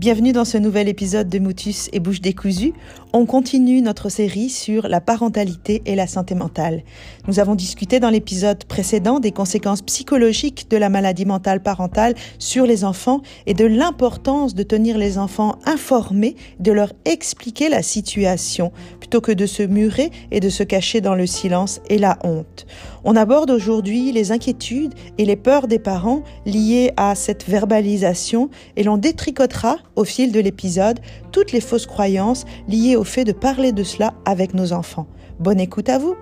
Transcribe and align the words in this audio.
Bienvenue 0.00 0.32
dans 0.32 0.46
ce 0.46 0.56
nouvel 0.56 0.88
épisode 0.88 1.28
de 1.28 1.38
Moutus 1.38 1.90
et 1.92 2.00
Bouche 2.00 2.22
décousue. 2.22 2.72
On 3.12 3.26
continue 3.26 3.82
notre 3.82 4.08
série 4.08 4.48
sur 4.48 4.88
la 4.88 5.02
parentalité 5.02 5.82
et 5.84 5.94
la 5.94 6.06
santé 6.06 6.34
mentale. 6.34 6.84
Nous 7.28 7.38
avons 7.38 7.54
discuté 7.54 8.00
dans 8.00 8.08
l'épisode 8.08 8.64
précédent 8.64 9.20
des 9.20 9.30
conséquences 9.30 9.82
psychologiques 9.82 10.70
de 10.70 10.78
la 10.78 10.88
maladie 10.88 11.26
mentale 11.26 11.62
parentale 11.62 12.14
sur 12.38 12.64
les 12.64 12.82
enfants 12.82 13.20
et 13.44 13.52
de 13.52 13.66
l'importance 13.66 14.54
de 14.54 14.62
tenir 14.62 14.96
les 14.96 15.18
enfants 15.18 15.58
informés, 15.66 16.34
de 16.60 16.72
leur 16.72 16.94
expliquer 17.04 17.68
la 17.68 17.82
situation 17.82 18.72
plutôt 19.00 19.20
que 19.20 19.32
de 19.32 19.44
se 19.44 19.62
murer 19.62 20.10
et 20.30 20.40
de 20.40 20.48
se 20.48 20.62
cacher 20.62 21.02
dans 21.02 21.14
le 21.14 21.26
silence 21.26 21.82
et 21.90 21.98
la 21.98 22.18
honte. 22.24 22.64
On 23.04 23.16
aborde 23.16 23.50
aujourd'hui 23.50 24.12
les 24.12 24.32
inquiétudes 24.32 24.94
et 25.18 25.24
les 25.24 25.36
peurs 25.36 25.66
des 25.66 25.78
parents 25.78 26.22
liées 26.44 26.92
à 26.96 27.14
cette 27.14 27.48
verbalisation 27.48 28.50
et 28.76 28.82
l'on 28.82 28.98
détricotera 28.98 29.78
au 29.96 30.04
fil 30.04 30.32
de 30.32 30.40
l'épisode 30.40 31.00
toutes 31.32 31.52
les 31.52 31.60
fausses 31.60 31.86
croyances 31.86 32.44
liées 32.68 32.96
au 32.96 33.04
fait 33.04 33.24
de 33.24 33.32
parler 33.32 33.72
de 33.72 33.82
cela 33.82 34.14
avec 34.24 34.54
nos 34.54 34.72
enfants. 34.72 35.06
Bonne 35.38 35.60
écoute 35.60 35.88
à 35.88 35.98
vous. 35.98 36.14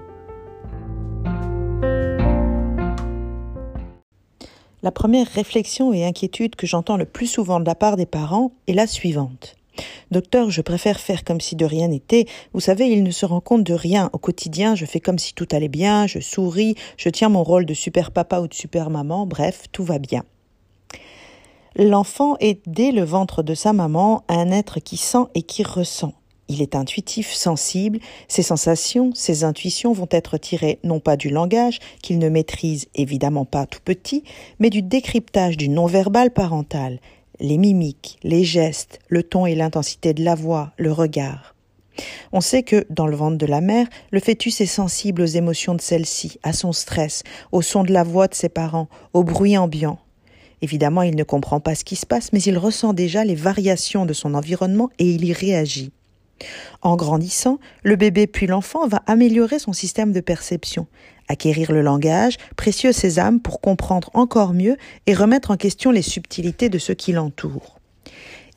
La 4.85 4.93
première 4.93 5.27
réflexion 5.27 5.93
et 5.93 6.05
inquiétude 6.05 6.55
que 6.55 6.67
j'entends 6.67 6.97
le 6.97 7.05
plus 7.05 7.27
souvent 7.27 7.59
de 7.59 7.67
la 7.67 7.75
part 7.75 7.97
des 7.97 8.07
parents 8.07 8.53
est 8.69 8.75
la 8.75 8.87
suivante. 8.87 9.58
Docteur, 10.11 10.51
je 10.51 10.61
préfère 10.61 11.01
faire 11.01 11.25
comme 11.25 11.41
si 11.41 11.57
de 11.57 11.65
rien 11.65 11.89
n'était. 11.89 12.27
Vous 12.53 12.61
savez, 12.61 12.87
il 12.87 13.03
ne 13.03 13.11
se 13.11 13.27
rend 13.27 13.41
compte 13.41 13.65
de 13.65 13.75
rien. 13.75 14.11
Au 14.13 14.19
quotidien, 14.19 14.75
je 14.75 14.87
fais 14.87 15.01
comme 15.01 15.19
si 15.19 15.35
tout 15.35 15.49
allait 15.53 15.69
bien, 15.69 16.07
je 16.07 16.21
souris, 16.21 16.75
je 16.97 17.09
tiens 17.09 17.29
mon 17.29 17.43
rôle 17.43 17.67
de 17.67 17.75
super 17.75 18.11
papa 18.11 18.41
ou 18.41 18.49
de 18.49 18.55
super 18.55 18.91
maman, 18.91 19.27
bref, 19.27 19.65
tout 19.73 19.85
va 19.85 19.99
bien. 19.99 20.25
L'enfant 21.77 22.37
est 22.41 22.61
dès 22.67 22.91
le 22.91 23.05
ventre 23.05 23.43
de 23.43 23.55
sa 23.55 23.73
maman 23.73 24.25
un 24.29 24.51
être 24.51 24.81
qui 24.81 24.97
sent 24.97 25.27
et 25.35 25.43
qui 25.43 25.63
ressent. 25.63 26.15
Il 26.49 26.63
est 26.63 26.75
intuitif, 26.75 27.33
sensible, 27.33 28.01
ses 28.27 28.43
sensations, 28.43 29.13
ses 29.15 29.45
intuitions 29.45 29.93
vont 29.93 30.09
être 30.11 30.39
tirées 30.39 30.79
non 30.83 30.99
pas 30.99 31.19
du 31.19 31.29
langage, 31.29 31.79
qu'il 32.03 32.19
ne 32.19 32.31
maîtrise 32.31 32.87
évidemment 32.95 33.45
pas 33.45 33.67
tout 33.67 33.81
petit, 33.85 34.25
mais 34.59 34.71
du 34.71 34.81
décryptage 34.81 35.59
du 35.59 35.69
non-verbal 35.69 36.33
parental, 36.33 37.01
les 37.41 37.59
mimiques, 37.59 38.19
les 38.23 38.45
gestes, 38.45 38.99
le 39.09 39.23
ton 39.23 39.47
et 39.47 39.55
l'intensité 39.55 40.15
de 40.15 40.25
la 40.25 40.35
voix, 40.35 40.73
le 40.77 40.93
regard. 40.93 41.55
On 42.33 42.41
sait 42.41 42.63
que, 42.63 42.87
dans 42.91 43.07
le 43.07 43.17
ventre 43.17 43.39
de 43.39 43.47
la 43.47 43.61
mère, 43.61 43.87
le 44.11 44.21
fœtus 44.21 44.61
est 44.61 44.67
sensible 44.67 45.23
aux 45.23 45.27
émotions 45.27 45.75
de 45.75 45.81
celle-ci, 45.81 46.39
à 46.43 46.53
son 46.53 46.73
stress, 46.73 47.23
au 47.53 47.63
son 47.63 47.83
de 47.83 47.93
la 47.93 48.05
voix 48.05 48.29
de 48.29 48.35
ses 48.35 48.49
parents, 48.49 48.89
au 49.13 49.25
bruit 49.25 49.59
ambiant. 49.59 49.99
Évidemment, 50.61 51.03
il 51.03 51.17
ne 51.17 51.25
comprend 51.25 51.61
pas 51.61 51.75
ce 51.75 51.85
qui 51.85 51.97
se 51.97 52.07
passe, 52.07 52.33
mais 52.33 52.43
il 52.43 52.59
ressent 52.59 52.93
déjà 52.93 53.25
les 53.25 53.35
variations 53.35 54.07
de 54.07 54.13
son 54.13 54.35
environnement 54.35 54.91
et 54.99 55.11
il 55.11 55.25
y 55.25 55.33
réagit. 55.33 55.93
En 56.83 56.97
grandissant, 56.97 57.59
le 57.83 57.97
bébé 57.97 58.27
puis 58.27 58.47
l'enfant 58.47 58.87
va 58.87 59.03
améliorer 59.07 59.59
son 59.59 59.73
système 59.73 60.13
de 60.13 60.21
perception, 60.21 60.87
acquérir 61.29 61.73
le 61.73 61.83
langage, 61.83 62.37
précieux 62.57 62.93
sésame 62.93 63.41
pour 63.41 63.61
comprendre 63.61 64.11
encore 64.15 64.55
mieux 64.55 64.77
et 65.07 65.15
remettre 65.15 65.51
en 65.51 65.57
question 65.57 65.91
les 65.91 66.03
subtilités 66.03 66.69
de 66.69 66.79
ce 66.79 66.93
qui 66.93 67.13
l'entoure. 67.13 67.79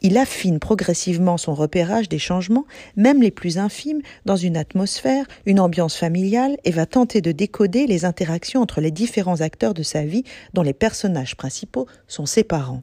Il 0.03 0.17
affine 0.17 0.59
progressivement 0.59 1.37
son 1.37 1.53
repérage 1.53 2.09
des 2.09 2.17
changements, 2.17 2.65
même 2.95 3.21
les 3.21 3.29
plus 3.29 3.59
infimes, 3.59 4.01
dans 4.25 4.35
une 4.35 4.57
atmosphère, 4.57 5.25
une 5.45 5.59
ambiance 5.59 5.95
familiale, 5.95 6.57
et 6.63 6.71
va 6.71 6.87
tenter 6.87 7.21
de 7.21 7.31
décoder 7.31 7.85
les 7.85 8.03
interactions 8.03 8.61
entre 8.61 8.81
les 8.81 8.89
différents 8.89 9.41
acteurs 9.41 9.75
de 9.75 9.83
sa 9.83 10.03
vie 10.03 10.23
dont 10.53 10.63
les 10.63 10.73
personnages 10.73 11.37
principaux 11.37 11.87
sont 12.07 12.25
ses 12.25 12.43
parents. 12.43 12.81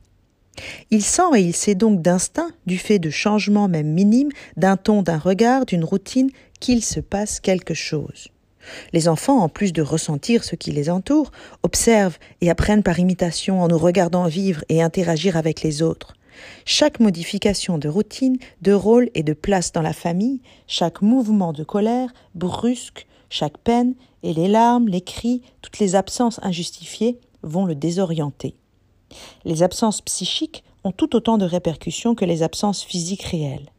Il 0.91 1.02
sent 1.02 1.36
et 1.36 1.41
il 1.41 1.55
sait 1.55 1.75
donc 1.75 2.02
d'instinct, 2.02 2.50
du 2.67 2.78
fait 2.78 2.98
de 2.98 3.11
changements 3.11 3.69
même 3.69 3.92
minimes, 3.92 4.30
d'un 4.56 4.77
ton, 4.77 5.02
d'un 5.02 5.19
regard, 5.19 5.67
d'une 5.67 5.84
routine, 5.84 6.30
qu'il 6.61 6.85
se 6.85 7.01
passe 7.01 7.41
quelque 7.41 7.74
chose. 7.74 8.29
Les 8.92 9.08
enfants, 9.08 9.40
en 9.40 9.48
plus 9.48 9.73
de 9.73 9.83
ressentir 9.83 10.45
ce 10.45 10.56
qui 10.56 10.70
les 10.70 10.90
entoure, 10.90 11.30
observent 11.62 12.18
et 12.40 12.51
apprennent 12.51 12.83
par 12.83 12.98
imitation 12.98 13.62
en 13.62 13.68
nous 13.68 13.79
regardant 13.79 14.27
vivre 14.27 14.64
et 14.68 14.83
interagir 14.83 15.36
avec 15.36 15.62
les 15.62 15.83
autres. 15.83 16.14
Chaque 16.64 17.01
modification 17.01 17.79
de 17.79 17.89
routine, 17.89 18.39
de 18.62 18.73
rôle 18.73 19.11
et 19.14 19.23
de 19.23 19.33
place 19.33 19.73
dans 19.73 19.83
la 19.83 19.92
famille, 19.92 20.40
chaque 20.67 21.02
mouvement 21.02 21.52
de 21.52 21.64
colère, 21.64 22.12
brusque, 22.34 23.06
chaque 23.30 23.58
peine 23.58 23.95
et 24.23 24.33
les 24.33 24.48
larmes, 24.48 24.89
les 24.89 25.00
cris, 25.00 25.42
toutes 25.62 25.79
les 25.79 25.95
absences 25.95 26.40
injustifiées 26.42 27.18
vont 27.42 27.67
le 27.67 27.74
désorienter. 27.74 28.55
Les 29.45 29.62
absences 29.62 30.00
psychiques 30.02 30.64
ont 30.85 30.92
tout 30.92 31.17
autant 31.17 31.39
de 31.39 31.45
répercussions 31.45 32.14
que 32.14 32.24
les 32.24 32.42
absences 32.42 32.83
physiques 32.83 33.23
réelles. 33.23 33.70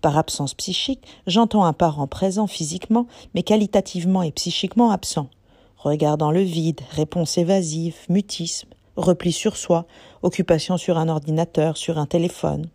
Par 0.00 0.18
absence 0.18 0.54
psychique, 0.54 1.06
j'entends 1.26 1.64
un 1.64 1.72
parent 1.72 2.06
présent 2.06 2.46
physiquement, 2.46 3.06
mais 3.34 3.42
qualitativement 3.42 4.22
et 4.22 4.32
psychiquement 4.32 4.90
absent. 4.90 5.28
Regardant 5.76 6.30
le 6.30 6.40
vide, 6.40 6.80
réponse 6.90 7.38
évasive, 7.38 7.96
mutisme, 8.08 8.68
repli 8.96 9.32
sur 9.32 9.56
soi, 9.56 9.86
occupation 10.22 10.76
sur 10.76 10.98
un 10.98 11.08
ordinateur, 11.08 11.76
sur 11.76 11.98
un 11.98 12.06
téléphone. 12.06 12.68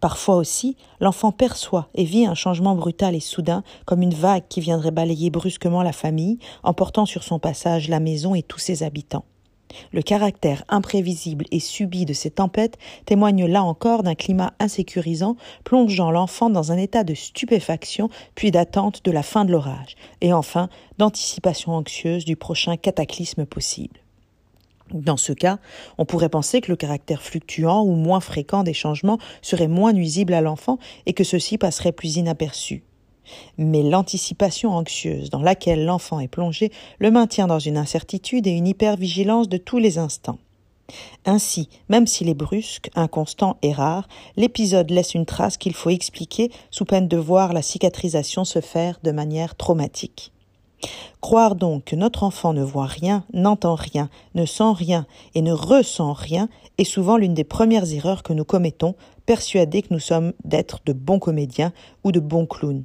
Parfois 0.00 0.36
aussi, 0.36 0.76
l'enfant 1.00 1.32
perçoit 1.32 1.88
et 1.94 2.04
vit 2.04 2.26
un 2.26 2.34
changement 2.34 2.74
brutal 2.74 3.14
et 3.14 3.20
soudain, 3.20 3.62
comme 3.86 4.02
une 4.02 4.14
vague 4.14 4.44
qui 4.48 4.60
viendrait 4.60 4.90
balayer 4.90 5.30
brusquement 5.30 5.82
la 5.82 5.92
famille, 5.92 6.38
emportant 6.62 7.06
sur 7.06 7.22
son 7.22 7.38
passage 7.38 7.88
la 7.88 8.00
maison 8.00 8.34
et 8.34 8.42
tous 8.42 8.58
ses 8.58 8.82
habitants. 8.82 9.24
Le 9.92 10.02
caractère 10.02 10.64
imprévisible 10.68 11.44
et 11.50 11.60
subi 11.60 12.04
de 12.04 12.12
ces 12.12 12.30
tempêtes 12.30 12.78
témoigne 13.04 13.46
là 13.46 13.62
encore 13.62 14.02
d'un 14.02 14.14
climat 14.14 14.54
insécurisant, 14.58 15.36
plongeant 15.64 16.10
l'enfant 16.10 16.50
dans 16.50 16.72
un 16.72 16.76
état 16.76 17.04
de 17.04 17.14
stupéfaction, 17.14 18.08
puis 18.34 18.50
d'attente 18.50 19.04
de 19.04 19.10
la 19.10 19.22
fin 19.22 19.44
de 19.44 19.52
l'orage, 19.52 19.96
et 20.20 20.32
enfin 20.32 20.68
d'anticipation 20.98 21.72
anxieuse 21.72 22.24
du 22.24 22.36
prochain 22.36 22.76
cataclysme 22.76 23.46
possible. 23.46 24.00
Dans 24.92 25.16
ce 25.16 25.32
cas, 25.32 25.58
on 25.98 26.04
pourrait 26.04 26.28
penser 26.28 26.60
que 26.60 26.70
le 26.70 26.76
caractère 26.76 27.22
fluctuant 27.22 27.82
ou 27.82 27.92
moins 27.92 28.20
fréquent 28.20 28.62
des 28.62 28.74
changements 28.74 29.18
serait 29.42 29.66
moins 29.66 29.92
nuisible 29.92 30.32
à 30.32 30.40
l'enfant 30.40 30.78
et 31.06 31.12
que 31.12 31.24
ceci 31.24 31.58
passerait 31.58 31.92
plus 31.92 32.16
inaperçu. 32.16 32.84
Mais 33.58 33.82
l'anticipation 33.82 34.74
anxieuse 34.74 35.30
dans 35.30 35.42
laquelle 35.42 35.84
l'enfant 35.84 36.20
est 36.20 36.28
plongé 36.28 36.70
le 36.98 37.10
maintient 37.10 37.46
dans 37.46 37.58
une 37.58 37.76
incertitude 37.76 38.46
et 38.46 38.50
une 38.50 38.66
hypervigilance 38.66 39.48
de 39.48 39.56
tous 39.56 39.78
les 39.78 39.98
instants. 39.98 40.38
Ainsi, 41.24 41.68
même 41.88 42.06
s'il 42.06 42.28
est 42.28 42.34
brusque, 42.34 42.90
inconstant 42.94 43.56
et 43.62 43.72
rare, 43.72 44.08
l'épisode 44.36 44.90
laisse 44.90 45.14
une 45.14 45.26
trace 45.26 45.56
qu'il 45.56 45.74
faut 45.74 45.90
expliquer 45.90 46.50
sous 46.70 46.84
peine 46.84 47.08
de 47.08 47.16
voir 47.16 47.52
la 47.52 47.62
cicatrisation 47.62 48.44
se 48.44 48.60
faire 48.60 48.98
de 49.02 49.10
manière 49.10 49.56
traumatique. 49.56 50.32
Croire 51.20 51.56
donc 51.56 51.84
que 51.84 51.96
notre 51.96 52.22
enfant 52.22 52.52
ne 52.52 52.62
voit 52.62 52.86
rien, 52.86 53.24
n'entend 53.32 53.74
rien, 53.74 54.10
ne 54.34 54.44
sent 54.44 54.72
rien 54.74 55.06
et 55.34 55.42
ne 55.42 55.52
ressent 55.52 56.12
rien 56.12 56.48
est 56.78 56.84
souvent 56.84 57.16
l'une 57.16 57.34
des 57.34 57.44
premières 57.44 57.92
erreurs 57.92 58.22
que 58.22 58.32
nous 58.32 58.44
commettons, 58.44 58.94
persuadés 59.24 59.82
que 59.82 59.92
nous 59.94 60.00
sommes 60.00 60.32
d'être 60.44 60.80
de 60.84 60.92
bons 60.92 61.18
comédiens 61.18 61.72
ou 62.04 62.12
de 62.12 62.20
bons 62.20 62.46
clowns. 62.46 62.84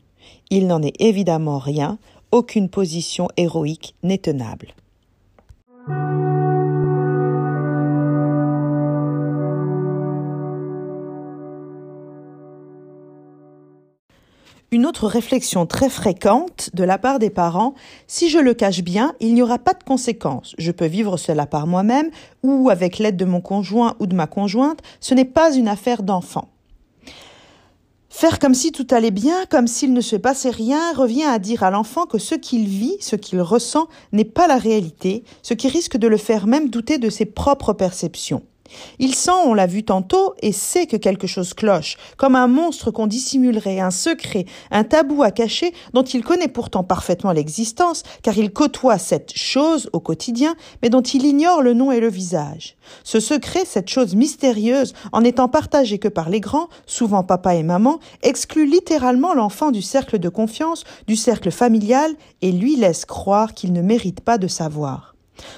Il 0.49 0.67
n'en 0.67 0.81
est 0.81 0.99
évidemment 0.99 1.59
rien, 1.59 1.97
aucune 2.31 2.69
position 2.69 3.27
héroïque 3.37 3.95
n'est 4.03 4.17
tenable. 4.17 4.73
Une 14.73 14.85
autre 14.85 15.07
réflexion 15.07 15.65
très 15.65 15.89
fréquente 15.89 16.69
de 16.73 16.85
la 16.85 16.97
part 16.97 17.19
des 17.19 17.29
parents, 17.29 17.73
si 18.07 18.29
je 18.29 18.39
le 18.39 18.53
cache 18.53 18.83
bien, 18.83 19.13
il 19.19 19.33
n'y 19.33 19.41
aura 19.41 19.59
pas 19.59 19.73
de 19.73 19.83
conséquences. 19.83 20.55
Je 20.57 20.71
peux 20.71 20.85
vivre 20.85 21.17
cela 21.17 21.45
par 21.45 21.67
moi-même 21.67 22.09
ou 22.41 22.69
avec 22.69 22.97
l'aide 22.97 23.17
de 23.17 23.25
mon 23.25 23.41
conjoint 23.41 23.95
ou 23.99 24.07
de 24.07 24.15
ma 24.15 24.27
conjointe, 24.27 24.79
ce 25.01 25.13
n'est 25.13 25.25
pas 25.25 25.53
une 25.53 25.67
affaire 25.67 26.03
d'enfant. 26.03 26.47
Faire 28.13 28.39
comme 28.39 28.53
si 28.53 28.73
tout 28.73 28.85
allait 28.91 29.09
bien, 29.09 29.45
comme 29.49 29.67
s'il 29.67 29.93
ne 29.93 30.01
se 30.01 30.17
passait 30.17 30.49
rien, 30.49 30.93
revient 30.93 31.23
à 31.23 31.39
dire 31.39 31.63
à 31.63 31.71
l'enfant 31.71 32.05
que 32.05 32.17
ce 32.17 32.35
qu'il 32.35 32.67
vit, 32.67 32.97
ce 32.99 33.15
qu'il 33.15 33.41
ressent, 33.41 33.87
n'est 34.11 34.25
pas 34.25 34.47
la 34.47 34.57
réalité, 34.57 35.23
ce 35.41 35.53
qui 35.53 35.69
risque 35.69 35.95
de 35.95 36.09
le 36.09 36.17
faire 36.17 36.45
même 36.45 36.69
douter 36.69 36.97
de 36.97 37.09
ses 37.09 37.25
propres 37.25 37.71
perceptions. 37.71 38.43
Il 38.99 39.15
sent, 39.15 39.31
on 39.45 39.53
l'a 39.53 39.67
vu 39.67 39.83
tantôt, 39.83 40.33
et 40.41 40.51
sait 40.51 40.87
que 40.87 40.97
quelque 40.97 41.27
chose 41.27 41.53
cloche, 41.53 41.97
comme 42.17 42.35
un 42.35 42.47
monstre 42.47 42.91
qu'on 42.91 43.07
dissimulerait, 43.07 43.79
un 43.79 43.91
secret, 43.91 44.45
un 44.69 44.83
tabou 44.83 45.23
à 45.23 45.31
cacher 45.31 45.73
dont 45.93 46.03
il 46.03 46.23
connaît 46.23 46.47
pourtant 46.47 46.83
parfaitement 46.83 47.31
l'existence, 47.31 48.03
car 48.23 48.37
il 48.37 48.51
côtoie 48.51 48.97
cette 48.97 49.33
chose 49.35 49.89
au 49.93 49.99
quotidien, 49.99 50.55
mais 50.81 50.89
dont 50.89 51.01
il 51.01 51.25
ignore 51.25 51.61
le 51.61 51.73
nom 51.73 51.91
et 51.91 51.99
le 51.99 52.09
visage. 52.09 52.75
Ce 53.03 53.19
secret, 53.19 53.63
cette 53.65 53.89
chose 53.89 54.15
mystérieuse, 54.15 54.93
en 55.11 55.23
étant 55.23 55.47
partagé 55.47 55.99
que 55.99 56.07
par 56.07 56.29
les 56.29 56.39
grands, 56.39 56.67
souvent 56.85 57.23
papa 57.23 57.55
et 57.55 57.63
maman, 57.63 57.99
exclut 58.21 58.65
littéralement 58.65 59.33
l'enfant 59.33 59.71
du 59.71 59.81
cercle 59.81 60.19
de 60.19 60.29
confiance, 60.29 60.83
du 61.07 61.15
cercle 61.15 61.51
familial, 61.51 62.11
et 62.41 62.51
lui 62.51 62.75
laisse 62.75 63.05
croire 63.05 63.53
qu'il 63.53 63.73
ne 63.73 63.81
mérite 63.81 64.21
pas 64.21 64.37
de 64.37 64.47
savoir. 64.47 65.10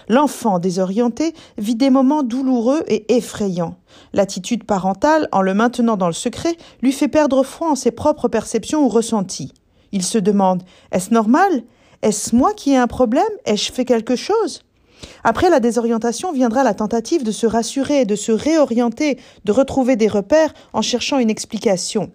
L'enfant 0.10 0.60
désorienté 0.60 1.34
vit 1.58 1.76
des 1.76 1.90
moments 1.90 2.24
douloureux 2.24 2.84
et 2.88 3.16
effrayants. 3.16 3.76
L'attitude 4.14 4.64
parentale, 4.64 5.28
en 5.32 5.42
le 5.42 5.54
maintenant 5.54 5.98
dans 5.98 6.08
le 6.08 6.14
secret, 6.14 6.56
lui 6.82 6.92
fait 6.92 7.08
perdre 7.08 7.44
foi 7.44 7.70
en 7.70 7.76
ses 7.76 7.92
propres 7.92 8.28
perceptions 8.28 8.86
ou 8.86 8.90
ressentis. 8.90 9.54
Il 9.92 10.04
se 10.04 10.18
demande 10.18 10.64
Est-ce 10.92 11.14
normal? 11.14 11.64
Est-ce 12.02 12.36
moi 12.36 12.54
qui 12.54 12.72
ai 12.72 12.78
un 12.78 12.88
problème? 12.88 13.24
Ai-je 13.46 13.72
fait 13.72 13.86
quelque 13.86 14.16
chose? 14.16 14.64
Après 15.24 15.50
la 15.50 15.60
désorientation 15.60 16.32
viendra 16.32 16.64
la 16.64 16.74
tentative 16.74 17.24
de 17.24 17.32
se 17.32 17.46
rassurer, 17.46 18.06
de 18.06 18.16
se 18.16 18.32
réorienter, 18.32 19.20
de 19.46 19.52
retrouver 19.52 19.96
des 19.96 20.08
repères 20.08 20.54
en 20.74 20.82
cherchant 20.82 21.20
une 21.20 21.30
explication. 21.30 22.12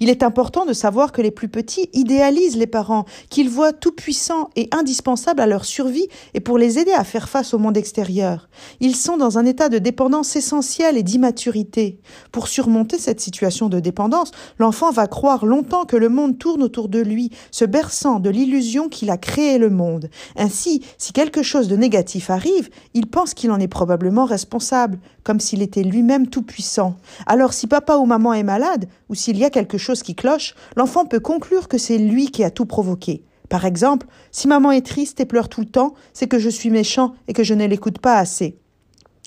Il 0.00 0.10
est 0.10 0.22
important 0.22 0.66
de 0.66 0.72
savoir 0.72 1.12
que 1.12 1.22
les 1.22 1.30
plus 1.30 1.48
petits 1.48 1.88
idéalisent 1.92 2.56
les 2.56 2.66
parents, 2.66 3.04
qu'ils 3.30 3.48
voient 3.48 3.72
tout 3.72 3.92
puissants 3.92 4.50
et 4.56 4.68
indispensables 4.72 5.40
à 5.40 5.46
leur 5.46 5.64
survie 5.64 6.08
et 6.34 6.40
pour 6.40 6.58
les 6.58 6.78
aider 6.78 6.92
à 6.92 7.04
faire 7.04 7.28
face 7.28 7.54
au 7.54 7.58
monde 7.58 7.76
extérieur. 7.76 8.48
Ils 8.80 8.96
sont 8.96 9.16
dans 9.16 9.38
un 9.38 9.44
état 9.44 9.68
de 9.68 9.78
dépendance 9.78 10.36
essentielle 10.36 10.96
et 10.96 11.02
d'immaturité. 11.02 12.00
Pour 12.30 12.48
surmonter 12.48 12.98
cette 12.98 13.20
situation 13.20 13.68
de 13.68 13.80
dépendance, 13.80 14.32
l'enfant 14.58 14.90
va 14.90 15.06
croire 15.06 15.46
longtemps 15.46 15.84
que 15.84 15.96
le 15.96 16.08
monde 16.08 16.38
tourne 16.38 16.62
autour 16.62 16.88
de 16.88 17.00
lui, 17.00 17.30
se 17.50 17.64
berçant 17.64 18.20
de 18.20 18.30
l'illusion 18.30 18.88
qu'il 18.88 19.10
a 19.10 19.16
créé 19.16 19.58
le 19.58 19.70
monde. 19.70 20.08
Ainsi, 20.36 20.82
si 20.98 21.12
quelque 21.12 21.42
chose 21.42 21.68
de 21.68 21.76
négatif 21.76 22.30
arrive, 22.30 22.70
il 22.94 23.06
pense 23.06 23.34
qu'il 23.34 23.50
en 23.50 23.60
est 23.60 23.68
probablement 23.68 24.24
responsable, 24.24 24.98
comme 25.24 25.40
s'il 25.40 25.62
était 25.62 25.82
lui-même 25.82 26.28
tout 26.28 26.42
puissant. 26.42 26.96
Alors 27.26 27.52
si 27.52 27.66
papa 27.66 27.96
ou 27.96 28.06
maman 28.06 28.32
est 28.32 28.42
malade, 28.42 28.88
ou 29.08 29.14
s'il 29.14 29.38
y 29.38 29.44
a 29.44 29.50
quelque 29.50 29.78
chose 29.78 30.02
qui 30.02 30.14
cloche, 30.14 30.54
l'enfant 30.76 31.06
peut 31.06 31.20
conclure 31.20 31.68
que 31.68 31.78
c'est 31.78 31.98
lui 31.98 32.30
qui 32.30 32.44
a 32.44 32.50
tout 32.50 32.66
provoqué. 32.66 33.24
Par 33.48 33.64
exemple, 33.66 34.06
si 34.30 34.48
maman 34.48 34.72
est 34.72 34.86
triste 34.86 35.20
et 35.20 35.26
pleure 35.26 35.48
tout 35.48 35.60
le 35.60 35.66
temps, 35.66 35.94
c'est 36.14 36.26
que 36.26 36.38
je 36.38 36.48
suis 36.48 36.70
méchant 36.70 37.14
et 37.28 37.32
que 37.32 37.44
je 37.44 37.54
ne 37.54 37.66
l'écoute 37.66 37.98
pas 37.98 38.16
assez. 38.16 38.58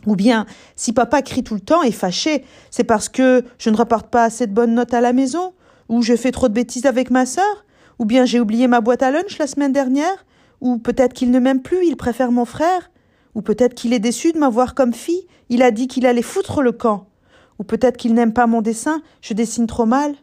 Ou 0.05 0.15
bien, 0.15 0.45
si 0.75 0.93
papa 0.93 1.21
crie 1.21 1.43
tout 1.43 1.53
le 1.53 1.59
temps 1.59 1.83
et 1.83 1.91
fâché, 1.91 2.43
c'est 2.71 2.83
parce 2.83 3.09
que 3.09 3.43
je 3.57 3.69
ne 3.69 3.77
rapporte 3.77 4.07
pas 4.07 4.23
assez 4.23 4.47
de 4.47 4.53
bonnes 4.53 4.73
notes 4.73 4.93
à 4.93 5.01
la 5.01 5.13
maison, 5.13 5.53
ou 5.89 6.01
je 6.01 6.15
fais 6.15 6.31
trop 6.31 6.47
de 6.47 6.53
bêtises 6.53 6.85
avec 6.85 7.11
ma 7.11 7.25
sœur, 7.25 7.65
ou 7.99 8.05
bien 8.05 8.25
j'ai 8.25 8.39
oublié 8.39 8.67
ma 8.67 8.81
boîte 8.81 9.03
à 9.03 9.11
lunch 9.11 9.37
la 9.37 9.47
semaine 9.47 9.73
dernière, 9.73 10.25
ou 10.61 10.77
peut-être 10.77 11.13
qu'il 11.13 11.31
ne 11.31 11.39
m'aime 11.39 11.61
plus, 11.61 11.85
il 11.85 11.95
préfère 11.95 12.31
mon 12.31 12.45
frère, 12.45 12.89
ou 13.35 13.41
peut-être 13.41 13.75
qu'il 13.75 13.93
est 13.93 13.99
déçu 13.99 14.31
de 14.31 14.39
m'avoir 14.39 14.73
comme 14.73 14.93
fille, 14.93 15.27
il 15.49 15.61
a 15.61 15.71
dit 15.71 15.87
qu'il 15.87 16.05
allait 16.05 16.21
foutre 16.21 16.61
le 16.61 16.71
camp. 16.71 17.07
Ou 17.59 17.63
peut-être 17.63 17.97
qu'il 17.97 18.13
n'aime 18.13 18.33
pas 18.33 18.47
mon 18.47 18.61
dessin, 18.61 19.01
je 19.21 19.33
dessine 19.33 19.67
trop 19.67 19.85
mal. 19.85 20.15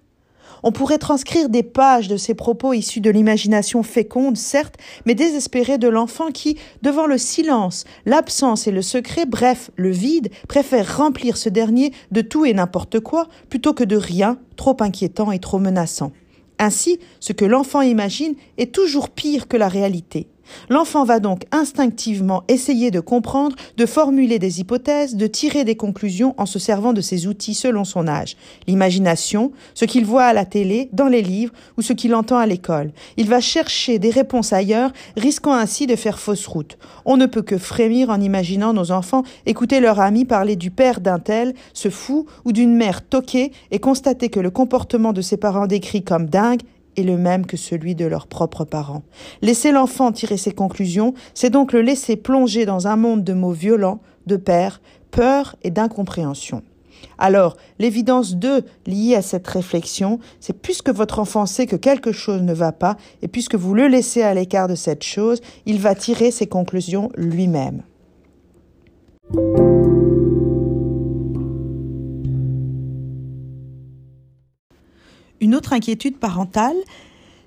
On 0.64 0.70
pourrait 0.70 0.98
transcrire 0.98 1.48
des 1.48 1.64
pages 1.64 2.08
de 2.08 2.16
ces 2.16 2.34
propos 2.34 2.72
issus 2.72 3.00
de 3.00 3.10
l'imagination 3.10 3.82
féconde, 3.82 4.36
certes, 4.36 4.76
mais 5.06 5.14
désespérée 5.14 5.78
de 5.78 5.88
l'enfant 5.88 6.30
qui, 6.30 6.56
devant 6.82 7.06
le 7.06 7.18
silence, 7.18 7.84
l'absence 8.06 8.66
et 8.68 8.70
le 8.70 8.82
secret, 8.82 9.26
bref, 9.26 9.70
le 9.76 9.90
vide, 9.90 10.30
préfère 10.48 10.98
remplir 10.98 11.36
ce 11.36 11.48
dernier 11.48 11.92
de 12.12 12.20
tout 12.20 12.44
et 12.44 12.54
n'importe 12.54 13.00
quoi, 13.00 13.28
plutôt 13.48 13.74
que 13.74 13.84
de 13.84 13.96
rien, 13.96 14.38
trop 14.56 14.76
inquiétant 14.80 15.32
et 15.32 15.40
trop 15.40 15.58
menaçant. 15.58 16.12
Ainsi, 16.60 17.00
ce 17.18 17.32
que 17.32 17.44
l'enfant 17.44 17.80
imagine 17.80 18.34
est 18.56 18.72
toujours 18.72 19.10
pire 19.10 19.48
que 19.48 19.56
la 19.56 19.68
réalité. 19.68 20.28
L'enfant 20.68 21.04
va 21.04 21.20
donc 21.20 21.44
instinctivement 21.52 22.44
essayer 22.48 22.90
de 22.90 23.00
comprendre, 23.00 23.56
de 23.76 23.86
formuler 23.86 24.38
des 24.38 24.60
hypothèses, 24.60 25.16
de 25.16 25.26
tirer 25.26 25.64
des 25.64 25.76
conclusions 25.76 26.34
en 26.38 26.46
se 26.46 26.58
servant 26.58 26.92
de 26.92 27.00
ses 27.00 27.26
outils 27.26 27.54
selon 27.54 27.84
son 27.84 28.08
âge. 28.08 28.36
L'imagination, 28.66 29.52
ce 29.74 29.84
qu'il 29.84 30.04
voit 30.04 30.24
à 30.24 30.32
la 30.32 30.44
télé, 30.44 30.88
dans 30.92 31.08
les 31.08 31.22
livres 31.22 31.52
ou 31.76 31.82
ce 31.82 31.92
qu'il 31.92 32.14
entend 32.14 32.38
à 32.38 32.46
l'école. 32.46 32.92
Il 33.16 33.28
va 33.28 33.40
chercher 33.40 33.98
des 33.98 34.10
réponses 34.10 34.52
ailleurs, 34.52 34.92
risquant 35.16 35.54
ainsi 35.54 35.86
de 35.86 35.96
faire 35.96 36.18
fausse 36.18 36.46
route. 36.46 36.78
On 37.04 37.16
ne 37.16 37.26
peut 37.26 37.42
que 37.42 37.58
frémir 37.58 38.10
en 38.10 38.20
imaginant 38.20 38.72
nos 38.72 38.90
enfants 38.90 39.22
écouter 39.46 39.80
leur 39.80 40.00
ami 40.00 40.24
parler 40.24 40.56
du 40.56 40.70
père 40.70 41.00
d'un 41.00 41.18
tel, 41.18 41.54
ce 41.72 41.90
fou, 41.90 42.26
ou 42.44 42.52
d'une 42.52 42.74
mère 42.74 43.06
toquée, 43.06 43.52
et 43.70 43.78
constater 43.78 44.28
que 44.28 44.40
le 44.40 44.50
comportement 44.50 45.12
de 45.12 45.22
ses 45.22 45.36
parents 45.36 45.66
décrit 45.66 46.02
comme 46.02 46.26
dingue 46.26 46.62
est 46.96 47.02
le 47.02 47.16
même 47.16 47.46
que 47.46 47.56
celui 47.56 47.94
de 47.94 48.06
leurs 48.06 48.26
propres 48.26 48.64
parents. 48.64 49.02
Laisser 49.40 49.72
l'enfant 49.72 50.12
tirer 50.12 50.36
ses 50.36 50.52
conclusions, 50.52 51.14
c'est 51.34 51.50
donc 51.50 51.72
le 51.72 51.82
laisser 51.82 52.16
plonger 52.16 52.66
dans 52.66 52.86
un 52.86 52.96
monde 52.96 53.24
de 53.24 53.32
mots 53.32 53.52
violents, 53.52 54.00
de 54.26 54.36
peur, 54.36 54.80
peur 55.10 55.56
et 55.62 55.70
d'incompréhension. 55.70 56.62
Alors, 57.18 57.56
l'évidence 57.78 58.36
2 58.36 58.64
liée 58.86 59.14
à 59.14 59.22
cette 59.22 59.46
réflexion, 59.46 60.18
c'est 60.40 60.60
puisque 60.60 60.90
votre 60.90 61.18
enfant 61.18 61.46
sait 61.46 61.66
que 61.66 61.76
quelque 61.76 62.12
chose 62.12 62.42
ne 62.42 62.54
va 62.54 62.72
pas, 62.72 62.96
et 63.22 63.28
puisque 63.28 63.54
vous 63.54 63.74
le 63.74 63.88
laissez 63.88 64.22
à 64.22 64.34
l'écart 64.34 64.68
de 64.68 64.74
cette 64.74 65.02
chose, 65.02 65.40
il 65.66 65.80
va 65.80 65.94
tirer 65.94 66.30
ses 66.30 66.46
conclusions 66.46 67.10
lui-même. 67.16 67.82
Une 75.42 75.56
autre 75.56 75.72
inquiétude 75.72 76.18
parentale, 76.18 76.76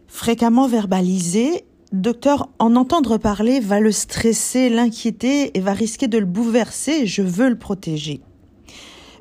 fréquemment 0.09 0.67
verbalisée, 0.67 1.63
docteur, 1.93 2.49
en 2.59 2.75
entendre 2.75 3.17
parler 3.17 3.61
va 3.61 3.79
le 3.79 3.93
stresser, 3.93 4.67
l'inquiéter 4.67 5.57
et 5.57 5.61
va 5.61 5.71
risquer 5.71 6.09
de 6.09 6.17
le 6.17 6.25
bouleverser. 6.25 7.07
Je 7.07 7.21
veux 7.21 7.47
le 7.47 7.57
protéger. 7.57 8.19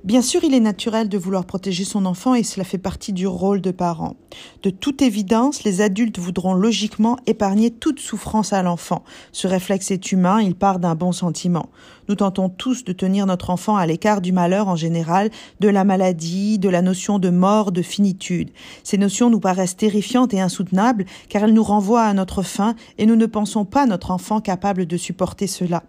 Bien 0.02 0.22
sûr, 0.22 0.42
il 0.42 0.52
est 0.54 0.60
naturel 0.60 1.08
de 1.08 1.16
vouloir 1.16 1.46
protéger 1.46 1.84
son 1.84 2.04
enfant 2.04 2.34
et 2.34 2.42
cela 2.42 2.64
fait 2.64 2.76
partie 2.76 3.12
du 3.12 3.28
rôle 3.28 3.60
de 3.62 3.70
parent. 3.70 4.16
De 4.64 4.70
toute 4.70 5.02
évidence, 5.02 5.62
les 5.62 5.80
adultes 5.80 6.18
voudront 6.18 6.52
logiquement 6.52 7.16
épargner 7.26 7.70
toute 7.70 8.00
souffrance 8.00 8.52
à 8.52 8.62
l'enfant. 8.64 9.04
Ce 9.30 9.46
réflexe 9.46 9.92
est 9.92 10.10
humain, 10.10 10.42
il 10.42 10.56
part 10.56 10.80
d'un 10.80 10.96
bon 10.96 11.12
sentiment. 11.12 11.70
Nous 12.08 12.16
tentons 12.16 12.48
tous 12.48 12.84
de 12.84 12.92
tenir 12.92 13.26
notre 13.26 13.50
enfant 13.50 13.76
à 13.76 13.86
l'écart 13.86 14.20
du 14.20 14.32
malheur 14.32 14.68
en 14.68 14.76
général, 14.76 15.30
de 15.60 15.68
la 15.68 15.84
maladie, 15.84 16.58
de 16.58 16.68
la 16.68 16.82
notion 16.82 17.18
de 17.18 17.30
mort, 17.30 17.72
de 17.72 17.82
finitude. 17.82 18.50
Ces 18.82 18.98
notions 18.98 19.30
nous 19.30 19.40
paraissent 19.40 19.76
terrifiantes 19.76 20.34
et 20.34 20.40
insoutenables 20.40 21.06
car 21.28 21.44
elles 21.44 21.54
nous 21.54 21.62
renvoient 21.62 22.04
à 22.04 22.14
notre 22.14 22.42
fin 22.42 22.74
et 22.98 23.06
nous 23.06 23.16
ne 23.16 23.26
pensons 23.26 23.64
pas 23.64 23.86
notre 23.86 24.10
enfant 24.10 24.40
capable 24.40 24.86
de 24.86 24.96
supporter 24.96 25.46
cela. 25.46 25.82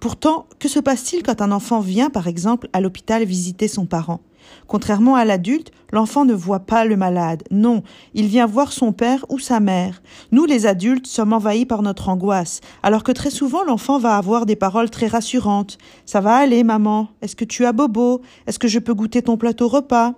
Pourtant, 0.00 0.46
que 0.58 0.68
se 0.68 0.78
passe-t-il 0.78 1.22
quand 1.22 1.40
un 1.40 1.52
enfant 1.52 1.80
vient, 1.80 2.10
par 2.10 2.28
exemple, 2.28 2.68
à 2.72 2.80
l'hôpital 2.80 3.24
visiter 3.24 3.68
son 3.68 3.86
parent? 3.86 4.20
Contrairement 4.66 5.14
à 5.14 5.24
l'adulte, 5.24 5.70
l'enfant 5.92 6.24
ne 6.24 6.34
voit 6.34 6.60
pas 6.60 6.84
le 6.84 6.96
malade. 6.96 7.42
Non, 7.50 7.82
il 8.14 8.26
vient 8.26 8.46
voir 8.46 8.72
son 8.72 8.92
père 8.92 9.24
ou 9.28 9.38
sa 9.38 9.60
mère. 9.60 10.02
Nous, 10.32 10.44
les 10.44 10.66
adultes, 10.66 11.06
sommes 11.06 11.32
envahis 11.32 11.66
par 11.66 11.82
notre 11.82 12.08
angoisse, 12.08 12.60
alors 12.82 13.04
que 13.04 13.12
très 13.12 13.30
souvent 13.30 13.64
l'enfant 13.64 13.98
va 13.98 14.16
avoir 14.16 14.46
des 14.46 14.56
paroles 14.56 14.90
très 14.90 15.06
rassurantes. 15.06 15.78
Ça 16.06 16.20
va 16.20 16.36
aller, 16.36 16.64
maman. 16.64 17.08
Est-ce 17.22 17.36
que 17.36 17.44
tu 17.44 17.64
as 17.64 17.72
bobo? 17.72 18.22
Est-ce 18.46 18.58
que 18.58 18.68
je 18.68 18.78
peux 18.78 18.94
goûter 18.94 19.22
ton 19.22 19.36
plateau 19.36 19.68
repas? 19.68 20.14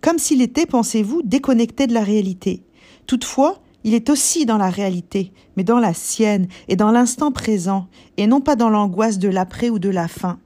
Comme 0.00 0.18
s'il 0.18 0.42
était, 0.42 0.66
pensez-vous, 0.66 1.22
déconnecté 1.22 1.86
de 1.86 1.94
la 1.94 2.02
réalité. 2.02 2.62
Toutefois, 3.06 3.60
il 3.84 3.94
est 3.94 4.08
aussi 4.08 4.46
dans 4.46 4.56
la 4.56 4.70
réalité, 4.70 5.32
mais 5.56 5.64
dans 5.64 5.78
la 5.78 5.92
sienne 5.92 6.48
et 6.68 6.76
dans 6.76 6.90
l'instant 6.90 7.32
présent, 7.32 7.86
et 8.16 8.26
non 8.26 8.40
pas 8.40 8.56
dans 8.56 8.70
l'angoisse 8.70 9.18
de 9.18 9.28
l'après 9.28 9.68
ou 9.68 9.78
de 9.78 9.90
la 9.90 10.08
fin. 10.08 10.38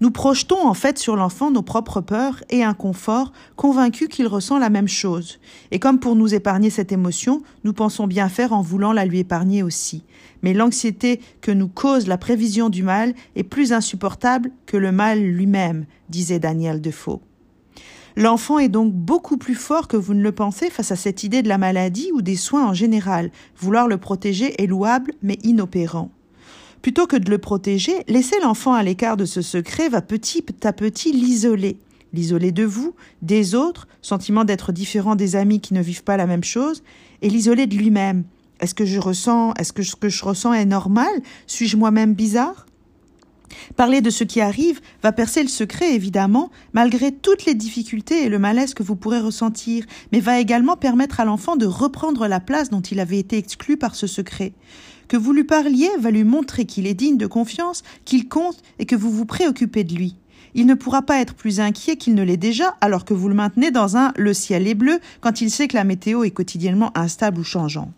Nous 0.00 0.10
projetons 0.10 0.66
en 0.66 0.74
fait 0.74 0.98
sur 0.98 1.14
l'enfant 1.14 1.50
nos 1.50 1.62
propres 1.62 2.00
peurs 2.00 2.42
et 2.50 2.64
inconforts, 2.64 3.32
convaincus 3.56 4.08
qu'il 4.08 4.26
ressent 4.26 4.58
la 4.58 4.70
même 4.70 4.88
chose. 4.88 5.38
Et 5.70 5.78
comme 5.78 6.00
pour 6.00 6.16
nous 6.16 6.34
épargner 6.34 6.70
cette 6.70 6.92
émotion, 6.92 7.42
nous 7.64 7.72
pensons 7.72 8.06
bien 8.06 8.28
faire 8.28 8.52
en 8.52 8.62
voulant 8.62 8.92
la 8.92 9.04
lui 9.04 9.20
épargner 9.20 9.62
aussi. 9.62 10.02
Mais 10.42 10.54
l'anxiété 10.54 11.20
que 11.40 11.52
nous 11.52 11.68
cause 11.68 12.08
la 12.08 12.18
prévision 12.18 12.68
du 12.68 12.82
mal 12.82 13.14
est 13.36 13.44
plus 13.44 13.72
insupportable 13.72 14.50
que 14.66 14.76
le 14.76 14.92
mal 14.92 15.20
lui-même, 15.20 15.86
disait 16.08 16.40
Daniel 16.40 16.80
Defoe. 16.80 17.20
L'enfant 18.16 18.58
est 18.58 18.68
donc 18.68 18.92
beaucoup 18.92 19.38
plus 19.38 19.54
fort 19.54 19.88
que 19.88 19.96
vous 19.96 20.14
ne 20.14 20.22
le 20.22 20.32
pensez 20.32 20.68
face 20.68 20.92
à 20.92 20.96
cette 20.96 21.22
idée 21.22 21.42
de 21.42 21.48
la 21.48 21.58
maladie 21.58 22.10
ou 22.12 22.20
des 22.20 22.36
soins 22.36 22.66
en 22.66 22.74
général. 22.74 23.30
Vouloir 23.56 23.88
le 23.88 23.96
protéger 23.96 24.60
est 24.62 24.66
louable 24.66 25.12
mais 25.22 25.38
inopérant. 25.42 26.10
Plutôt 26.82 27.06
que 27.06 27.16
de 27.16 27.30
le 27.30 27.38
protéger, 27.38 28.02
laisser 28.08 28.34
l'enfant 28.42 28.74
à 28.74 28.82
l'écart 28.82 29.16
de 29.16 29.24
ce 29.24 29.40
secret 29.40 29.88
va 29.88 30.02
petit 30.02 30.44
à 30.64 30.72
petit 30.72 31.12
l'isoler. 31.12 31.78
L'isoler 32.12 32.50
de 32.50 32.64
vous, 32.64 32.94
des 33.22 33.54
autres, 33.54 33.86
sentiment 34.02 34.44
d'être 34.44 34.72
différent 34.72 35.14
des 35.14 35.36
amis 35.36 35.60
qui 35.60 35.74
ne 35.74 35.80
vivent 35.80 36.02
pas 36.02 36.16
la 36.16 36.26
même 36.26 36.42
chose, 36.42 36.82
et 37.22 37.30
l'isoler 37.30 37.68
de 37.68 37.76
lui-même. 37.76 38.24
Est-ce 38.60 38.74
que 38.74 38.84
je 38.84 38.98
ressens, 38.98 39.54
est-ce 39.54 39.72
que 39.72 39.84
ce 39.84 39.94
que 39.94 40.08
je 40.08 40.24
ressens 40.24 40.52
est 40.54 40.66
normal? 40.66 41.12
Suis-je 41.46 41.76
moi-même 41.76 42.14
bizarre? 42.14 42.66
Parler 43.76 44.00
de 44.00 44.10
ce 44.10 44.24
qui 44.24 44.40
arrive 44.40 44.80
va 45.02 45.12
percer 45.12 45.42
le 45.42 45.48
secret, 45.48 45.94
évidemment, 45.94 46.50
malgré 46.72 47.12
toutes 47.12 47.44
les 47.44 47.54
difficultés 47.54 48.24
et 48.24 48.28
le 48.28 48.38
malaise 48.38 48.74
que 48.74 48.82
vous 48.82 48.96
pourrez 48.96 49.20
ressentir, 49.20 49.84
mais 50.10 50.20
va 50.20 50.40
également 50.40 50.76
permettre 50.76 51.20
à 51.20 51.24
l'enfant 51.24 51.56
de 51.56 51.66
reprendre 51.66 52.26
la 52.26 52.40
place 52.40 52.70
dont 52.70 52.80
il 52.80 52.98
avait 52.98 53.18
été 53.18 53.36
exclu 53.36 53.76
par 53.76 53.94
ce 53.94 54.06
secret. 54.06 54.52
Que 55.12 55.18
vous 55.18 55.34
lui 55.34 55.44
parliez 55.44 55.90
va 55.98 56.10
lui 56.10 56.24
montrer 56.24 56.64
qu'il 56.64 56.86
est 56.86 56.94
digne 56.94 57.18
de 57.18 57.26
confiance, 57.26 57.82
qu'il 58.06 58.30
compte 58.30 58.62
et 58.78 58.86
que 58.86 58.96
vous 58.96 59.10
vous 59.10 59.26
préoccupez 59.26 59.84
de 59.84 59.94
lui. 59.94 60.16
Il 60.54 60.64
ne 60.64 60.72
pourra 60.72 61.02
pas 61.02 61.20
être 61.20 61.34
plus 61.34 61.60
inquiet 61.60 61.96
qu'il 61.96 62.14
ne 62.14 62.22
l'est 62.22 62.38
déjà 62.38 62.76
alors 62.80 63.04
que 63.04 63.12
vous 63.12 63.28
le 63.28 63.34
maintenez 63.34 63.70
dans 63.70 63.98
un 63.98 64.14
le 64.16 64.32
ciel 64.32 64.66
est 64.66 64.74
bleu 64.74 65.00
quand 65.20 65.42
il 65.42 65.50
sait 65.50 65.68
que 65.68 65.76
la 65.76 65.84
météo 65.84 66.24
est 66.24 66.30
quotidiennement 66.30 66.96
instable 66.96 67.40
ou 67.40 67.44
changeante. 67.44 67.92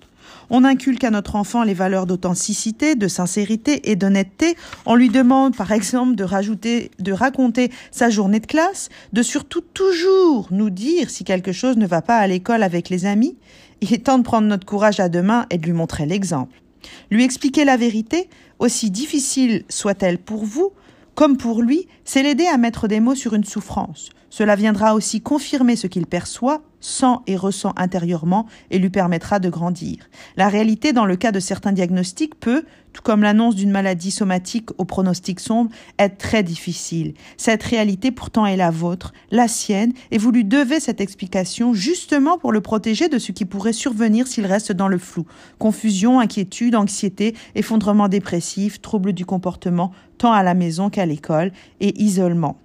On 0.51 0.65
inculque 0.65 1.05
à 1.05 1.13
notre 1.13 1.37
enfant 1.37 1.63
les 1.63 1.73
valeurs 1.73 2.07
d'authenticité, 2.07 2.97
de 2.97 3.07
sincérité 3.07 3.93
et 3.93 3.95
d'honnêteté. 3.95 4.57
On 4.85 4.97
lui 4.97 5.09
demande, 5.09 5.55
par 5.55 5.71
exemple, 5.71 6.17
de 6.17 6.25
rajouter, 6.25 6.91
de 6.99 7.13
raconter 7.13 7.71
sa 7.93 8.11
journée 8.11 8.41
de 8.41 8.47
classe, 8.47 8.89
de 9.13 9.23
surtout 9.23 9.61
toujours 9.61 10.49
nous 10.51 10.71
dire 10.71 11.11
si 11.11 11.23
quelque 11.23 11.53
chose 11.53 11.77
ne 11.77 11.87
va 11.87 12.03
pas 12.03 12.17
à 12.17 12.27
l'école 12.27 12.65
avec 12.65 12.89
les 12.89 13.07
amis. 13.07 13.37
Il 13.83 13.95
est 13.95 14.07
temps 14.07 14.19
de 14.19 14.25
prendre 14.25 14.49
notre 14.49 14.67
courage 14.67 14.99
à 14.99 15.09
deux 15.09 15.23
mains 15.23 15.47
et 15.51 15.59
de 15.59 15.65
lui 15.65 15.73
montrer 15.75 16.07
l'exemple. 16.07 16.64
Lui 17.11 17.25
expliquer 17.25 17.65
la 17.65 17.77
vérité, 17.77 18.29
aussi 18.59 18.91
difficile 18.91 19.65
soit-elle 19.69 20.19
pour 20.19 20.45
vous, 20.45 20.73
comme 21.15 21.37
pour 21.37 21.63
lui, 21.63 21.87
c'est 22.05 22.23
l'aider 22.23 22.47
à 22.47 22.57
mettre 22.57 22.89
des 22.89 23.01
mots 23.01 23.15
sur 23.15 23.35
une 23.35 23.45
souffrance. 23.45 24.11
Cela 24.37 24.57
viendra 24.57 24.97
aussi 24.97 25.21
confirmer 25.21 25.77
ce 25.77 25.87
qu'il 25.87 26.07
perçoit, 26.07 26.63
sent 26.81 27.19
et 27.29 27.37
ressent 27.37 27.73
intérieurement 27.77 28.47
et 28.73 28.81
lui 28.81 28.91
permettra 28.91 29.39
de 29.39 29.49
grandir. 29.49 30.09
La 30.37 30.49
réalité, 30.49 30.93
dans 30.93 31.05
le 31.05 31.15
cas 31.15 31.31
de 31.31 31.39
certains 31.39 31.71
diagnostics, 31.71 32.35
peut, 32.41 32.65
tout 32.93 33.01
comme 33.01 33.23
l'annonce 33.23 33.55
d'une 33.55 33.71
maladie 33.71 34.11
somatique 34.11 34.71
au 34.77 34.85
pronostic 34.85 35.39
sombre, 35.39 35.71
être 36.01 36.19
très 36.19 36.43
difficile. 36.43 37.15
Cette 37.37 37.63
réalité 37.63 38.11
pourtant 38.11 38.45
est 38.45 38.57
la 38.57 38.73
vôtre, 38.73 39.13
la 39.31 39.47
sienne, 39.47 39.93
et 40.11 40.19
vous 40.19 40.33
lui 40.33 40.45
devez 40.45 40.81
cette 40.81 41.01
explication 41.01 41.73
justement 41.73 42.37
pour 42.37 42.51
le 42.51 42.61
protéger 42.61 43.09
de 43.09 43.21
ce 43.21 43.31
qui 43.31 43.45
pourrait 43.45 43.73
survenir 43.73 44.27
s'il 44.27 44.47
reste 44.47 44.73
dans 44.73 44.89
le 44.89 44.99
flou. 44.99 45.27
Confusion, 45.61 46.19
inquiétude, 46.19 46.75
anxiété, 46.75 47.37
effondrement 47.55 48.09
dépressif, 48.09 48.81
troubles 48.81 49.13
du 49.13 49.25
comportement, 49.25 49.93
tant 50.19 50.33
à 50.33 50.43
la 50.43 50.55
maison 50.55 50.91
qu'à 50.91 51.07
l'école, 51.07 51.53
et 51.79 52.03
isolement. 52.03 52.59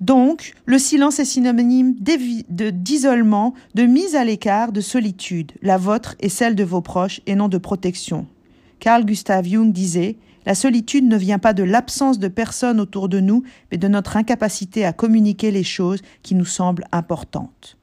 Donc, 0.00 0.54
le 0.66 0.78
silence 0.78 1.18
est 1.18 1.24
synonyme 1.24 1.94
d'isolement, 1.94 3.54
de, 3.74 3.82
mise 3.84 4.14
à 4.14 4.24
l'écart, 4.24 4.72
de 4.72 4.80
solitude, 4.80 5.52
la 5.62 5.78
vôtre 5.78 6.16
et 6.20 6.28
celle 6.28 6.54
de 6.54 6.64
vos 6.64 6.82
proches, 6.82 7.20
et 7.26 7.34
non 7.34 7.48
de 7.48 7.58
protection. 7.58 8.26
Carl 8.78 9.06
Gustav 9.06 9.46
Jung 9.46 9.72
disait 9.72 10.16
La 10.44 10.54
solitude 10.54 11.06
ne 11.06 11.16
vient 11.16 11.38
pas 11.38 11.54
de 11.54 11.62
l'absence 11.62 12.18
de 12.18 12.28
personnes 12.28 12.80
autour 12.80 13.08
de 13.08 13.20
nous, 13.20 13.42
mais 13.70 13.78
de 13.78 13.88
notre 13.88 14.16
incapacité 14.16 14.84
à 14.84 14.92
communiquer 14.92 15.50
les 15.50 15.64
choses 15.64 16.02
qui 16.22 16.34
nous 16.34 16.44
semblent 16.44 16.86
importantes. 16.92 17.78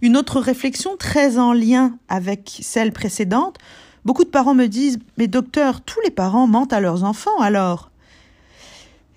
Une 0.00 0.16
autre 0.16 0.40
réflexion 0.40 0.96
très 0.96 1.38
en 1.38 1.52
lien 1.52 1.98
avec 2.08 2.58
celle 2.62 2.92
précédente, 2.92 3.56
beaucoup 4.04 4.24
de 4.24 4.28
parents 4.28 4.54
me 4.54 4.66
disent 4.66 4.98
Mais 5.16 5.26
docteur, 5.26 5.80
tous 5.80 6.00
les 6.04 6.10
parents 6.10 6.46
mentent 6.46 6.72
à 6.72 6.80
leurs 6.80 7.02
enfants 7.02 7.40
alors? 7.40 7.87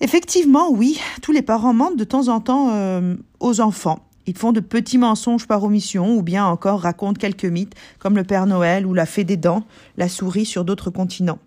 Effectivement, 0.04 0.72
oui, 0.72 1.00
tous 1.22 1.32
les 1.32 1.44
parents 1.44 1.74
mentent 1.74 1.96
de 1.96 2.04
temps 2.04 2.28
en 2.28 2.40
temps 2.40 2.72
euh, 2.74 3.16
aux 3.40 3.62
enfants. 3.62 4.00
Ils 4.26 4.36
font 4.36 4.52
de 4.52 4.60
petits 4.60 4.98
mensonges 4.98 5.48
par 5.48 5.64
omission 5.64 6.16
ou 6.16 6.24
bien 6.24 6.44
encore 6.46 6.82
racontent 6.82 7.20
quelques 7.20 7.46
mythes 7.46 7.76
comme 8.00 8.16
le 8.16 8.24
Père 8.24 8.48
Noël 8.48 8.88
ou 8.88 8.96
la 8.96 9.06
fée 9.06 9.24
des 9.24 9.38
dents, 9.38 9.64
la 9.98 10.10
souris 10.10 10.46
sur 10.46 10.66
d'autres 10.66 10.90
continents. 10.90 11.38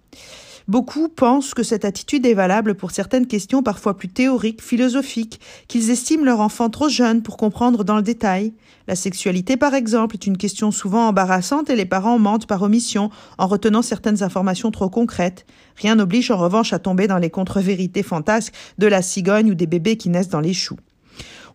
Beaucoup 0.66 1.10
pensent 1.10 1.52
que 1.52 1.62
cette 1.62 1.84
attitude 1.84 2.24
est 2.24 2.32
valable 2.32 2.74
pour 2.74 2.90
certaines 2.90 3.26
questions 3.26 3.62
parfois 3.62 3.98
plus 3.98 4.08
théoriques, 4.08 4.62
philosophiques, 4.62 5.38
qu'ils 5.68 5.90
estiment 5.90 6.24
leur 6.24 6.40
enfant 6.40 6.70
trop 6.70 6.88
jeune 6.88 7.22
pour 7.22 7.36
comprendre 7.36 7.84
dans 7.84 7.96
le 7.96 8.02
détail. 8.02 8.54
La 8.88 8.96
sexualité, 8.96 9.58
par 9.58 9.74
exemple, 9.74 10.16
est 10.16 10.26
une 10.26 10.38
question 10.38 10.70
souvent 10.70 11.06
embarrassante 11.08 11.68
et 11.68 11.76
les 11.76 11.84
parents 11.84 12.18
mentent 12.18 12.46
par 12.46 12.62
omission 12.62 13.10
en 13.36 13.46
retenant 13.46 13.82
certaines 13.82 14.22
informations 14.22 14.70
trop 14.70 14.88
concrètes. 14.88 15.44
Rien 15.76 15.96
n'oblige 15.96 16.30
en 16.30 16.38
revanche 16.38 16.72
à 16.72 16.78
tomber 16.78 17.08
dans 17.08 17.18
les 17.18 17.30
contre-vérités 17.30 18.02
fantasques 18.02 18.54
de 18.78 18.86
la 18.86 19.02
cigogne 19.02 19.50
ou 19.50 19.54
des 19.54 19.66
bébés 19.66 19.98
qui 19.98 20.08
naissent 20.08 20.30
dans 20.30 20.40
les 20.40 20.54
choux. 20.54 20.78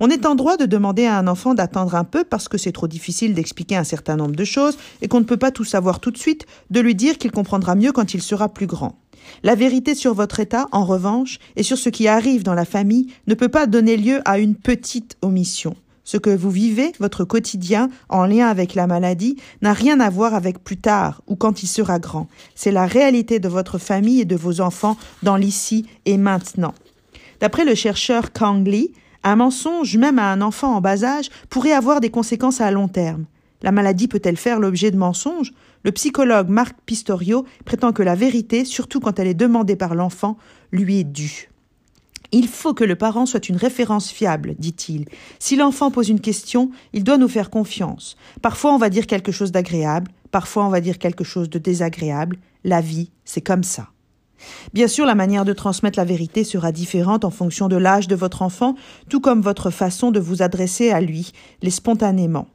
On 0.02 0.10
est 0.10 0.26
en 0.26 0.36
droit 0.36 0.56
de 0.56 0.66
demander 0.66 1.06
à 1.06 1.18
un 1.18 1.28
enfant 1.28 1.54
d'attendre 1.54 1.94
un 1.96 2.06
peu 2.06 2.24
parce 2.24 2.48
que 2.48 2.58
c'est 2.58 2.72
trop 2.72 2.88
difficile 2.88 3.34
d'expliquer 3.34 3.76
un 3.76 3.84
certain 3.84 4.16
nombre 4.16 4.36
de 4.36 4.46
choses 4.46 4.78
et 5.02 5.10
qu'on 5.10 5.20
ne 5.20 5.26
peut 5.26 5.38
pas 5.38 5.52
tout 5.52 5.66
savoir 5.66 6.00
tout 6.00 6.12
de 6.12 6.18
suite, 6.18 6.46
de 6.70 6.80
lui 6.80 6.96
dire 6.96 7.18
qu'il 7.18 7.32
comprendra 7.32 7.76
mieux 7.76 7.92
quand 7.92 8.14
il 8.14 8.22
sera 8.22 8.48
plus 8.48 8.68
grand. 8.68 8.98
La 9.44 9.56
vérité 9.56 9.96
sur 9.96 10.14
votre 10.14 10.40
état, 10.40 10.68
en 10.72 10.86
revanche, 10.86 11.40
et 11.58 11.64
sur 11.64 11.78
ce 11.78 11.90
qui 11.90 12.08
arrive 12.08 12.44
dans 12.44 12.54
la 12.54 12.64
famille, 12.64 13.08
ne 13.28 13.34
peut 13.34 13.50
pas 13.50 13.68
donner 13.68 13.98
lieu 13.98 14.22
à 14.24 14.40
une 14.40 14.56
petite 14.56 15.18
omission. 15.22 15.76
Ce 16.06 16.16
que 16.16 16.30
vous 16.30 16.50
vivez, 16.50 16.94
votre 17.00 17.26
quotidien, 17.26 17.90
en 18.08 18.26
lien 18.26 18.48
avec 18.48 18.76
la 18.76 18.88
maladie, 18.88 19.36
n'a 19.62 19.74
rien 19.74 20.00
à 20.00 20.10
voir 20.10 20.34
avec 20.34 20.64
plus 20.64 20.78
tard 20.78 21.22
ou 21.28 21.36
quand 21.36 21.62
il 21.62 21.68
sera 21.68 22.00
grand. 22.00 22.28
C'est 22.56 22.72
la 22.72 22.88
réalité 22.88 23.40
de 23.40 23.50
votre 23.50 23.78
famille 23.78 24.22
et 24.22 24.26
de 24.26 24.38
vos 24.38 24.62
enfants 24.62 24.98
dans 25.24 25.36
l'ici 25.36 25.86
et 26.06 26.18
maintenant. 26.18 26.74
D'après 27.42 27.66
le 27.66 27.76
chercheur 27.76 28.32
Kang 28.32 28.66
Lee, 28.66 28.92
un 29.24 29.36
mensonge, 29.36 29.98
même 29.98 30.20
à 30.20 30.32
un 30.32 30.42
enfant 30.42 30.76
en 30.76 30.82
bas 30.82 31.04
âge, 31.04 31.30
pourrait 31.50 31.74
avoir 31.74 32.00
des 32.00 32.10
conséquences 32.10 32.62
à 32.62 32.72
long 32.72 32.88
terme. 32.88 33.26
La 33.62 33.72
maladie 33.72 34.08
peut-elle 34.08 34.38
faire 34.38 34.60
l'objet 34.60 34.92
de 34.92 34.98
mensonges? 34.98 35.54
Le 35.84 35.92
psychologue 35.92 36.50
Marc 36.50 36.76
Pistorio 36.86 37.46
prétend 37.66 37.92
que 37.92 38.04
la 38.04 38.16
vérité, 38.16 38.66
surtout 38.66 39.00
quand 39.00 39.20
elle 39.20 39.28
est 39.28 39.34
demandée 39.34 39.76
par 39.76 39.96
l'enfant, 39.96 40.38
lui 40.72 41.00
est 41.00 41.04
due. 41.04 41.50
Il 42.32 42.48
faut 42.48 42.74
que 42.74 42.84
le 42.84 42.96
parent 42.96 43.26
soit 43.26 43.50
une 43.50 43.56
référence 43.56 44.12
fiable, 44.12 44.56
dit-il. 44.60 45.06
Si 45.40 45.56
l'enfant 45.56 45.90
pose 45.90 46.10
une 46.10 46.22
question, 46.22 46.70
il 46.94 47.04
doit 47.04 47.18
nous 47.18 47.28
faire 47.28 47.50
confiance. 47.50 48.18
Parfois 48.42 48.74
on 48.74 48.78
va 48.78 48.90
dire 48.90 49.08
quelque 49.08 49.32
chose 49.32 49.52
d'agréable, 49.52 50.12
parfois 50.32 50.66
on 50.66 50.70
va 50.70 50.80
dire 50.80 51.00
quelque 51.00 51.24
chose 51.24 51.50
de 51.50 51.60
désagréable. 51.60 52.38
La 52.64 52.82
vie, 52.82 53.10
c'est 53.26 53.42
comme 53.42 53.64
ça. 53.64 53.90
Bien 54.74 54.88
sûr, 54.88 55.06
la 55.06 55.16
manière 55.16 55.46
de 55.46 55.54
transmettre 55.54 56.00
la 56.00 56.06
vérité 56.06 56.44
sera 56.44 56.72
différente 56.72 57.26
en 57.26 57.30
fonction 57.30 57.68
de 57.68 57.76
l'âge 57.76 58.08
de 58.08 58.16
votre 58.16 58.42
enfant, 58.42 58.76
tout 59.10 59.20
comme 59.20 59.42
votre 59.42 59.70
façon 59.70 60.12
de 60.12 60.20
vous 60.20 60.42
adresser 60.42 60.92
à 60.92 61.02
lui, 61.02 61.32
les 61.62 61.72
spontanément. 61.72 62.48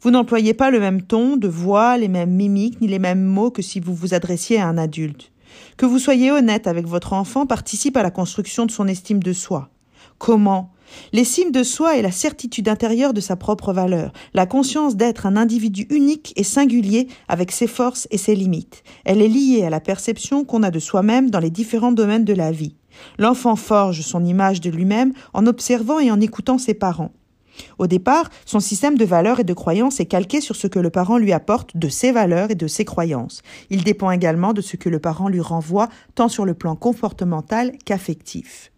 Vous 0.00 0.10
n'employez 0.10 0.54
pas 0.54 0.70
le 0.70 0.78
même 0.78 1.02
ton 1.02 1.36
de 1.36 1.48
voix, 1.48 1.98
les 1.98 2.08
mêmes 2.08 2.30
mimiques, 2.30 2.80
ni 2.80 2.86
les 2.86 3.00
mêmes 3.00 3.24
mots 3.24 3.50
que 3.50 3.62
si 3.62 3.80
vous 3.80 3.94
vous 3.94 4.14
adressiez 4.14 4.60
à 4.60 4.68
un 4.68 4.78
adulte. 4.78 5.32
Que 5.76 5.86
vous 5.86 5.98
soyez 5.98 6.30
honnête 6.30 6.66
avec 6.66 6.86
votre 6.86 7.12
enfant 7.12 7.46
participe 7.46 7.96
à 7.96 8.02
la 8.02 8.10
construction 8.10 8.66
de 8.66 8.70
son 8.70 8.86
estime 8.86 9.22
de 9.22 9.32
soi. 9.32 9.70
Comment? 10.18 10.72
L'estime 11.12 11.52
de 11.52 11.62
soi 11.62 11.96
est 11.96 12.02
la 12.02 12.10
certitude 12.10 12.68
intérieure 12.68 13.14
de 13.14 13.20
sa 13.20 13.36
propre 13.36 13.72
valeur, 13.72 14.12
la 14.34 14.46
conscience 14.46 14.96
d'être 14.96 15.26
un 15.26 15.36
individu 15.36 15.86
unique 15.90 16.32
et 16.36 16.44
singulier 16.44 17.08
avec 17.28 17.52
ses 17.52 17.66
forces 17.66 18.08
et 18.10 18.18
ses 18.18 18.34
limites. 18.34 18.82
Elle 19.04 19.22
est 19.22 19.28
liée 19.28 19.64
à 19.64 19.70
la 19.70 19.80
perception 19.80 20.44
qu'on 20.44 20.62
a 20.62 20.70
de 20.70 20.78
soi-même 20.78 21.30
dans 21.30 21.40
les 21.40 21.50
différents 21.50 21.92
domaines 21.92 22.24
de 22.24 22.34
la 22.34 22.52
vie. 22.52 22.74
L'enfant 23.18 23.56
forge 23.56 24.00
son 24.00 24.24
image 24.24 24.60
de 24.60 24.70
lui-même 24.70 25.12
en 25.34 25.46
observant 25.46 26.00
et 26.00 26.10
en 26.10 26.20
écoutant 26.20 26.58
ses 26.58 26.74
parents. 26.74 27.12
Au 27.78 27.86
départ, 27.86 28.30
son 28.44 28.60
système 28.60 28.96
de 28.96 29.04
valeurs 29.04 29.40
et 29.40 29.44
de 29.44 29.54
croyances 29.54 30.00
est 30.00 30.06
calqué 30.06 30.40
sur 30.40 30.56
ce 30.56 30.66
que 30.66 30.78
le 30.78 30.90
parent 30.90 31.18
lui 31.18 31.32
apporte 31.32 31.76
de 31.76 31.88
ses 31.88 32.12
valeurs 32.12 32.50
et 32.50 32.54
de 32.54 32.66
ses 32.66 32.84
croyances. 32.84 33.42
Il 33.70 33.82
dépend 33.82 34.10
également 34.10 34.52
de 34.52 34.60
ce 34.60 34.76
que 34.76 34.88
le 34.88 35.00
parent 35.00 35.28
lui 35.28 35.40
renvoie, 35.40 35.88
tant 36.14 36.28
sur 36.28 36.44
le 36.44 36.54
plan 36.54 36.76
comportemental 36.76 37.72
qu'affectif. 37.84 38.70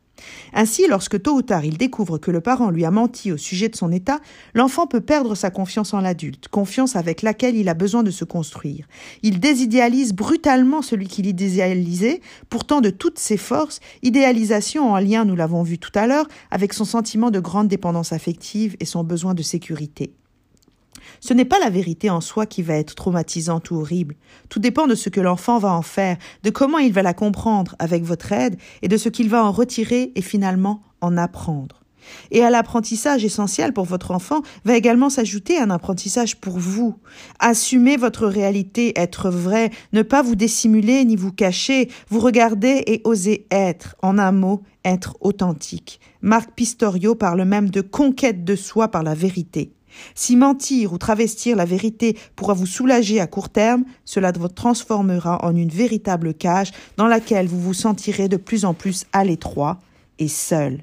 Ainsi, 0.53 0.87
lorsque 0.89 1.23
tôt 1.23 1.35
ou 1.35 1.43
tard 1.43 1.65
il 1.65 1.77
découvre 1.77 2.19
que 2.19 2.31
le 2.31 2.41
parent 2.41 2.71
lui 2.71 2.85
a 2.85 2.91
menti 2.91 3.33
au 3.33 3.37
sujet 3.37 3.69
de 3.69 3.77
son 3.77 3.93
état, 3.93 4.21
l'enfant 4.55 4.87
peut 4.87 5.01
perdre 5.01 5.35
sa 5.35 5.51
confiance 5.51 5.95
en 5.95 6.01
l'adulte, 6.01 6.49
confiance 6.49 6.97
avec 6.97 7.23
laquelle 7.23 7.57
il 7.57 7.69
a 7.69 7.75
besoin 7.75 8.03
de 8.03 8.11
se 8.11 8.25
construire. 8.25 8.87
Il 9.23 9.41
désidéalise 9.41 10.13
brutalement 10.13 10.83
celui 10.83 11.07
qu'il 11.07 11.27
idéalisait, 11.27 12.21
pourtant 12.49 12.81
de 12.81 12.91
toutes 12.91 13.19
ses 13.19 13.37
forces, 13.37 13.81
idéalisation 14.03 14.93
en 14.93 14.99
lien, 14.99 15.25
nous 15.25 15.37
l'avons 15.37 15.63
vu 15.63 15.79
tout 15.79 15.93
à 15.95 16.07
l'heure, 16.07 16.27
avec 16.51 16.73
son 16.73 16.85
sentiment 16.85 17.31
de 17.31 17.41
grande 17.41 17.69
dépendance 17.69 18.13
affective 18.13 18.77
et 18.81 18.85
son 18.85 19.05
besoin 19.05 19.35
de 19.35 19.43
sécurité. 19.43 20.13
Ce 21.21 21.35
n'est 21.35 21.45
pas 21.45 21.59
la 21.59 21.71
vérité 21.71 22.11
en 22.11 22.21
soi 22.21 22.47
qui 22.47 22.63
va 22.63 22.75
être 22.75 22.95
traumatisante 22.95 23.71
ou 23.71 23.77
horrible. 23.77 24.17
Tout 24.49 24.59
dépend 24.59 24.87
de 24.87 24.95
ce 24.95 25.09
que 25.09 25.21
l'enfant 25.21 25.59
va 25.59 25.73
en 25.73 25.83
faire, 25.83 26.17
de 26.43 26.51
comment 26.51 26.79
il 26.79 26.93
va 26.93 27.03
la 27.03 27.15
comprendre 27.15 27.77
avec 27.79 28.05
votre 28.05 28.33
aide 28.33 28.57
et 28.83 28.89
de 28.89 28.97
ce 28.97 29.09
qu'il 29.09 29.29
va 29.29 29.45
en 29.45 29.53
retirer 29.53 30.13
et 30.15 30.23
finalement 30.23 30.81
en 31.01 31.17
apprendre. 31.17 31.81
Et 32.31 32.43
à 32.43 32.51
l'apprentissage 32.51 33.25
essentiel 33.25 33.73
pour 33.73 33.85
votre 33.85 34.11
enfant 34.11 34.43
va 34.65 34.77
également 34.77 35.11
s'ajouter 35.11 35.59
un 35.59 35.71
apprentissage 35.71 36.37
pour 36.37 36.59
vous. 36.59 36.97
Assumer 37.39 37.97
votre 37.97 38.27
réalité, 38.27 38.99
être 38.99 39.31
vrai, 39.31 39.71
ne 39.93 40.03
pas 40.03 40.23
vous 40.23 40.35
dissimuler 40.35 41.05
ni 41.05 41.17
vous 41.17 41.33
cacher, 41.33 41.91
vous 42.09 42.21
regarder 42.21 42.83
et 42.87 43.01
oser 43.05 43.47
être, 43.51 43.97
en 44.03 44.19
un 44.19 44.33
mot, 44.33 44.63
être 44.85 45.17
authentique. 45.21 46.01
Marc 46.23 46.53
Pistorio 46.55 47.15
parle 47.15 47.45
même 47.45 47.71
de 47.71 47.81
conquête 47.81 48.45
de 48.45 48.57
soi 48.57 48.89
par 48.89 49.03
la 49.03 49.15
vérité. 49.15 49.73
Si 50.15 50.37
mentir 50.37 50.93
ou 50.93 50.99
travestir 50.99 51.57
la 51.57 51.65
vérité 51.65 52.17
pourra 52.37 52.55
vous 52.55 52.67
soulager 52.67 53.21
à 53.21 53.27
court 53.27 53.49
terme, 53.49 53.85
cela 54.05 54.33
vous 54.33 54.49
transformera 54.49 55.45
en 55.45 55.55
une 55.55 55.69
véritable 55.69 56.35
cage 56.35 56.73
dans 56.97 57.07
laquelle 57.07 57.47
vous 57.47 57.61
vous 57.61 57.75
sentirez 57.75 58.29
de 58.29 58.37
plus 58.37 58.65
en 58.65 58.75
plus 58.75 59.05
à 59.13 59.25
l'étroit 59.25 59.79
et 60.19 60.29
seul. 60.29 60.83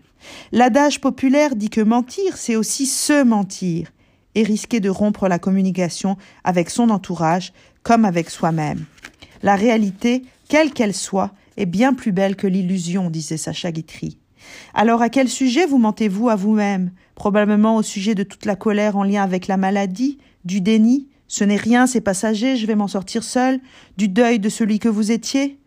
L'adage 0.52 1.00
populaire 1.00 1.56
dit 1.56 1.70
que 1.70 1.82
mentir, 1.82 2.38
c'est 2.38 2.56
aussi 2.56 2.86
se 2.86 3.24
mentir 3.24 3.92
et 4.36 4.44
risquer 4.44 4.80
de 4.80 4.90
rompre 4.90 5.28
la 5.28 5.40
communication 5.40 6.18
avec 6.44 6.70
son 6.70 6.90
entourage 6.90 7.54
comme 7.84 8.06
avec 8.06 8.30
soi-même. 8.30 8.86
La 9.44 9.56
réalité, 9.56 10.24
quelle 10.50 10.74
qu'elle 10.74 10.94
soit, 10.94 11.32
est 11.58 11.66
bien 11.66 11.94
plus 11.94 12.12
belle 12.12 12.36
que 12.36 12.48
l'illusion, 12.48 13.10
disait 13.10 13.38
Sacha 13.38 13.72
Guitry. 13.72 14.18
Alors 14.74 15.02
à 15.02 15.10
quel 15.10 15.28
sujet 15.28 15.66
vous 15.66 15.78
mentez-vous 15.78 16.30
à 16.30 16.36
vous-même? 16.36 16.92
Probablement 17.18 17.76
au 17.78 17.82
sujet 17.82 18.14
de 18.14 18.22
toute 18.22 18.46
la 18.46 18.56
colère 18.56 18.96
en 18.96 19.04
lien 19.04 19.24
avec 19.24 19.48
la 19.48 19.58
maladie, 19.58 20.20
du 20.46 20.62
déni, 20.62 21.08
Ce 21.28 21.44
n'est 21.44 21.58
rien, 21.58 21.88
c'est 21.88 22.00
passager, 22.00 22.56
je 22.56 22.68
vais 22.68 22.76
m'en 22.76 22.88
sortir 22.88 23.24
seul, 23.24 23.60
du 23.98 24.08
deuil 24.08 24.40
de 24.40 24.50
celui 24.50 24.78
que 24.78 24.88
vous 24.88 25.12
étiez. 25.12 25.58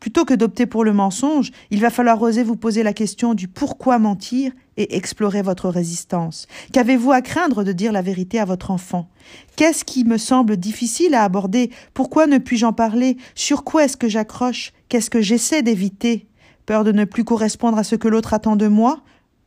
Plutôt 0.00 0.24
que 0.24 0.32
d'opter 0.32 0.64
pour 0.64 0.82
le 0.82 0.94
mensonge, 0.94 1.50
il 1.70 1.80
va 1.80 1.90
falloir 1.90 2.20
oser 2.22 2.42
vous 2.42 2.56
poser 2.56 2.82
la 2.82 2.94
question 2.94 3.34
du 3.34 3.48
pourquoi 3.48 3.98
mentir 3.98 4.52
et 4.78 4.96
explorer 4.96 5.42
votre 5.42 5.68
résistance. 5.68 6.46
Qu'avez-vous 6.72 7.12
à 7.12 7.20
craindre 7.20 7.64
de 7.64 7.72
dire 7.72 7.92
la 7.92 8.02
vérité 8.02 8.40
à 8.40 8.46
votre 8.46 8.70
enfant? 8.70 9.08
Qu'est-ce 9.56 9.84
qui 9.84 10.04
me 10.04 10.16
semble 10.16 10.56
difficile 10.56 11.14
à 11.14 11.22
aborder? 11.22 11.70
Pourquoi 11.92 12.26
ne 12.26 12.38
puis-je 12.38 12.64
en 12.64 12.72
parler? 12.72 13.18
Sur 13.34 13.62
quoi 13.62 13.84
est-ce 13.84 13.98
que 13.98 14.08
j'accroche? 14.08 14.72
Qu'est-ce 14.88 15.10
que 15.10 15.20
j'essaie 15.20 15.62
d'éviter? 15.62 16.26
Peur 16.64 16.82
de 16.82 16.92
ne 16.92 17.04
plus 17.04 17.24
correspondre 17.24 17.76
à 17.76 17.84
ce 17.84 17.94
que 17.94 18.08
l'autre 18.08 18.32
attend 18.32 18.56
de 18.56 18.68
moi? 18.68 19.02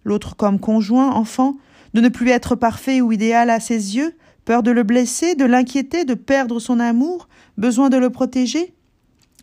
L'autre 0.08 0.38
comme 0.38 0.58
conjoint, 0.58 1.12
enfant 1.12 1.58
De 1.94 2.00
ne 2.00 2.08
plus 2.08 2.30
être 2.30 2.56
parfait 2.56 3.02
ou 3.02 3.12
idéal 3.12 3.50
à 3.50 3.60
ses 3.60 3.98
yeux 3.98 4.16
Peur 4.46 4.64
de 4.64 4.72
le 4.72 4.84
blesser, 4.84 5.36
de 5.36 5.44
l'inquiéter, 5.44 6.06
de 6.06 6.14
perdre 6.14 6.62
son 6.62 6.80
amour 6.80 7.28
Besoin 7.58 7.90
de 7.90 7.98
le 7.98 8.10
protéger 8.10 8.74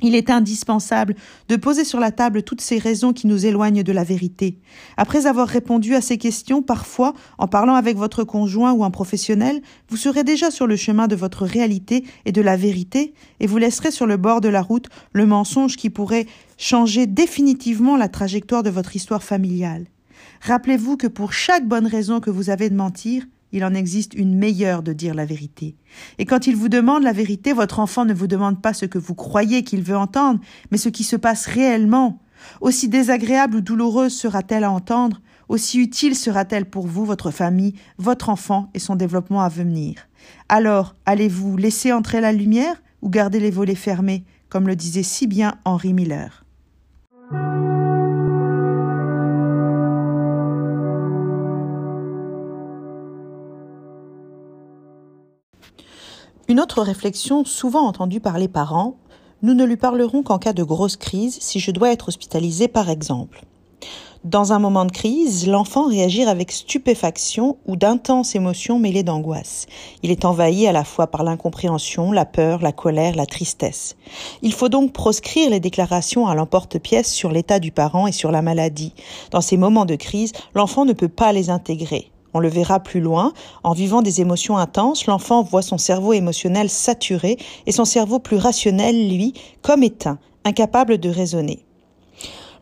il 0.02 0.16
est 0.16 0.28
indispensable 0.28 1.14
de 1.48 1.54
poser 1.54 1.84
sur 1.84 2.00
la 2.00 2.10
table 2.10 2.42
toutes 2.42 2.60
ces 2.60 2.78
raisons 2.78 3.12
qui 3.12 3.28
nous 3.28 3.46
éloignent 3.46 3.84
de 3.84 3.92
la 3.92 4.02
vérité. 4.02 4.58
Après 4.96 5.26
avoir 5.26 5.46
répondu 5.46 5.94
à 5.94 6.00
ces 6.00 6.18
questions, 6.18 6.62
parfois, 6.62 7.14
en 7.38 7.46
parlant 7.46 7.76
avec 7.76 7.96
votre 7.96 8.24
conjoint 8.24 8.72
ou 8.72 8.82
un 8.82 8.90
professionnel, 8.90 9.62
vous 9.88 9.96
serez 9.96 10.24
déjà 10.24 10.50
sur 10.50 10.66
le 10.66 10.74
chemin 10.74 11.06
de 11.06 11.14
votre 11.14 11.44
réalité 11.44 12.04
et 12.24 12.32
de 12.32 12.42
la 12.42 12.56
vérité, 12.56 13.14
et 13.38 13.46
vous 13.46 13.58
laisserez 13.58 13.92
sur 13.92 14.06
le 14.06 14.16
bord 14.16 14.40
de 14.40 14.48
la 14.48 14.62
route 14.62 14.88
le 15.12 15.26
mensonge 15.26 15.76
qui 15.76 15.90
pourrait 15.90 16.26
changer 16.58 17.06
définitivement 17.06 17.96
la 17.96 18.08
trajectoire 18.08 18.64
de 18.64 18.70
votre 18.70 18.96
histoire 18.96 19.22
familiale. 19.22 19.86
Rappelez-vous 20.46 20.98
que 20.98 21.06
pour 21.06 21.32
chaque 21.32 21.66
bonne 21.66 21.86
raison 21.86 22.20
que 22.20 22.28
vous 22.28 22.50
avez 22.50 22.68
de 22.68 22.76
mentir, 22.76 23.24
il 23.52 23.64
en 23.64 23.72
existe 23.72 24.12
une 24.12 24.36
meilleure 24.36 24.82
de 24.82 24.92
dire 24.92 25.14
la 25.14 25.24
vérité. 25.24 25.74
Et 26.18 26.26
quand 26.26 26.46
il 26.46 26.54
vous 26.54 26.68
demande 26.68 27.02
la 27.02 27.14
vérité, 27.14 27.54
votre 27.54 27.80
enfant 27.80 28.04
ne 28.04 28.12
vous 28.12 28.26
demande 28.26 28.60
pas 28.60 28.74
ce 28.74 28.84
que 28.84 28.98
vous 28.98 29.14
croyez 29.14 29.64
qu'il 29.64 29.82
veut 29.82 29.96
entendre, 29.96 30.40
mais 30.70 30.76
ce 30.76 30.90
qui 30.90 31.02
se 31.02 31.16
passe 31.16 31.46
réellement. 31.46 32.20
Aussi 32.60 32.90
désagréable 32.90 33.56
ou 33.56 33.60
douloureuse 33.62 34.12
sera-t-elle 34.12 34.64
à 34.64 34.70
entendre, 34.70 35.22
aussi 35.48 35.78
utile 35.78 36.14
sera-t-elle 36.14 36.68
pour 36.68 36.86
vous, 36.86 37.06
votre 37.06 37.30
famille, 37.30 37.74
votre 37.96 38.28
enfant 38.28 38.68
et 38.74 38.78
son 38.80 38.96
développement 38.96 39.40
à 39.40 39.48
venir. 39.48 39.94
Alors, 40.50 40.94
allez-vous 41.06 41.56
laisser 41.56 41.90
entrer 41.90 42.20
la 42.20 42.32
lumière 42.32 42.82
ou 43.00 43.08
garder 43.08 43.40
les 43.40 43.50
volets 43.50 43.74
fermés, 43.74 44.24
comme 44.50 44.66
le 44.66 44.76
disait 44.76 45.02
si 45.02 45.26
bien 45.26 45.54
Henri 45.64 45.94
Miller? 45.94 46.43
Une 56.46 56.60
autre 56.60 56.82
réflexion 56.82 57.46
souvent 57.46 57.86
entendue 57.86 58.20
par 58.20 58.36
les 58.36 58.48
parents, 58.48 58.96
nous 59.40 59.54
ne 59.54 59.64
lui 59.64 59.78
parlerons 59.78 60.22
qu'en 60.22 60.38
cas 60.38 60.52
de 60.52 60.62
grosse 60.62 60.96
crise, 60.96 61.38
si 61.40 61.58
je 61.58 61.70
dois 61.70 61.90
être 61.90 62.08
hospitalisé 62.08 62.68
par 62.68 62.90
exemple. 62.90 63.44
Dans 64.24 64.52
un 64.52 64.58
moment 64.58 64.84
de 64.84 64.90
crise, 64.90 65.46
l'enfant 65.46 65.88
réagit 65.88 66.22
avec 66.24 66.52
stupéfaction 66.52 67.56
ou 67.66 67.76
d'intenses 67.76 68.34
émotions 68.34 68.78
mêlées 68.78 69.02
d'angoisse. 69.02 69.66
Il 70.02 70.10
est 70.10 70.26
envahi 70.26 70.66
à 70.66 70.72
la 70.72 70.84
fois 70.84 71.06
par 71.06 71.24
l'incompréhension, 71.24 72.12
la 72.12 72.26
peur, 72.26 72.60
la 72.62 72.72
colère, 72.72 73.16
la 73.16 73.26
tristesse. 73.26 73.96
Il 74.42 74.52
faut 74.52 74.70
donc 74.70 74.92
proscrire 74.92 75.50
les 75.50 75.60
déclarations 75.60 76.26
à 76.26 76.34
l'emporte-pièce 76.34 77.12
sur 77.12 77.30
l'état 77.30 77.58
du 77.58 77.70
parent 77.70 78.06
et 78.06 78.12
sur 78.12 78.30
la 78.30 78.42
maladie. 78.42 78.94
Dans 79.30 79.42
ces 79.42 79.56
moments 79.56 79.86
de 79.86 79.96
crise, 79.96 80.32
l'enfant 80.54 80.84
ne 80.84 80.92
peut 80.92 81.08
pas 81.08 81.32
les 81.32 81.48
intégrer. 81.48 82.10
On 82.34 82.40
le 82.40 82.48
verra 82.48 82.80
plus 82.80 83.00
loin. 83.00 83.32
En 83.62 83.72
vivant 83.72 84.02
des 84.02 84.20
émotions 84.20 84.58
intenses, 84.58 85.06
l'enfant 85.06 85.42
voit 85.42 85.62
son 85.62 85.78
cerveau 85.78 86.12
émotionnel 86.12 86.68
saturé 86.68 87.38
et 87.66 87.72
son 87.72 87.84
cerveau 87.84 88.18
plus 88.18 88.36
rationnel, 88.36 89.08
lui, 89.08 89.32
comme 89.62 89.84
éteint, 89.84 90.18
incapable 90.44 90.98
de 90.98 91.08
raisonner. 91.08 91.64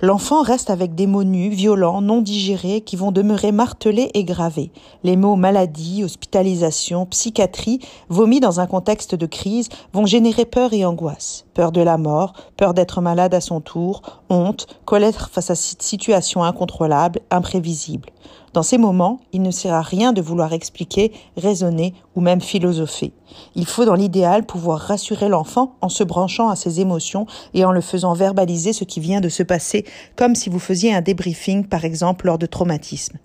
L'enfant 0.05 0.43
reste 0.43 0.69
avec 0.69 0.97
des 0.97 1.07
mots 1.07 1.23
nus, 1.23 1.50
violents, 1.50 2.02
non 2.02 2.23
digérés, 2.23 2.81
qui 2.81 2.97
vont 2.97 3.12
demeurer 3.12 3.52
martelés 3.52 4.11
et 4.14 4.25
gravés. 4.25 4.73
Les 5.05 5.17
mots 5.17 5.37
maladie, 5.37 6.03
hospitalisation, 6.03 7.07
psychiatrie, 7.07 7.79
vomis 8.09 8.40
dans 8.40 8.59
un 8.59 8.66
contexte 8.66 9.14
de 9.14 9.27
crise, 9.27 9.68
vont 9.92 10.05
générer 10.05 10.44
peur 10.44 10.73
et 10.73 10.85
angoisse. 10.85 11.44
Peur 11.55 11.70
de 11.70 11.81
la 11.81 11.99
mort, 11.99 12.33
peur 12.57 12.75
d'être 12.75 13.01
malade 13.01 13.33
à 13.33 13.40
son 13.40 13.61
tour, 13.61 14.03
honte, 14.29 14.66
colère 14.87 15.31
face 15.31 15.51
à 15.51 15.55
cette 15.55 15.85
situation 15.85 16.42
incontrôlable, 16.42 17.20
imprévisible. 17.31 18.09
Dans 18.53 18.62
ces 18.62 18.77
moments, 18.77 19.21
il 19.33 19.41
ne 19.41 19.51
sert 19.51 19.73
à 19.73 19.81
rien 19.81 20.12
de 20.12 20.21
vouloir 20.21 20.53
expliquer, 20.53 21.12
raisonner 21.38 21.95
ou 22.15 22.21
même 22.21 22.43
philosopher. 22.43 23.12
Il 23.55 23.65
faut 23.65 23.87
dans 23.87 23.95
l'idéal 23.95 24.45
pouvoir 24.45 24.79
rassurer 24.79 25.31
l'enfant 25.31 25.77
en 25.81 25.88
se 25.88 26.05
branchant 26.05 26.51
à 26.51 26.57
ses 26.57 26.81
émotions 26.81 27.27
et 27.55 27.65
en 27.65 27.73
le 27.73 27.81
faisant 27.81 28.12
verbaliser 28.12 28.75
ce 28.75 28.85
qui 28.85 29.01
vient 29.01 29.23
de 29.23 29.31
se 29.31 29.43
passer, 29.43 29.87
comme 30.17 30.35
si 30.35 30.51
vous 30.51 30.59
faisiez 30.59 30.93
un 30.93 31.01
débriefing 31.01 31.65
par 31.65 31.87
exemple 31.87 32.27
lors 32.27 32.38
de 32.38 32.45
traumatisme. 32.47 33.17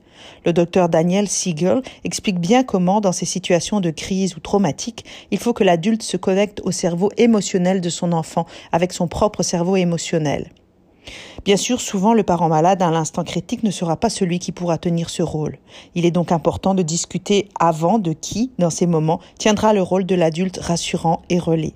Le 0.45 0.53
docteur 0.53 0.87
Daniel 0.87 1.27
Siegel 1.27 1.81
explique 2.05 2.39
bien 2.39 2.63
comment, 2.63 3.01
dans 3.01 3.11
ces 3.11 3.25
situations 3.25 3.81
de 3.81 3.91
crise 3.91 4.35
ou 4.37 4.39
traumatiques, 4.39 5.05
il 5.31 5.37
faut 5.37 5.53
que 5.53 5.63
l'adulte 5.63 6.03
se 6.03 6.17
connecte 6.17 6.61
au 6.63 6.71
cerveau 6.71 7.11
émotionnel 7.17 7.81
de 7.81 7.89
son 7.89 8.13
enfant 8.13 8.45
avec 8.71 8.93
son 8.93 9.07
propre 9.07 9.43
cerveau 9.43 9.75
émotionnel. 9.75 10.49
Bien 11.45 11.57
sûr, 11.57 11.81
souvent 11.81 12.13
le 12.13 12.23
parent 12.23 12.49
malade 12.49 12.81
à 12.81 12.91
l'instant 12.91 13.23
critique 13.23 13.63
ne 13.63 13.71
sera 13.71 13.95
pas 13.95 14.09
celui 14.09 14.39
qui 14.39 14.51
pourra 14.51 14.77
tenir 14.77 15.09
ce 15.09 15.23
rôle. 15.23 15.57
Il 15.95 16.05
est 16.05 16.11
donc 16.11 16.31
important 16.31 16.73
de 16.73 16.83
discuter 16.83 17.49
avant 17.59 17.99
de 17.99 18.13
qui, 18.13 18.51
dans 18.59 18.69
ces 18.69 18.87
moments, 18.87 19.19
tiendra 19.37 19.73
le 19.73 19.81
rôle 19.81 20.05
de 20.05 20.15
l'adulte 20.15 20.59
rassurant 20.61 21.21
et 21.29 21.39
relais. 21.39 21.73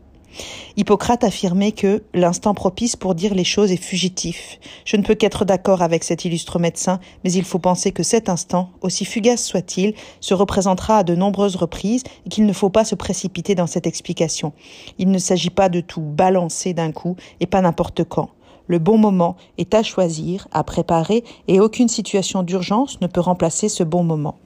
Hippocrate 0.77 1.23
affirmait 1.23 1.73
que 1.73 2.03
l'instant 2.13 2.53
propice 2.53 2.95
pour 2.95 3.15
dire 3.15 3.33
les 3.33 3.43
choses 3.43 3.71
est 3.71 3.81
fugitif. 3.81 4.59
Je 4.85 4.95
ne 4.95 5.03
peux 5.03 5.15
qu'être 5.15 5.45
d'accord 5.45 5.81
avec 5.81 6.03
cet 6.03 6.25
illustre 6.25 6.59
médecin, 6.59 6.99
mais 7.23 7.31
il 7.33 7.43
faut 7.43 7.59
penser 7.59 7.91
que 7.91 8.03
cet 8.03 8.29
instant, 8.29 8.69
aussi 8.81 9.05
fugace 9.05 9.43
soit-il, 9.43 9.93
se 10.19 10.33
représentera 10.33 10.99
à 10.99 11.03
de 11.03 11.15
nombreuses 11.15 11.55
reprises 11.55 12.03
et 12.25 12.29
qu'il 12.29 12.45
ne 12.45 12.53
faut 12.53 12.69
pas 12.69 12.85
se 12.85 12.95
précipiter 12.95 13.55
dans 13.55 13.67
cette 13.67 13.87
explication. 13.87 14.53
Il 14.97 15.11
ne 15.11 15.17
s'agit 15.17 15.49
pas 15.49 15.69
de 15.69 15.81
tout 15.81 16.01
balancer 16.01 16.73
d'un 16.73 16.91
coup 16.91 17.15
et 17.39 17.45
pas 17.45 17.61
n'importe 17.61 18.03
quand. 18.05 18.29
Le 18.71 18.79
bon 18.79 18.97
moment 18.97 19.35
est 19.57 19.73
à 19.73 19.83
choisir, 19.83 20.47
à 20.53 20.63
préparer, 20.63 21.25
et 21.49 21.59
aucune 21.59 21.89
situation 21.89 22.41
d'urgence 22.41 23.01
ne 23.01 23.07
peut 23.07 23.19
remplacer 23.19 23.67
ce 23.67 23.83
bon 23.83 24.01
moment. 24.01 24.37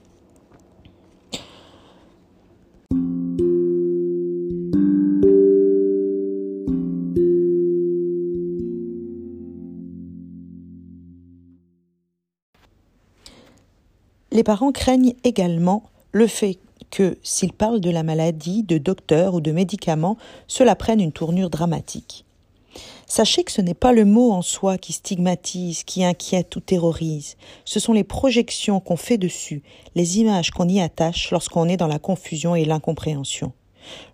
Les 14.32 14.44
parents 14.44 14.72
craignent 14.72 15.14
également 15.24 15.84
le 16.12 16.26
fait 16.26 16.58
que, 16.90 17.20
s'ils 17.22 17.54
parlent 17.54 17.80
de 17.80 17.92
la 17.92 18.02
maladie, 18.02 18.64
de 18.64 18.80
docteur 18.80 19.36
ou 19.36 19.40
de 19.40 19.52
médicaments, 19.52 20.18
cela 20.48 20.76
prenne 20.76 21.00
une 21.00 21.12
tournure 21.12 21.52
dramatique. 21.52 22.25
Sachez 23.08 23.44
que 23.44 23.52
ce 23.52 23.62
n'est 23.62 23.76
pas 23.76 23.94
le 23.94 24.04
mot 24.04 24.32
en 24.32 24.41
soi 24.41 24.80
qui 24.80 24.91
stigmatise, 24.91 25.84
qui 25.84 26.04
inquiète 26.04 26.56
ou 26.56 26.60
terrorise. 26.60 27.38
Ce 27.63 27.80
sont 27.80 27.94
les 27.94 28.04
projections 28.04 28.80
qu'on 28.80 28.98
fait 28.98 29.20
dessus, 29.20 29.62
les 29.94 30.18
images 30.20 30.50
qu'on 30.50 30.68
y 30.68 30.82
attache 30.82 31.30
lorsqu'on 31.30 31.70
est 31.70 31.78
dans 31.78 31.88
la 31.88 32.00
confusion 32.00 32.56
et 32.56 32.65
l'incompréhension. 32.65 33.54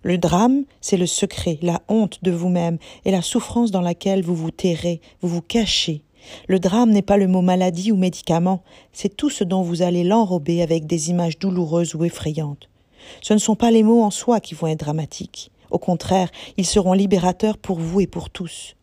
Le 0.02 0.18
drame, 0.18 0.64
c'est 0.82 0.98
le 0.98 1.06
secret, 1.06 1.58
la 1.62 1.80
honte 1.88 2.18
de 2.22 2.30
vous-même 2.30 2.76
et 3.06 3.10
la 3.10 3.22
souffrance 3.22 3.70
dans 3.70 3.80
laquelle 3.80 4.22
vous 4.22 4.34
vous 4.34 4.50
tairez, 4.50 5.00
vous 5.22 5.28
vous 5.28 5.42
cachez. 5.42 6.02
Le 6.46 6.60
drame 6.60 6.90
n'est 6.90 7.00
pas 7.00 7.16
le 7.16 7.26
mot 7.26 7.40
maladie 7.40 7.92
ou 7.92 7.96
médicament, 7.96 8.62
c'est 8.92 9.16
tout 9.16 9.30
ce 9.30 9.42
dont 9.42 9.62
vous 9.62 9.80
allez 9.80 10.04
l'enrober 10.04 10.60
avec 10.60 10.86
des 10.86 11.08
images 11.08 11.38
douloureuses 11.38 11.94
ou 11.94 12.04
effrayantes. 12.04 12.68
Ce 13.22 13.32
ne 13.32 13.38
sont 13.38 13.56
pas 13.56 13.70
les 13.70 13.82
mots 13.82 14.02
en 14.02 14.10
soi 14.10 14.38
qui 14.40 14.54
vont 14.54 14.66
être 14.66 14.80
dramatiques. 14.80 15.50
Au 15.70 15.78
contraire, 15.78 16.30
ils 16.58 16.66
seront 16.66 16.92
libérateurs 16.92 17.56
pour 17.56 17.80
vous 17.80 18.02
et 18.02 18.06
pour 18.06 18.28
tous. 18.28 18.76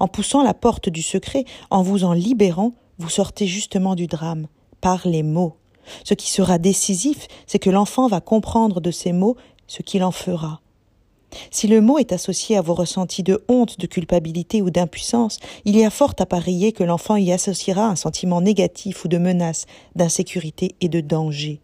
En 0.00 0.08
poussant 0.08 0.42
la 0.42 0.54
porte 0.54 0.88
du 0.88 1.02
secret, 1.02 1.44
en 1.70 1.82
vous 1.82 2.04
en 2.04 2.12
libérant, 2.12 2.72
vous 2.98 3.08
sortez 3.08 3.46
justement 3.46 3.94
du 3.94 4.06
drame, 4.06 4.46
par 4.80 5.06
les 5.06 5.22
mots. 5.22 5.56
Ce 6.04 6.14
qui 6.14 6.30
sera 6.30 6.58
décisif, 6.58 7.26
c'est 7.46 7.58
que 7.58 7.70
l'enfant 7.70 8.08
va 8.08 8.20
comprendre 8.20 8.80
de 8.80 8.90
ces 8.90 9.12
mots 9.12 9.36
ce 9.66 9.82
qu'il 9.82 10.04
en 10.04 10.12
fera. 10.12 10.60
Si 11.50 11.66
le 11.66 11.80
mot 11.80 11.98
est 11.98 12.12
associé 12.12 12.56
à 12.56 12.62
vos 12.62 12.74
ressentis 12.74 13.22
de 13.22 13.44
honte, 13.48 13.78
de 13.80 13.86
culpabilité 13.86 14.62
ou 14.62 14.70
d'impuissance, 14.70 15.40
il 15.64 15.76
y 15.76 15.84
a 15.84 15.90
fort 15.90 16.14
à 16.18 16.26
parier 16.26 16.72
que 16.72 16.84
l'enfant 16.84 17.16
y 17.16 17.32
associera 17.32 17.88
un 17.88 17.96
sentiment 17.96 18.40
négatif 18.40 19.04
ou 19.04 19.08
de 19.08 19.18
menace, 19.18 19.66
d'insécurité 19.96 20.76
et 20.80 20.88
de 20.88 21.00
danger. 21.00 21.60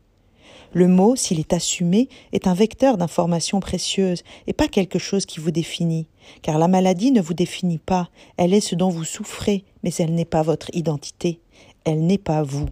Le 0.73 0.87
mot, 0.87 1.17
s'il 1.17 1.41
est 1.41 1.53
assumé, 1.53 2.09
est 2.33 2.47
un 2.47 2.55
vecteur 2.55 2.97
d'informations 2.97 3.59
précieuses 3.59 4.23
et 4.47 4.53
pas 4.53 4.69
quelque 4.69 5.01
chose 5.01 5.27
qui 5.27 5.41
vous 5.41 5.51
définit, 5.51 6.07
car 6.43 6.59
la 6.59 6.69
maladie 6.69 7.11
ne 7.11 7.21
vous 7.21 7.35
définit 7.35 7.79
pas, 7.79 8.09
elle 8.37 8.55
est 8.55 8.61
ce 8.61 8.77
dont 8.77 8.89
vous 8.89 9.05
souffrez, 9.05 9.65
mais 9.83 9.93
elle 9.99 10.15
n'est 10.15 10.25
pas 10.25 10.43
votre 10.43 10.71
identité, 10.73 11.41
elle 11.85 12.07
n'est 12.07 12.19
pas 12.19 12.45
vous. 12.45 12.69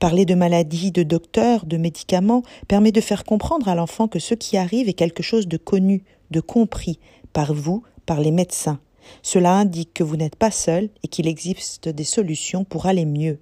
Parler 0.00 0.26
de 0.26 0.34
maladies, 0.34 0.90
de 0.90 1.02
docteurs, 1.02 1.64
de 1.64 1.76
médicaments 1.76 2.42
permet 2.68 2.92
de 2.92 3.00
faire 3.00 3.24
comprendre 3.24 3.68
à 3.68 3.74
l'enfant 3.74 4.08
que 4.08 4.18
ce 4.18 4.34
qui 4.34 4.56
arrive 4.56 4.88
est 4.88 4.94
quelque 4.94 5.22
chose 5.22 5.48
de 5.48 5.56
connu, 5.56 6.02
de 6.30 6.40
compris, 6.40 6.98
par 7.32 7.54
vous, 7.54 7.84
par 8.04 8.20
les 8.20 8.32
médecins. 8.32 8.80
Cela 9.22 9.54
indique 9.54 9.94
que 9.94 10.04
vous 10.04 10.16
n'êtes 10.16 10.36
pas 10.36 10.50
seul 10.50 10.90
et 11.02 11.08
qu'il 11.08 11.26
existe 11.26 11.88
des 11.88 12.04
solutions 12.04 12.64
pour 12.64 12.86
aller 12.86 13.06
mieux. 13.06 13.38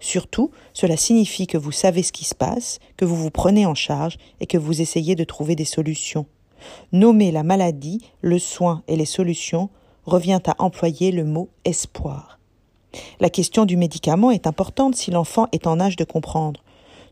Surtout, 0.00 0.50
cela 0.72 0.96
signifie 0.96 1.46
que 1.46 1.58
vous 1.58 1.72
savez 1.72 2.02
ce 2.02 2.12
qui 2.12 2.24
se 2.24 2.34
passe, 2.34 2.78
que 2.96 3.04
vous 3.04 3.16
vous 3.16 3.30
prenez 3.30 3.66
en 3.66 3.74
charge 3.74 4.16
et 4.40 4.46
que 4.46 4.58
vous 4.58 4.80
essayez 4.80 5.14
de 5.14 5.24
trouver 5.24 5.54
des 5.54 5.64
solutions. 5.64 6.26
Nommer 6.92 7.30
la 7.30 7.42
maladie, 7.42 8.00
le 8.20 8.38
soin 8.38 8.82
et 8.88 8.96
les 8.96 9.04
solutions 9.04 9.70
revient 10.04 10.40
à 10.46 10.54
employer 10.58 11.10
le 11.10 11.24
mot 11.24 11.48
espoir. 11.64 12.38
La 13.20 13.30
question 13.30 13.64
du 13.64 13.76
médicament 13.76 14.30
est 14.30 14.46
importante 14.46 14.94
si 14.94 15.10
l'enfant 15.10 15.48
est 15.52 15.66
en 15.66 15.80
âge 15.80 15.96
de 15.96 16.04
comprendre. 16.04 16.63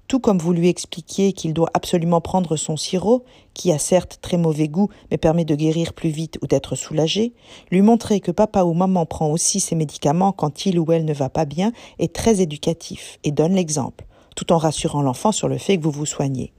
Tout 0.08 0.20
comme 0.20 0.38
vous 0.38 0.52
lui 0.52 0.68
expliquiez 0.68 1.32
qu'il 1.32 1.54
doit 1.54 1.70
absolument 1.72 2.20
prendre 2.20 2.56
son 2.56 2.76
sirop, 2.76 3.24
qui 3.54 3.72
a 3.72 3.78
certes 3.78 4.18
très 4.20 4.36
mauvais 4.36 4.68
goût, 4.68 4.88
mais 5.10 5.16
permet 5.16 5.44
de 5.44 5.54
guérir 5.54 5.94
plus 5.94 6.10
vite 6.10 6.38
ou 6.42 6.46
d'être 6.46 6.76
soulagé, 6.76 7.32
lui 7.70 7.80
montrer 7.80 8.20
que 8.20 8.30
papa 8.30 8.64
ou 8.64 8.74
maman 8.74 9.06
prend 9.06 9.30
aussi 9.30 9.58
ses 9.58 9.74
médicaments 9.74 10.32
quand 10.32 10.66
il 10.66 10.78
ou 10.78 10.92
elle 10.92 11.04
ne 11.04 11.14
va 11.14 11.30
pas 11.30 11.46
bien 11.46 11.72
est 11.98 12.14
très 12.14 12.42
éducatif 12.42 13.18
et 13.24 13.30
donne 13.30 13.54
l'exemple, 13.54 14.04
tout 14.36 14.52
en 14.52 14.58
rassurant 14.58 15.02
l'enfant 15.02 15.32
sur 15.32 15.48
le 15.48 15.58
fait 15.58 15.78
que 15.78 15.84
vous 15.84 15.90
vous 15.90 16.06
soignez. 16.06 16.52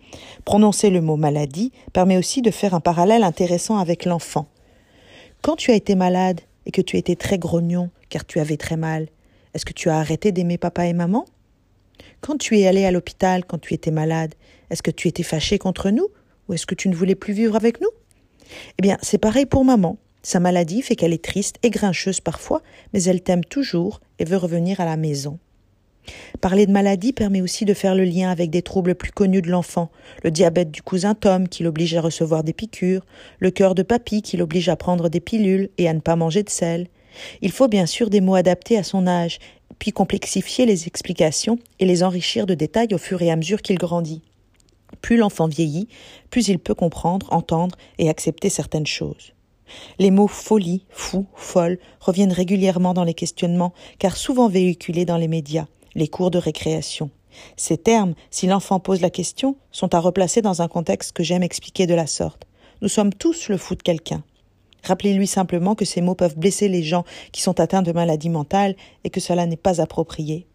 Prononcer 0.46 0.90
le 0.90 1.02
mot 1.02 1.18
maladie 1.18 1.72
permet 1.92 2.18
aussi 2.18 2.42
de 2.42 2.52
faire 2.52 2.74
un 2.74 2.80
parallèle 2.80 3.24
intéressant 3.24 3.78
avec 3.78 4.06
l'enfant. 4.06 4.48
Quand 5.42 5.56
tu 5.56 5.72
as 5.72 5.76
été 5.76 5.96
malade 5.96 6.42
et 6.66 6.72
que 6.72 6.82
tu 6.82 6.98
étais 6.98 7.16
très 7.16 7.38
grognon 7.38 7.90
car 8.10 8.26
tu 8.26 8.40
avais 8.40 8.58
très 8.58 8.78
mal, 8.78 9.10
est-ce 9.54 9.66
que 9.66 9.74
tu 9.74 9.90
as 9.90 9.98
arrêté 9.98 10.32
d'aimer 10.32 10.58
papa 10.58 10.88
et 10.88 10.94
maman? 10.94 11.26
Quand 12.24 12.38
tu 12.38 12.58
es 12.58 12.68
allé 12.68 12.86
à 12.86 12.92
l'hôpital 12.92 13.44
quand 13.44 13.60
tu 13.60 13.74
étais 13.74 13.92
malade, 13.92 14.34
est-ce 14.70 14.82
que 14.82 14.92
tu 14.92 15.10
étais 15.10 15.24
fâché 15.24 15.58
contre 15.58 15.90
nous 15.90 16.08
ou 16.48 16.54
est-ce 16.54 16.66
que 16.66 16.74
tu 16.74 16.88
ne 16.88 16.96
voulais 16.96 17.16
plus 17.16 17.34
vivre 17.34 17.58
avec 17.58 17.82
nous? 17.82 17.90
Eh 18.80 18.82
bien, 18.82 18.98
c'est 19.02 19.18
pareil 19.18 19.46
pour 19.46 19.66
maman. 19.66 19.98
Sa 20.22 20.40
maladie 20.40 20.82
fait 20.82 20.96
qu'elle 20.96 21.12
est 21.12 21.24
triste 21.24 21.58
et 21.64 21.70
grincheuse 21.70 22.22
parfois, 22.22 22.62
mais 22.94 23.04
elle 23.04 23.22
t'aime 23.22 23.44
toujours 23.44 24.00
et 24.20 24.24
veut 24.24 24.38
revenir 24.38 24.80
à 24.80 24.86
la 24.86 24.96
maison. 24.96 25.38
Parler 26.40 26.66
de 26.66 26.72
maladie 26.72 27.12
permet 27.12 27.42
aussi 27.42 27.66
de 27.66 27.74
faire 27.74 27.94
le 27.94 28.06
lien 28.06 28.32
avec 28.32 28.50
des 28.50 28.62
troubles 28.62 28.96
plus 28.96 29.12
connus 29.12 29.42
de 29.42 29.50
l'enfant, 29.50 29.92
le 30.24 30.32
diabète 30.32 30.72
du 30.72 30.82
cousin 30.82 31.16
Tom 31.16 31.50
qui 31.50 31.64
l'oblige 31.64 31.94
à 31.96 32.02
recevoir 32.02 32.46
des 32.46 32.54
piqûres, 32.54 33.06
le 33.40 33.52
cœur 33.52 33.76
de 33.76 33.84
papy 33.84 34.22
qui 34.22 34.38
l'oblige 34.38 34.70
à 34.70 34.78
prendre 34.78 35.10
des 35.10 35.20
pilules 35.20 35.72
et 35.78 35.90
à 35.90 35.94
ne 35.94 36.00
pas 36.00 36.16
manger 36.16 36.44
de 36.44 36.50
sel. 36.50 36.88
Il 37.42 37.52
faut 37.52 37.68
bien 37.68 37.86
sûr 37.86 38.10
des 38.10 38.22
mots 38.22 38.36
adaptés 38.36 38.78
à 38.78 38.84
son 38.84 39.08
âge, 39.08 39.40
complexifier 39.92 40.66
les 40.66 40.88
explications 40.88 41.60
et 41.80 41.86
les 41.86 42.04
enrichir 42.04 42.46
de 42.46 42.54
détails 42.54 42.94
au 42.94 42.98
fur 42.98 43.22
et 43.22 43.32
à 43.32 43.36
mesure 43.36 43.62
qu'il 43.62 43.78
grandit. 43.78 44.22
Plus 45.02 45.18
l'enfant 45.18 45.48
vieillit, 45.48 45.88
plus 46.30 46.48
il 46.48 46.60
peut 46.60 46.76
comprendre, 46.76 47.28
entendre 47.34 47.76
et 47.98 48.10
accepter 48.10 48.50
certaines 48.50 48.88
choses. 48.88 49.34
Les 50.00 50.12
mots 50.12 50.28
folie, 50.28 50.86
fou, 50.90 51.26
folle 51.36 51.80
reviennent 52.00 52.32
régulièrement 52.32 52.94
dans 52.94 53.04
les 53.04 53.14
questionnements, 53.14 53.74
car 54.00 54.18
souvent 54.18 54.48
véhiculés 54.48 55.06
dans 55.06 55.18
les 55.18 55.28
médias 55.28 55.66
les 55.96 56.08
cours 56.08 56.32
de 56.32 56.38
récréation. 56.38 57.10
Ces 57.58 57.78
termes, 57.78 58.14
si 58.30 58.48
l'enfant 58.48 58.80
pose 58.80 59.02
la 59.02 59.10
question, 59.10 59.56
sont 59.72 59.94
à 59.96 60.00
replacer 60.00 60.42
dans 60.42 60.62
un 60.62 60.68
contexte 60.68 61.14
que 61.14 61.24
j'aime 61.24 61.44
expliquer 61.44 61.88
de 61.88 61.94
la 61.94 62.08
sorte. 62.08 62.46
Nous 62.82 62.88
sommes 62.88 63.14
tous 63.14 63.50
le 63.50 63.58
fou 63.58 63.76
de 63.76 63.82
quelqu'un. 63.82 64.24
Rappelez-lui 64.84 65.28
simplement 65.28 65.76
que 65.76 65.86
ces 65.86 66.02
mots 66.02 66.16
peuvent 66.16 66.38
blesser 66.38 66.68
les 66.68 66.84
gens 66.84 67.06
qui 67.32 67.42
sont 67.42 67.60
atteints 67.60 67.82
de 67.82 67.92
maladies 67.92 68.30
mentales 68.30 68.76
et 69.04 69.10
que 69.10 69.20
cela 69.20 69.46
n'est 69.46 69.58
pas 69.58 69.82
approprié. 69.82 70.48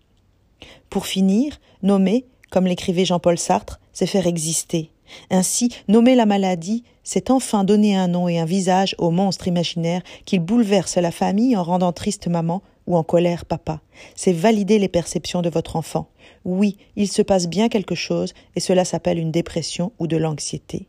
Pour 0.90 1.06
finir, 1.06 1.58
nommer, 1.82 2.26
comme 2.50 2.66
l'écrivait 2.66 3.04
Jean-Paul 3.04 3.38
Sartre, 3.38 3.80
c'est 3.92 4.06
faire 4.06 4.26
exister. 4.26 4.90
Ainsi, 5.30 5.70
nommer 5.88 6.14
la 6.14 6.26
maladie, 6.26 6.84
c'est 7.02 7.30
enfin 7.30 7.64
donner 7.64 7.96
un 7.96 8.08
nom 8.08 8.28
et 8.28 8.38
un 8.38 8.44
visage 8.44 8.94
au 8.98 9.10
monstre 9.10 9.48
imaginaire 9.48 10.02
qui 10.26 10.38
bouleverse 10.38 10.96
la 10.96 11.10
famille 11.10 11.56
en 11.56 11.62
rendant 11.62 11.92
triste 11.92 12.28
maman 12.28 12.62
ou 12.86 12.96
en 12.96 13.02
colère 13.02 13.44
papa. 13.44 13.80
C'est 14.14 14.32
valider 14.32 14.78
les 14.78 14.88
perceptions 14.88 15.42
de 15.42 15.50
votre 15.50 15.76
enfant. 15.76 16.08
Oui, 16.44 16.76
il 16.96 17.08
se 17.08 17.22
passe 17.22 17.48
bien 17.48 17.68
quelque 17.68 17.94
chose 17.94 18.34
et 18.56 18.60
cela 18.60 18.84
s'appelle 18.84 19.18
une 19.18 19.32
dépression 19.32 19.92
ou 19.98 20.06
de 20.06 20.16
l'anxiété. 20.16 20.88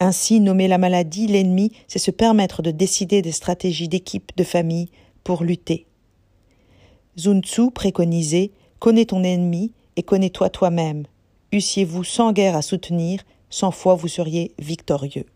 Ainsi, 0.00 0.40
nommer 0.40 0.68
la 0.68 0.78
maladie 0.78 1.26
l'ennemi, 1.26 1.72
c'est 1.88 1.98
se 1.98 2.10
permettre 2.10 2.62
de 2.62 2.70
décider 2.70 3.20
des 3.20 3.32
stratégies 3.32 3.88
d'équipe, 3.88 4.30
de 4.36 4.44
famille 4.44 4.90
pour 5.24 5.42
lutter. 5.42 5.86
Sun 7.16 7.42
Tzu 7.42 7.70
préconisait 7.72 8.52
Connais 8.78 9.06
ton 9.06 9.24
ennemi 9.24 9.72
et 9.96 10.04
connais-toi 10.04 10.50
toi-même. 10.50 11.04
Eussiez-vous 11.52 12.04
sans 12.04 12.32
guerre 12.32 12.54
à 12.54 12.62
soutenir, 12.62 13.24
sans 13.50 13.72
foi 13.72 13.96
vous 13.96 14.06
seriez 14.06 14.52
victorieux. 14.60 15.26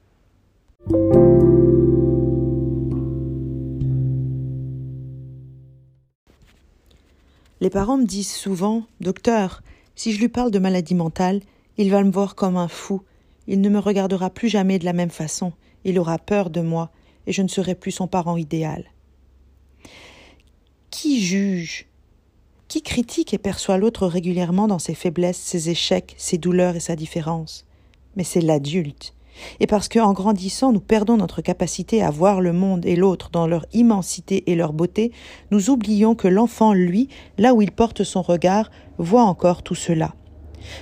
Les 7.60 7.70
parents 7.70 7.96
me 7.96 8.06
disent 8.06 8.32
souvent 8.32 8.84
Docteur, 9.00 9.62
si 9.96 10.12
je 10.12 10.20
lui 10.20 10.28
parle 10.28 10.52
de 10.52 10.58
maladie 10.60 10.94
mentale, 10.94 11.40
il 11.78 11.90
va 11.90 12.04
me 12.04 12.10
voir 12.12 12.36
comme 12.36 12.56
un 12.56 12.68
fou. 12.68 13.02
Il 13.46 13.60
ne 13.60 13.68
me 13.68 13.78
regardera 13.78 14.30
plus 14.30 14.48
jamais 14.48 14.78
de 14.78 14.84
la 14.84 14.92
même 14.92 15.10
façon. 15.10 15.52
Il 15.84 15.98
aura 15.98 16.18
peur 16.18 16.50
de 16.50 16.60
moi 16.60 16.90
et 17.26 17.32
je 17.32 17.42
ne 17.42 17.48
serai 17.48 17.74
plus 17.74 17.92
son 17.92 18.06
parent 18.06 18.36
idéal. 18.36 18.84
Qui 20.90 21.20
juge? 21.20 21.86
Qui 22.68 22.82
critique 22.82 23.34
et 23.34 23.38
perçoit 23.38 23.78
l'autre 23.78 24.06
régulièrement 24.06 24.68
dans 24.68 24.78
ses 24.78 24.94
faiblesses, 24.94 25.38
ses 25.38 25.70
échecs, 25.70 26.14
ses 26.16 26.38
douleurs 26.38 26.76
et 26.76 26.80
sa 26.80 26.96
différence? 26.96 27.66
Mais 28.16 28.24
c'est 28.24 28.40
l'adulte. 28.40 29.14
Et 29.60 29.66
parce 29.66 29.88
qu'en 29.88 30.12
grandissant, 30.12 30.72
nous 30.72 30.80
perdons 30.80 31.16
notre 31.16 31.42
capacité 31.42 32.02
à 32.02 32.10
voir 32.10 32.40
le 32.40 32.52
monde 32.52 32.84
et 32.86 32.96
l'autre 32.96 33.30
dans 33.30 33.46
leur 33.46 33.66
immensité 33.72 34.50
et 34.50 34.54
leur 34.54 34.72
beauté, 34.72 35.12
nous 35.50 35.70
oublions 35.70 36.14
que 36.14 36.28
l'enfant, 36.28 36.72
lui, 36.72 37.08
là 37.38 37.54
où 37.54 37.62
il 37.62 37.72
porte 37.72 38.04
son 38.04 38.22
regard, 38.22 38.70
voit 38.98 39.24
encore 39.24 39.62
tout 39.62 39.74
cela. 39.74 40.14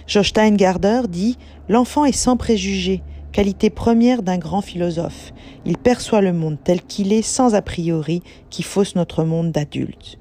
Josh 0.07 0.31
Steingarder 0.31 1.03
dit 1.09 1.39
L'enfant 1.69 2.05
est 2.05 2.13
sans 2.13 2.37
préjugés, 2.37 3.03
qualité 3.33 3.71
première 3.71 4.23
d'un 4.23 4.39
grand 4.39 4.61
philosophe. 4.61 5.33
Il 5.65 5.79
perçoit 5.79 6.21
le 6.21 6.33
monde 6.33 6.59
tel 6.63 6.83
qu'il 6.83 7.13
est 7.13 7.23
sans 7.23 7.55
a 7.55 7.63
priori 7.63 8.23
qui 8.51 8.63
fausse 8.63 8.97
notre 8.97 9.25
monde 9.25 9.53
d'adulte. 9.53 10.19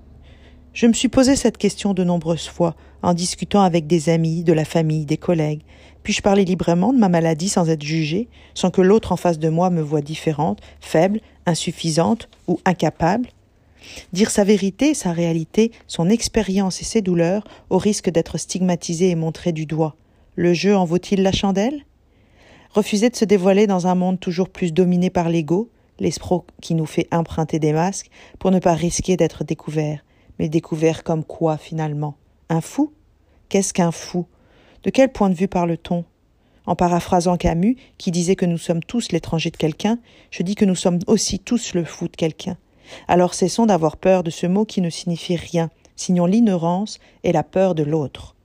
Je 0.74 0.88
me 0.88 0.94
suis 0.94 1.10
posé 1.10 1.36
cette 1.36 1.58
question 1.58 1.94
de 1.94 2.04
nombreuses 2.04 2.48
fois 2.48 2.76
en 3.02 3.14
discutant 3.14 3.62
avec 3.62 3.88
des 3.88 4.10
amis, 4.10 4.44
de 4.44 4.54
la 4.54 4.66
famille, 4.66 5.06
des 5.06 5.18
collègues. 5.18 5.64
Puis-je 6.04 6.22
parler 6.22 6.46
librement 6.46 6.94
de 6.94 7.00
ma 7.00 7.10
maladie 7.10 7.50
sans 7.50 7.70
être 7.70 7.84
jugée, 7.84 8.30
sans 8.54 8.70
que 8.70 8.82
l'autre 8.82 9.12
en 9.12 9.18
face 9.18 9.40
de 9.40 9.50
moi 9.50 9.70
me 9.70 9.82
voie 9.82 10.02
différente, 10.02 10.60
faible, 10.80 11.22
insuffisante 11.46 12.30
ou 12.48 12.60
incapable? 12.66 13.30
Dire 14.14 14.32
sa 14.32 14.44
vérité, 14.44 14.94
sa 14.94 15.12
réalité, 15.12 15.72
son 15.88 16.10
expérience 16.10 16.82
et 16.82 16.86
ses 16.86 17.02
douleurs, 17.02 17.44
au 17.70 17.78
risque 17.78 18.10
d'être 18.10 18.38
stigmatisé 18.38 19.10
et 19.10 19.16
montré 19.16 19.52
du 19.52 19.66
doigt. 19.66 19.96
Le 20.36 20.54
jeu 20.54 20.76
en 20.76 20.86
vaut-il 20.86 21.22
la 21.24 21.32
chandelle? 21.32 21.86
Refuser 22.72 23.10
de 23.10 23.16
se 23.16 23.26
dévoiler 23.26 23.68
dans 23.68 23.88
un 23.88 23.96
monde 23.96 24.20
toujours 24.20 24.50
plus 24.50 24.74
dominé 24.74 25.10
par 25.10 25.30
l'ego, 25.30 25.70
l'escroc 26.00 26.46
qui 26.62 26.76
nous 26.76 26.86
fait 26.86 27.08
emprunter 27.12 27.60
des 27.60 27.74
masques, 27.74 28.10
pour 28.38 28.52
ne 28.52 28.60
pas 28.60 28.74
risquer 28.74 29.18
d'être 29.18 29.44
découvert. 29.44 30.04
Mais 30.38 30.50
découvert 30.50 31.04
comme 31.04 31.24
quoi 31.24 31.58
finalement? 31.58 32.16
Un 32.50 32.62
fou? 32.62 32.94
Qu'est-ce 33.50 33.74
qu'un 33.74 33.92
fou? 33.92 34.26
De 34.84 34.90
quel 34.92 35.12
point 35.12 35.30
de 35.30 35.36
vue 35.36 35.48
parle-t-on? 35.48 36.06
En 36.66 36.76
paraphrasant 36.76 37.36
Camus, 37.36 37.76
qui 37.98 38.12
disait 38.12 38.36
que 38.36 38.46
nous 38.46 38.58
sommes 38.58 38.84
tous 38.84 39.12
l'étranger 39.12 39.50
de 39.50 39.58
quelqu'un, 39.58 39.98
je 40.32 40.44
dis 40.44 40.56
que 40.56 40.66
nous 40.66 40.76
sommes 40.76 41.00
aussi 41.08 41.40
tous 41.40 41.74
le 41.74 41.84
fou 41.84 42.08
de 42.08 42.16
quelqu'un. 42.16 42.58
Alors 43.08 43.34
cessons 43.34 43.66
d'avoir 43.66 43.98
peur 43.98 44.24
de 44.24 44.30
ce 44.30 44.48
mot 44.48 44.66
qui 44.66 44.82
ne 44.82 44.90
signifie 44.90 45.36
rien, 45.36 45.70
signons 45.96 46.26
l'ignorance 46.26 47.00
et 47.24 47.32
la 47.32 47.44
peur 47.44 47.76
de 47.76 47.84
l'autre. 47.84 48.36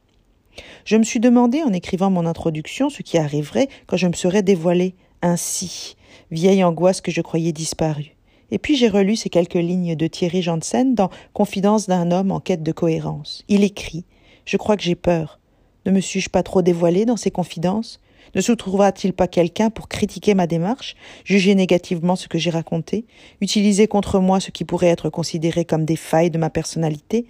Je 0.85 0.97
me 0.97 1.03
suis 1.03 1.21
demandé 1.21 1.63
en 1.63 1.73
écrivant 1.73 2.11
mon 2.11 2.27
introduction 2.27 2.91
ce 2.91 3.03
qui 3.03 3.19
arriverait 3.19 3.69
quand 3.87 3.97
je 3.97 4.07
me 4.07 4.13
serais 4.13 4.43
dévoilé 4.43 4.95
ainsi, 5.23 5.97
vieille 6.31 6.63
angoisse 6.63 7.01
que 7.01 7.11
je 7.11 7.23
croyais 7.23 7.53
disparue. 7.53 8.15
Et 8.51 8.59
puis 8.59 8.77
j'ai 8.77 8.89
relu 8.89 9.17
ces 9.17 9.31
quelques 9.31 9.55
lignes 9.55 9.97
de 9.97 10.07
Thierry 10.07 10.43
Janssen 10.43 10.95
dans 10.95 11.11
Confidence 11.33 11.87
d'un 11.87 12.11
homme 12.11 12.31
en 12.31 12.41
quête 12.41 12.63
de 12.63 12.73
cohérence. 12.73 13.43
Il 13.49 13.65
écrit 13.65 14.05
Je 14.45 14.57
crois 14.57 14.77
que 14.77 14.83
j'ai 14.83 14.95
peur. 14.95 15.41
Ne 15.87 15.93
me 15.93 16.01
suis-je 16.01 16.31
pas 16.31 16.43
trop 16.43 16.63
dévoilé 16.63 17.05
dans 17.05 17.17
ces 17.17 17.31
confidences? 17.31 18.01
Ne 18.35 18.41
se 18.41 18.53
trouvera-t-il 18.53 19.13
pas 19.13 19.29
quelqu'un 19.29 19.71
pour 19.71 19.89
critiquer 19.89 20.35
ma 20.35 20.47
démarche, 20.47 20.97
juger 21.25 21.55
négativement 21.55 22.17
ce 22.17 22.29
que 22.29 22.39
j'ai 22.39 22.51
raconté, 22.51 23.05
utiliser 23.41 23.87
contre 23.87 24.19
moi 24.19 24.41
ce 24.41 24.51
qui 24.51 24.65
pourrait 24.65 24.89
être 24.89 25.11
considéré 25.11 25.65
comme 25.65 25.85
des 25.85 25.97
failles 25.97 26.31
de 26.31 26.39
ma 26.39 26.51
personnalité? 26.51 27.27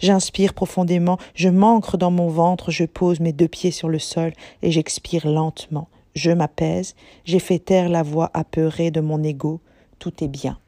J'inspire 0.00 0.54
profondément, 0.54 1.18
je 1.34 1.48
m'ancre 1.48 1.98
dans 1.98 2.10
mon 2.10 2.28
ventre, 2.28 2.70
je 2.70 2.84
pose 2.84 3.20
mes 3.20 3.32
deux 3.32 3.48
pieds 3.48 3.70
sur 3.70 3.88
le 3.88 3.98
sol 3.98 4.32
et 4.62 4.70
j'expire 4.70 5.28
lentement. 5.28 5.88
Je 6.14 6.30
m'apaise, 6.30 6.94
j'ai 7.24 7.38
fait 7.38 7.58
taire 7.58 7.90
la 7.90 8.02
voix 8.02 8.30
apeurée 8.32 8.90
de 8.90 9.00
mon 9.00 9.22
ego, 9.22 9.60
tout 9.98 10.24
est 10.24 10.28
bien. 10.28 10.58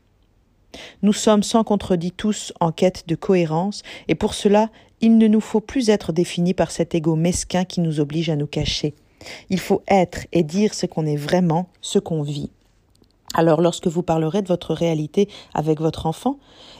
Nous 1.03 1.15
sommes 1.15 1.43
sans 1.43 1.65
contredit 1.65 2.13
tous 2.13 2.53
en 2.61 2.73
quête 2.73 3.09
de 3.09 3.15
cohérence, 3.15 3.83
et 4.09 4.15
pour 4.15 4.35
cela, 4.35 4.69
il 5.01 5.17
ne 5.17 5.27
nous 5.27 5.41
faut 5.41 5.61
plus 5.61 5.89
être 5.89 6.13
définis 6.13 6.53
par 6.53 6.71
cet 6.71 6.95
ego 6.95 7.17
mesquin 7.17 7.65
qui 7.65 7.81
nous 7.81 8.01
oblige 8.01 8.29
à 8.29 8.37
nous 8.37 8.47
cacher. 8.47 8.95
Il 9.51 9.61
faut 9.61 9.83
être 9.89 10.27
et 10.33 10.43
dire 10.43 10.75
ce 10.75 10.87
qu'on 10.87 11.07
est 11.07 11.17
vraiment, 11.17 11.69
ce 11.81 11.99
qu'on 11.99 12.23
vit. 12.23 12.51
Alors 13.35 13.61
lorsque 13.61 13.87
vous 13.87 14.03
parlerez 14.03 14.41
de 14.41 14.49
votre 14.49 14.73
réalité 14.73 15.29
avec 15.53 15.81
votre 15.81 16.07
enfant, 16.07 16.39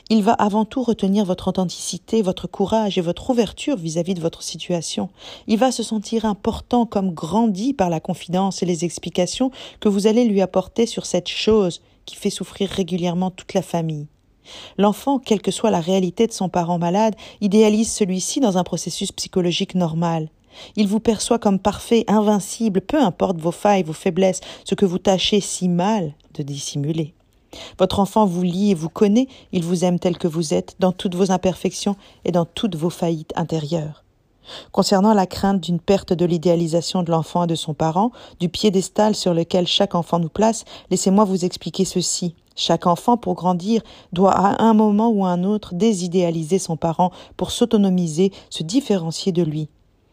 il 0.09 0.23
va 0.23 0.33
avant 0.33 0.65
tout 0.65 0.81
retenir 0.81 1.23
votre 1.23 1.47
authenticité, 1.47 2.23
votre 2.23 2.47
courage 2.47 2.97
et 2.97 3.01
votre 3.01 3.29
ouverture 3.29 3.77
vis-à-vis 3.77 4.15
de 4.15 4.21
votre 4.21 4.41
situation. 4.41 5.09
Il 5.45 5.59
va 5.59 5.71
se 5.71 5.83
sentir 5.83 6.25
important 6.25 6.87
comme 6.87 7.13
grandi 7.13 7.73
par 7.73 7.91
la 7.91 7.99
confidence 7.99 8.63
et 8.63 8.65
les 8.65 8.83
explications 8.83 9.51
que 9.79 9.89
vous 9.89 10.07
allez 10.07 10.25
lui 10.25 10.41
apporter 10.41 10.87
sur 10.87 11.05
cette 11.05 11.27
chose 11.27 11.81
qui 12.05 12.15
fait 12.15 12.31
souffrir 12.31 12.69
régulièrement 12.69 13.29
toute 13.29 13.53
la 13.53 13.61
famille. 13.61 14.07
L'enfant, 14.79 15.19
quelle 15.19 15.43
que 15.43 15.51
soit 15.51 15.69
la 15.69 15.79
réalité 15.79 16.25
de 16.25 16.33
son 16.33 16.49
parent 16.49 16.79
malade, 16.79 17.15
idéalise 17.41 17.91
celui-ci 17.91 18.39
dans 18.39 18.57
un 18.57 18.63
processus 18.63 19.11
psychologique 19.11 19.75
normal. 19.75 20.29
Il 20.75 20.87
vous 20.87 20.99
perçoit 20.99 21.39
comme 21.39 21.59
parfait, 21.59 22.05
invincible, 22.07 22.81
peu 22.81 23.01
importe 23.01 23.37
vos 23.37 23.51
failles, 23.51 23.83
vos 23.83 23.93
faiblesses, 23.93 24.41
ce 24.65 24.75
que 24.75 24.85
vous 24.85 24.99
tâchez 24.99 25.41
si 25.41 25.69
mal 25.69 26.13
de 26.33 26.43
dissimuler. 26.43 27.13
Votre 27.77 27.99
enfant 27.99 28.25
vous 28.25 28.43
lit 28.43 28.71
et 28.71 28.75
vous 28.75 28.89
connaît, 28.89 29.27
il 29.51 29.63
vous 29.63 29.83
aime 29.83 29.99
tel 29.99 30.17
que 30.17 30.27
vous 30.27 30.53
êtes, 30.53 30.75
dans 30.79 30.91
toutes 30.91 31.15
vos 31.15 31.31
imperfections 31.31 31.95
et 32.25 32.31
dans 32.31 32.45
toutes 32.45 32.75
vos 32.75 32.89
faillites 32.89 33.33
intérieures. 33.35 34.03
Concernant 34.71 35.13
la 35.13 35.27
crainte 35.27 35.61
d'une 35.61 35.79
perte 35.79 36.13
de 36.13 36.25
l'idéalisation 36.25 37.03
de 37.03 37.11
l'enfant 37.11 37.43
et 37.43 37.47
de 37.47 37.55
son 37.55 37.73
parent, 37.73 38.11
du 38.39 38.49
piédestal 38.49 39.15
sur 39.15 39.33
lequel 39.33 39.67
chaque 39.67 39.95
enfant 39.95 40.19
nous 40.19 40.29
place, 40.29 40.65
laissez-moi 40.89 41.25
vous 41.25 41.45
expliquer 41.45 41.85
ceci. 41.85 42.35
Chaque 42.55 42.87
enfant, 42.87 43.15
pour 43.15 43.35
grandir, 43.35 43.81
doit 44.11 44.33
à 44.33 44.63
un 44.63 44.73
moment 44.73 45.09
ou 45.09 45.25
à 45.25 45.29
un 45.29 45.43
autre 45.43 45.75
désidéaliser 45.75 46.59
son 46.59 46.77
parent 46.77 47.11
pour 47.37 47.51
s'autonomiser, 47.51 48.31
se 48.49 48.63
différencier 48.63 49.31
de 49.31 49.43
lui. 49.43 49.69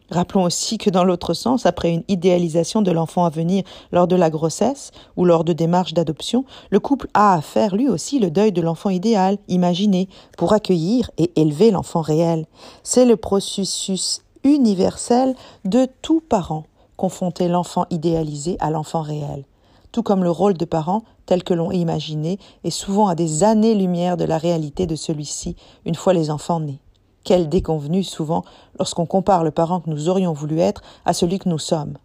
Rappelons 0.09 0.43
aussi 0.43 0.77
que 0.77 0.89
dans 0.89 1.03
l'autre 1.03 1.33
sens, 1.33 1.65
après 1.65 1.91
une 1.91 2.03
idéalisation 2.07 2.81
de 2.81 2.91
l'enfant 2.91 3.25
à 3.25 3.29
venir 3.29 3.63
lors 3.91 4.07
de 4.07 4.15
la 4.15 4.29
grossesse 4.29 4.91
ou 5.17 5.25
lors 5.25 5.43
de 5.43 5.53
démarches 5.53 5.93
d'adoption, 5.93 6.45
le 6.69 6.79
couple 6.79 7.07
a 7.13 7.33
à 7.33 7.41
faire 7.41 7.75
lui 7.75 7.89
aussi 7.89 8.19
le 8.19 8.31
deuil 8.31 8.51
de 8.51 8.61
l'enfant 8.61 8.89
idéal, 8.89 9.37
imaginé, 9.47 10.07
pour 10.37 10.53
accueillir 10.53 11.11
et 11.17 11.31
élever 11.35 11.71
l'enfant 11.71 12.01
réel. 12.01 12.45
C'est 12.83 13.05
le 13.05 13.17
processus 13.17 14.21
universel 14.43 15.35
de 15.65 15.87
tout 16.01 16.21
parent, 16.21 16.63
confronter 16.95 17.49
l'enfant 17.49 17.85
idéalisé 17.89 18.55
à 18.59 18.71
l'enfant 18.71 19.01
réel. 19.01 19.43
Tout 19.91 20.03
comme 20.03 20.23
le 20.23 20.31
rôle 20.31 20.53
de 20.53 20.65
parent, 20.65 21.03
tel 21.25 21.43
que 21.43 21.53
l'on 21.53 21.71
imaginé, 21.71 22.39
est 22.63 22.69
souvent 22.69 23.07
à 23.07 23.15
des 23.15 23.43
années-lumière 23.43 24.15
de 24.15 24.25
la 24.25 24.37
réalité 24.37 24.85
de 24.85 24.95
celui-ci, 24.95 25.55
une 25.85 25.95
fois 25.95 26.13
les 26.13 26.29
enfants 26.29 26.59
nés. 26.59 26.79
Quelle 27.27 27.49
déconvenue 27.49 28.05
souvent 28.05 28.45
lorsqu'on 28.79 29.05
compare 29.05 29.43
le 29.43 29.51
parent 29.51 29.81
que 29.81 29.89
nous 29.89 30.07
aurions 30.07 30.31
voulu 30.31 30.61
être 30.61 30.81
à 31.03 31.11
celui 31.11 31.39
que 31.39 31.49
nous 31.49 31.59
sommes. 31.59 31.97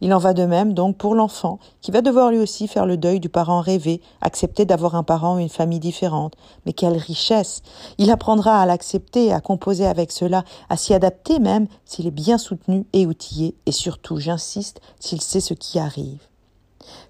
Il 0.00 0.14
en 0.14 0.18
va 0.18 0.32
de 0.32 0.46
même 0.46 0.72
donc 0.72 0.96
pour 0.96 1.14
l'enfant, 1.14 1.58
qui 1.82 1.90
va 1.90 2.00
devoir 2.00 2.30
lui 2.30 2.38
aussi 2.38 2.66
faire 2.66 2.86
le 2.86 2.96
deuil 2.96 3.20
du 3.20 3.28
parent 3.28 3.60
rêvé, 3.60 4.00
accepter 4.22 4.64
d'avoir 4.64 4.94
un 4.94 5.02
parent 5.02 5.36
ou 5.36 5.40
une 5.40 5.50
famille 5.50 5.78
différente. 5.78 6.36
Mais 6.64 6.72
quelle 6.72 6.96
richesse 6.96 7.60
Il 7.98 8.10
apprendra 8.10 8.58
à 8.58 8.64
l'accepter, 8.64 9.30
à 9.30 9.42
composer 9.42 9.84
avec 9.84 10.10
cela, 10.10 10.42
à 10.70 10.78
s'y 10.78 10.94
adapter 10.94 11.38
même 11.38 11.66
s'il 11.84 12.06
est 12.06 12.10
bien 12.10 12.38
soutenu 12.38 12.86
et 12.94 13.04
outillé, 13.04 13.56
et 13.66 13.72
surtout, 13.72 14.16
j'insiste, 14.16 14.80
s'il 14.98 15.20
sait 15.20 15.40
ce 15.40 15.52
qui 15.52 15.78
arrive. 15.78 16.22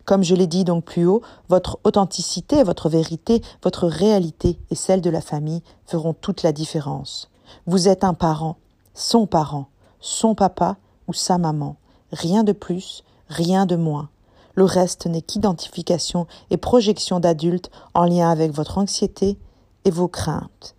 Comme 0.04 0.24
je 0.24 0.34
l'ai 0.34 0.48
dit 0.48 0.64
donc 0.64 0.84
plus 0.84 1.06
haut, 1.06 1.22
votre 1.48 1.78
authenticité, 1.84 2.64
votre 2.64 2.88
vérité, 2.88 3.40
votre 3.62 3.86
réalité 3.86 4.58
et 4.72 4.74
celle 4.74 5.00
de 5.00 5.10
la 5.10 5.20
famille 5.20 5.62
feront 5.86 6.12
toute 6.12 6.42
la 6.42 6.50
différence. 6.50 7.30
Vous 7.66 7.88
êtes 7.88 8.04
un 8.04 8.14
parent, 8.14 8.56
son 8.94 9.26
parent, 9.26 9.68
son 10.00 10.34
papa 10.34 10.76
ou 11.08 11.12
sa 11.12 11.38
maman. 11.38 11.76
Rien 12.12 12.44
de 12.44 12.52
plus, 12.52 13.04
rien 13.28 13.66
de 13.66 13.76
moins. 13.76 14.08
Le 14.54 14.64
reste 14.64 15.06
n'est 15.06 15.22
qu'identification 15.22 16.26
et 16.50 16.56
projection 16.56 17.20
d'adultes 17.20 17.70
en 17.94 18.04
lien 18.04 18.30
avec 18.30 18.52
votre 18.52 18.78
anxiété 18.78 19.38
et 19.84 19.90
vos 19.90 20.08
craintes. 20.08 20.74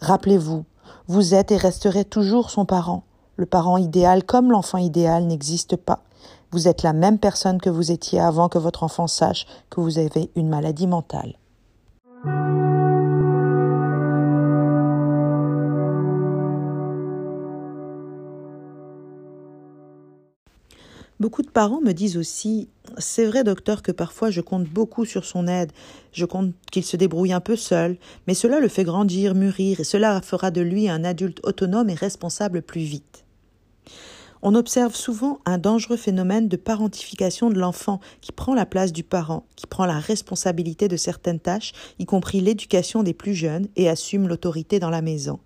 Rappelez-vous, 0.00 0.64
vous 1.08 1.34
êtes 1.34 1.50
et 1.50 1.56
resterez 1.56 2.04
toujours 2.04 2.50
son 2.50 2.64
parent. 2.64 3.02
Le 3.36 3.46
parent 3.46 3.76
idéal 3.76 4.24
comme 4.24 4.52
l'enfant 4.52 4.78
idéal 4.78 5.26
n'existe 5.26 5.76
pas. 5.76 6.00
Vous 6.52 6.68
êtes 6.68 6.82
la 6.82 6.92
même 6.92 7.18
personne 7.18 7.60
que 7.60 7.70
vous 7.70 7.90
étiez 7.90 8.20
avant 8.20 8.48
que 8.48 8.58
votre 8.58 8.82
enfant 8.82 9.06
sache 9.06 9.46
que 9.70 9.80
vous 9.80 9.98
avez 9.98 10.30
une 10.36 10.48
maladie 10.48 10.86
mentale. 10.86 11.36
Beaucoup 21.18 21.40
de 21.40 21.50
parents 21.50 21.80
me 21.80 21.92
disent 21.92 22.18
aussi 22.18 22.68
C'est 22.98 23.24
vrai, 23.24 23.42
docteur, 23.42 23.82
que 23.82 23.92
parfois 23.92 24.30
je 24.30 24.42
compte 24.42 24.64
beaucoup 24.64 25.06
sur 25.06 25.24
son 25.24 25.48
aide, 25.48 25.72
je 26.12 26.26
compte 26.26 26.52
qu'il 26.70 26.84
se 26.84 26.98
débrouille 26.98 27.32
un 27.32 27.40
peu 27.40 27.56
seul, 27.56 27.96
mais 28.26 28.34
cela 28.34 28.60
le 28.60 28.68
fait 28.68 28.84
grandir, 28.84 29.34
mûrir, 29.34 29.80
et 29.80 29.84
cela 29.84 30.20
fera 30.20 30.50
de 30.50 30.60
lui 30.60 30.90
un 30.90 31.04
adulte 31.04 31.40
autonome 31.42 31.88
et 31.88 31.94
responsable 31.94 32.60
plus 32.60 32.82
vite. 32.82 33.24
On 34.42 34.54
observe 34.54 34.94
souvent 34.94 35.40
un 35.46 35.56
dangereux 35.56 35.96
phénomène 35.96 36.48
de 36.48 36.56
parentification 36.56 37.48
de 37.48 37.58
l'enfant 37.58 38.00
qui 38.20 38.32
prend 38.32 38.54
la 38.54 38.66
place 38.66 38.92
du 38.92 39.02
parent, 39.02 39.46
qui 39.56 39.66
prend 39.66 39.86
la 39.86 39.98
responsabilité 39.98 40.86
de 40.86 40.98
certaines 40.98 41.40
tâches, 41.40 41.72
y 41.98 42.04
compris 42.04 42.42
l'éducation 42.42 43.02
des 43.02 43.14
plus 43.14 43.34
jeunes, 43.34 43.68
et 43.74 43.88
assume 43.88 44.28
l'autorité 44.28 44.78
dans 44.78 44.90
la 44.90 45.00
maison. 45.00 45.40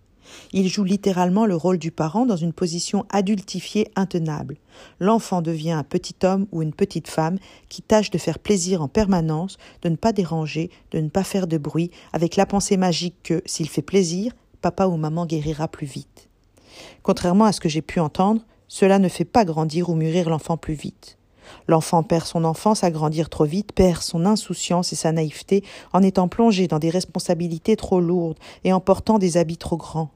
Il 0.53 0.69
joue 0.69 0.85
littéralement 0.85 1.47
le 1.47 1.57
rôle 1.57 1.79
du 1.79 1.91
parent 1.91 2.27
dans 2.27 2.37
une 2.37 2.53
position 2.53 3.07
adultifiée 3.11 3.89
intenable. 3.97 4.57
L'enfant 4.99 5.43
devient 5.43 5.73
un 5.73 5.85
petit 5.85 6.15
homme 6.25 6.47
ou 6.53 6.63
une 6.63 6.73
petite 6.73 7.09
femme 7.09 7.39
qui 7.69 7.83
tâche 7.83 8.11
de 8.11 8.19
faire 8.19 8.39
plaisir 8.39 8.83
en 8.83 8.89
permanence, 8.89 9.59
de 9.83 9.89
ne 9.89 9.97
pas 9.97 10.13
déranger, 10.13 10.71
de 10.91 11.01
ne 11.01 11.09
pas 11.09 11.25
faire 11.25 11.47
de 11.47 11.59
bruit, 11.59 11.91
avec 12.13 12.37
la 12.37 12.47
pensée 12.47 12.77
magique 12.77 13.17
que, 13.23 13.43
s'il 13.47 13.69
fait 13.69 13.83
plaisir, 13.83 14.33
papa 14.61 14.87
ou 14.87 14.97
maman 14.97 15.27
guérira 15.27 15.69
plus 15.69 15.87
vite. 15.87 16.29
Contrairement 17.03 17.45
à 17.45 17.53
ce 17.53 17.61
que 17.61 17.69
j'ai 17.69 17.83
pu 17.83 18.01
entendre, 18.01 18.43
cela 18.69 18.99
ne 18.99 19.09
fait 19.09 19.25
pas 19.25 19.45
grandir 19.45 19.89
ou 19.89 19.95
mûrir 19.95 20.31
l'enfant 20.31 20.57
plus 20.57 20.75
vite. 20.75 21.19
L'enfant 21.67 22.03
perd 22.03 22.27
son 22.27 22.45
enfance 22.45 22.85
à 22.85 22.91
grandir 22.91 23.29
trop 23.29 23.45
vite, 23.45 23.73
perd 23.73 24.03
son 24.03 24.25
insouciance 24.25 24.93
et 24.93 24.97
sa 24.97 25.13
naïveté 25.13 25.65
en 25.93 26.03
étant 26.03 26.29
plongé 26.29 26.69
dans 26.69 26.79
des 26.79 26.91
responsabilités 26.91 27.77
trop 27.77 28.01
lourdes 28.01 28.39
et 28.65 28.73
en 28.73 28.81
portant 28.81 29.19
des 29.19 29.37
habits 29.37 29.57
trop 29.57 29.77
grands. 29.77 30.11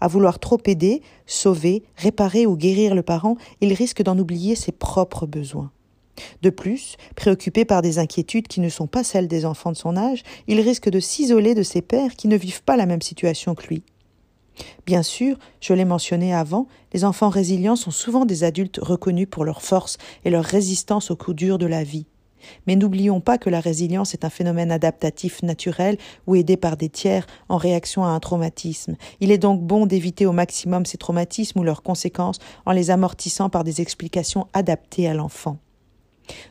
À 0.00 0.08
vouloir 0.08 0.38
trop 0.38 0.58
aider, 0.66 1.02
sauver, 1.26 1.82
réparer 1.96 2.46
ou 2.46 2.56
guérir 2.56 2.94
le 2.94 3.02
parent, 3.02 3.36
il 3.60 3.72
risque 3.72 4.02
d'en 4.02 4.18
oublier 4.18 4.54
ses 4.54 4.72
propres 4.72 5.26
besoins. 5.26 5.70
De 6.42 6.50
plus, 6.50 6.96
préoccupé 7.16 7.64
par 7.64 7.82
des 7.82 7.98
inquiétudes 7.98 8.48
qui 8.48 8.60
ne 8.60 8.68
sont 8.68 8.86
pas 8.86 9.04
celles 9.04 9.28
des 9.28 9.44
enfants 9.44 9.72
de 9.72 9.76
son 9.76 9.96
âge, 9.96 10.22
il 10.46 10.60
risque 10.60 10.90
de 10.90 11.00
s'isoler 11.00 11.54
de 11.54 11.62
ses 11.62 11.82
pères 11.82 12.14
qui 12.16 12.28
ne 12.28 12.36
vivent 12.36 12.62
pas 12.62 12.76
la 12.76 12.86
même 12.86 13.02
situation 13.02 13.54
que 13.54 13.66
lui. 13.66 13.82
Bien 14.86 15.02
sûr, 15.02 15.38
je 15.60 15.72
l'ai 15.72 15.84
mentionné 15.84 16.34
avant, 16.34 16.66
les 16.92 17.04
enfants 17.04 17.30
résilients 17.30 17.76
sont 17.76 17.90
souvent 17.90 18.26
des 18.26 18.44
adultes 18.44 18.78
reconnus 18.82 19.28
pour 19.30 19.44
leur 19.44 19.62
force 19.62 19.96
et 20.24 20.30
leur 20.30 20.44
résistance 20.44 21.10
aux 21.10 21.16
coups 21.16 21.36
durs 21.36 21.58
de 21.58 21.66
la 21.66 21.84
vie. 21.84 22.06
Mais 22.66 22.76
n'oublions 22.76 23.20
pas 23.20 23.38
que 23.38 23.50
la 23.50 23.60
résilience 23.60 24.14
est 24.14 24.24
un 24.24 24.30
phénomène 24.30 24.70
adaptatif 24.70 25.42
naturel 25.42 25.96
ou 26.26 26.36
aidé 26.36 26.56
par 26.56 26.76
des 26.76 26.88
tiers 26.88 27.26
en 27.48 27.56
réaction 27.56 28.04
à 28.04 28.08
un 28.08 28.20
traumatisme. 28.20 28.96
Il 29.20 29.30
est 29.30 29.38
donc 29.38 29.62
bon 29.62 29.86
d'éviter 29.86 30.26
au 30.26 30.32
maximum 30.32 30.86
ces 30.86 30.98
traumatismes 30.98 31.60
ou 31.60 31.64
leurs 31.64 31.82
conséquences 31.82 32.38
en 32.66 32.72
les 32.72 32.90
amortissant 32.90 33.48
par 33.48 33.64
des 33.64 33.80
explications 33.80 34.46
adaptées 34.52 35.08
à 35.08 35.14
l'enfant. 35.14 35.58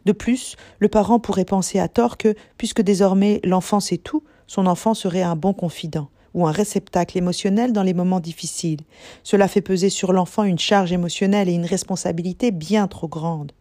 De 0.06 0.12
plus, 0.12 0.56
le 0.80 0.90
parent 0.90 1.20
pourrait 1.20 1.46
penser 1.46 1.80
à 1.80 1.88
tort 1.88 2.18
que, 2.18 2.36
puisque 2.58 2.82
désormais 2.82 3.40
l'enfant 3.44 3.80
sait 3.80 3.98
tout, 3.98 4.24
son 4.48 4.68
enfant 4.68 4.94
serait 4.94 5.22
un 5.22 5.36
bon 5.36 5.54
confident 5.54 6.10
ou 6.34 6.48
un 6.48 6.52
réceptacle 6.52 7.18
émotionnel 7.18 7.74
dans 7.74 7.84
les 7.84 7.94
moments 7.94 8.20
difficiles. 8.20 8.82
Cela 9.24 9.48
fait 9.48 9.62
peser 9.62 9.90
sur 9.90 10.14
l'enfant 10.14 10.44
une 10.44 10.60
charge 10.60 10.92
émotionnelle 10.92 11.50
et 11.50 11.54
une 11.54 11.66
responsabilité 11.66 12.52
bien 12.52 12.88
trop 12.88 13.08
grande. 13.08 13.52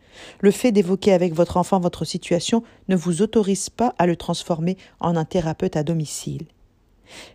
Le 0.40 0.50
fait 0.50 0.72
d'évoquer 0.72 1.12
avec 1.12 1.34
votre 1.34 1.56
enfant 1.56 1.80
votre 1.80 2.04
situation 2.04 2.62
ne 2.88 2.96
vous 2.96 3.22
autorise 3.22 3.70
pas 3.70 3.94
à 3.98 4.06
le 4.06 4.16
transformer 4.16 4.76
en 5.00 5.16
un 5.16 5.24
thérapeute 5.24 5.76
à 5.76 5.82
domicile. 5.82 6.46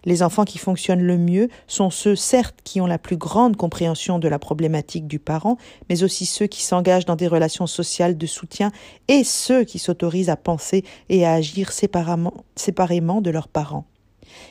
Les 0.05 0.23
enfants 0.23 0.45
qui 0.45 0.57
fonctionnent 0.57 1.01
le 1.01 1.17
mieux 1.17 1.49
sont 1.67 1.89
ceux, 1.89 2.15
certes, 2.15 2.55
qui 2.63 2.81
ont 2.81 2.87
la 2.87 2.97
plus 2.97 3.17
grande 3.17 3.55
compréhension 3.55 4.19
de 4.19 4.27
la 4.27 4.39
problématique 4.39 5.07
du 5.07 5.19
parent, 5.19 5.57
mais 5.89 6.03
aussi 6.03 6.25
ceux 6.25 6.47
qui 6.47 6.63
s'engagent 6.63 7.05
dans 7.05 7.15
des 7.15 7.27
relations 7.27 7.67
sociales 7.67 8.17
de 8.17 8.25
soutien 8.25 8.71
et 9.07 9.23
ceux 9.23 9.63
qui 9.63 9.79
s'autorisent 9.79 10.29
à 10.29 10.37
penser 10.37 10.83
et 11.09 11.25
à 11.25 11.33
agir 11.33 11.71
séparément, 11.71 13.21
de 13.21 13.29
leurs 13.29 13.47
parents. 13.47 13.85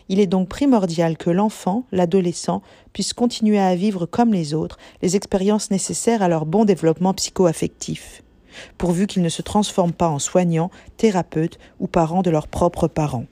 Il 0.08 0.20
est 0.20 0.26
donc 0.26 0.48
primordial 0.48 1.16
que 1.16 1.30
l'enfant, 1.30 1.84
l'adolescent, 1.92 2.62
puisse 2.92 3.12
continuer 3.12 3.58
à 3.58 3.74
vivre 3.74 4.06
comme 4.06 4.32
les 4.32 4.54
autres 4.54 4.78
les 5.02 5.16
expériences 5.16 5.70
nécessaires 5.70 6.22
à 6.22 6.28
leur 6.28 6.46
bon 6.46 6.64
développement 6.64 7.12
psycho-affectif 7.12 8.23
pourvu 8.78 9.06
qu'ils 9.06 9.22
ne 9.22 9.28
se 9.28 9.42
transforment 9.42 9.92
pas 9.92 10.08
en 10.08 10.18
soignants, 10.18 10.70
thérapeutes 10.96 11.58
ou 11.80 11.86
parents 11.86 12.22
de 12.22 12.30
leurs 12.30 12.48
propres 12.48 12.88
parents. 12.88 13.26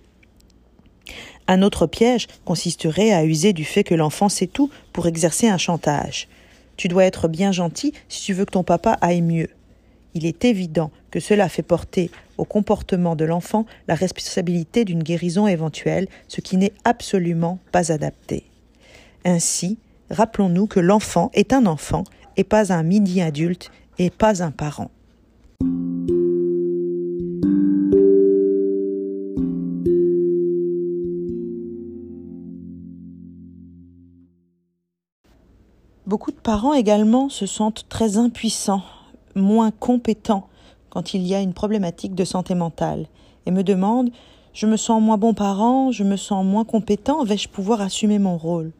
Un 1.48 1.62
autre 1.62 1.86
piège 1.86 2.28
consisterait 2.44 3.12
à 3.12 3.24
user 3.24 3.52
du 3.52 3.64
fait 3.64 3.84
que 3.84 3.94
l'enfant 3.94 4.28
sait 4.28 4.46
tout 4.46 4.70
pour 4.92 5.06
exercer 5.06 5.48
un 5.48 5.58
chantage. 5.58 6.28
Tu 6.76 6.88
dois 6.88 7.04
être 7.04 7.28
bien 7.28 7.52
gentil 7.52 7.92
si 8.08 8.22
tu 8.22 8.32
veux 8.32 8.44
que 8.44 8.52
ton 8.52 8.64
papa 8.64 8.96
aille 9.00 9.22
mieux. 9.22 9.48
Il 10.14 10.26
est 10.26 10.44
évident 10.44 10.90
que 11.10 11.20
cela 11.20 11.48
fait 11.48 11.62
porter 11.62 12.10
au 12.38 12.44
comportement 12.44 13.16
de 13.16 13.24
l'enfant 13.24 13.66
la 13.88 13.94
responsabilité 13.94 14.84
d'une 14.84 15.02
guérison 15.02 15.46
éventuelle, 15.46 16.08
ce 16.28 16.40
qui 16.40 16.56
n'est 16.56 16.72
absolument 16.84 17.58
pas 17.70 17.92
adapté. 17.92 18.44
Ainsi, 19.24 19.78
rappelons-nous 20.10 20.66
que 20.66 20.80
l'enfant 20.80 21.30
est 21.34 21.52
un 21.52 21.66
enfant 21.66 22.04
et 22.36 22.44
pas 22.44 22.72
un 22.72 22.82
midi 22.82 23.22
adulte 23.22 23.70
et 23.98 24.10
pas 24.10 24.42
un 24.42 24.50
parent. 24.50 24.90
Beaucoup 36.06 36.30
de 36.30 36.36
parents 36.36 36.74
également 36.74 37.28
se 37.28 37.46
sentent 37.46 37.86
très 37.88 38.18
impuissants, 38.18 38.82
moins 39.34 39.70
compétents 39.70 40.46
quand 40.90 41.14
il 41.14 41.26
y 41.26 41.34
a 41.34 41.40
une 41.40 41.54
problématique 41.54 42.14
de 42.14 42.24
santé 42.24 42.54
mentale 42.54 43.06
et 43.46 43.50
me 43.50 43.62
demandent 43.62 44.10
je 44.52 44.66
me 44.66 44.76
sens 44.76 45.00
moins 45.00 45.16
bon 45.16 45.32
parent, 45.32 45.90
je 45.92 46.04
me 46.04 46.16
sens 46.16 46.44
moins 46.44 46.66
compétent, 46.66 47.24
vais-je 47.24 47.48
pouvoir 47.48 47.80
assumer 47.80 48.18
mon 48.18 48.36
rôle? 48.36 48.72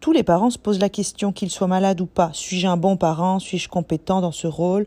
Tous 0.00 0.12
les 0.12 0.22
parents 0.22 0.50
se 0.50 0.58
posent 0.58 0.80
la 0.80 0.90
question 0.90 1.32
qu'ils 1.32 1.50
soient 1.50 1.68
malades 1.68 2.02
ou 2.02 2.06
pas. 2.06 2.30
Suis-je 2.34 2.66
un 2.66 2.76
bon 2.76 2.98
parent? 2.98 3.38
Suis-je 3.38 3.70
compétent 3.70 4.20
dans 4.20 4.32
ce 4.32 4.46
rôle? 4.46 4.86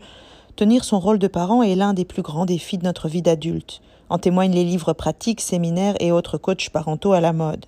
Tenir 0.55 0.85
son 0.85 1.01
rôle 1.01 1.19
de 1.19 1.27
parent 1.27 1.63
est 1.63 1.75
l'un 1.75 1.93
des 1.93 2.05
plus 2.05 2.21
grands 2.21 2.45
défis 2.45 2.77
de 2.77 2.85
notre 2.85 3.09
vie 3.09 3.21
d'adulte. 3.21 3.81
En 4.09 4.17
témoignent 4.17 4.53
les 4.53 4.63
livres 4.63 4.93
pratiques, 4.93 5.41
séminaires 5.41 5.97
et 5.99 6.13
autres 6.13 6.37
coachs 6.37 6.69
parentaux 6.69 7.11
à 7.11 7.19
la 7.19 7.33
mode. 7.33 7.65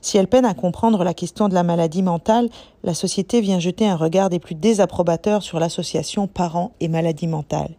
Si 0.00 0.16
elle 0.18 0.26
peine 0.26 0.44
à 0.44 0.54
comprendre 0.54 1.04
la 1.04 1.14
question 1.14 1.48
de 1.48 1.54
la 1.54 1.62
maladie 1.62 2.02
mentale, 2.02 2.48
la 2.82 2.94
société 2.94 3.40
vient 3.40 3.60
jeter 3.60 3.86
un 3.86 3.94
regard 3.94 4.28
des 4.28 4.40
plus 4.40 4.56
désapprobateurs 4.56 5.44
sur 5.44 5.60
l'association 5.60 6.26
parents 6.26 6.72
et 6.80 6.88
maladie 6.88 7.28
mentale. 7.28 7.76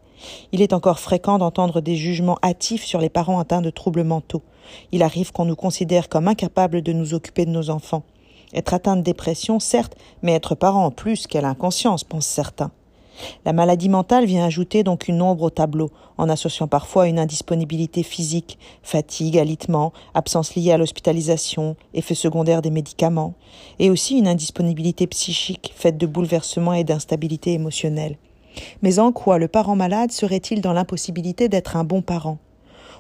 Il 0.54 0.62
est 0.62 0.72
encore 0.72 1.00
fréquent 1.00 1.38
d'entendre 1.38 1.82
des 1.82 1.98
jugements 1.98 2.40
hâtifs 2.42 2.86
sur 2.86 3.02
les 3.02 3.10
parents 3.10 3.40
atteints 3.40 3.62
de 3.62 3.70
troubles 3.70 4.06
mentaux. 4.06 4.44
Il 4.94 5.04
arrive 5.04 5.34
qu'on 5.34 5.46
nous 5.46 5.58
considère 5.58 6.08
comme 6.08 6.30
incapables 6.30 6.82
de 6.82 6.94
nous 6.94 7.14
occuper 7.14 7.46
de 7.46 7.52
nos 7.52 7.70
enfants. 7.70 8.04
Être 8.54 8.74
atteint 8.74 8.96
de 8.96 9.02
dépression, 9.02 9.60
certes, 9.60 9.98
mais 10.22 10.32
être 10.32 10.56
parent 10.56 10.86
en 10.86 10.92
plus, 10.92 11.28
quelle 11.28 11.44
inconscience, 11.44 12.06
pensent 12.06 12.28
certains. 12.28 12.72
La 13.46 13.54
maladie 13.54 13.90
mentale 13.90 14.26
vient 14.26 14.46
ajouter 14.46 14.84
donc 14.84 15.08
une 15.08 15.22
ombre 15.22 15.44
au 15.44 15.50
tableau, 15.50 15.90
en 16.18 16.30
associant 16.30 16.68
parfois 16.68 17.08
une 17.08 17.20
indisponibilité 17.20 18.04
physique, 18.04 18.58
fatigue, 18.84 19.38
alitement, 19.38 19.94
absence 20.14 20.56
liée 20.56 20.72
à 20.72 20.78
l'hospitalisation, 20.78 21.76
effet 21.94 22.16
secondaire 22.16 22.62
des 22.62 22.72
médicaments, 22.72 23.34
et 23.80 23.90
aussi 23.90 24.18
une 24.18 24.28
indisponibilité 24.28 25.08
psychique 25.08 25.74
faite 25.76 25.98
de 25.98 26.08
bouleversements 26.08 26.74
et 26.74 26.84
d'instabilité 26.84 27.54
émotionnelle. 27.54 28.18
Mais 28.82 29.00
en 29.00 29.12
quoi 29.12 29.38
le 29.38 29.48
parent 29.48 29.76
malade 29.76 30.12
serait-il 30.12 30.62
dans 30.62 30.74
l'impossibilité 30.74 31.50
d'être 31.50 31.76
un 31.76 31.84
bon 31.84 32.02
parent? 32.02 32.38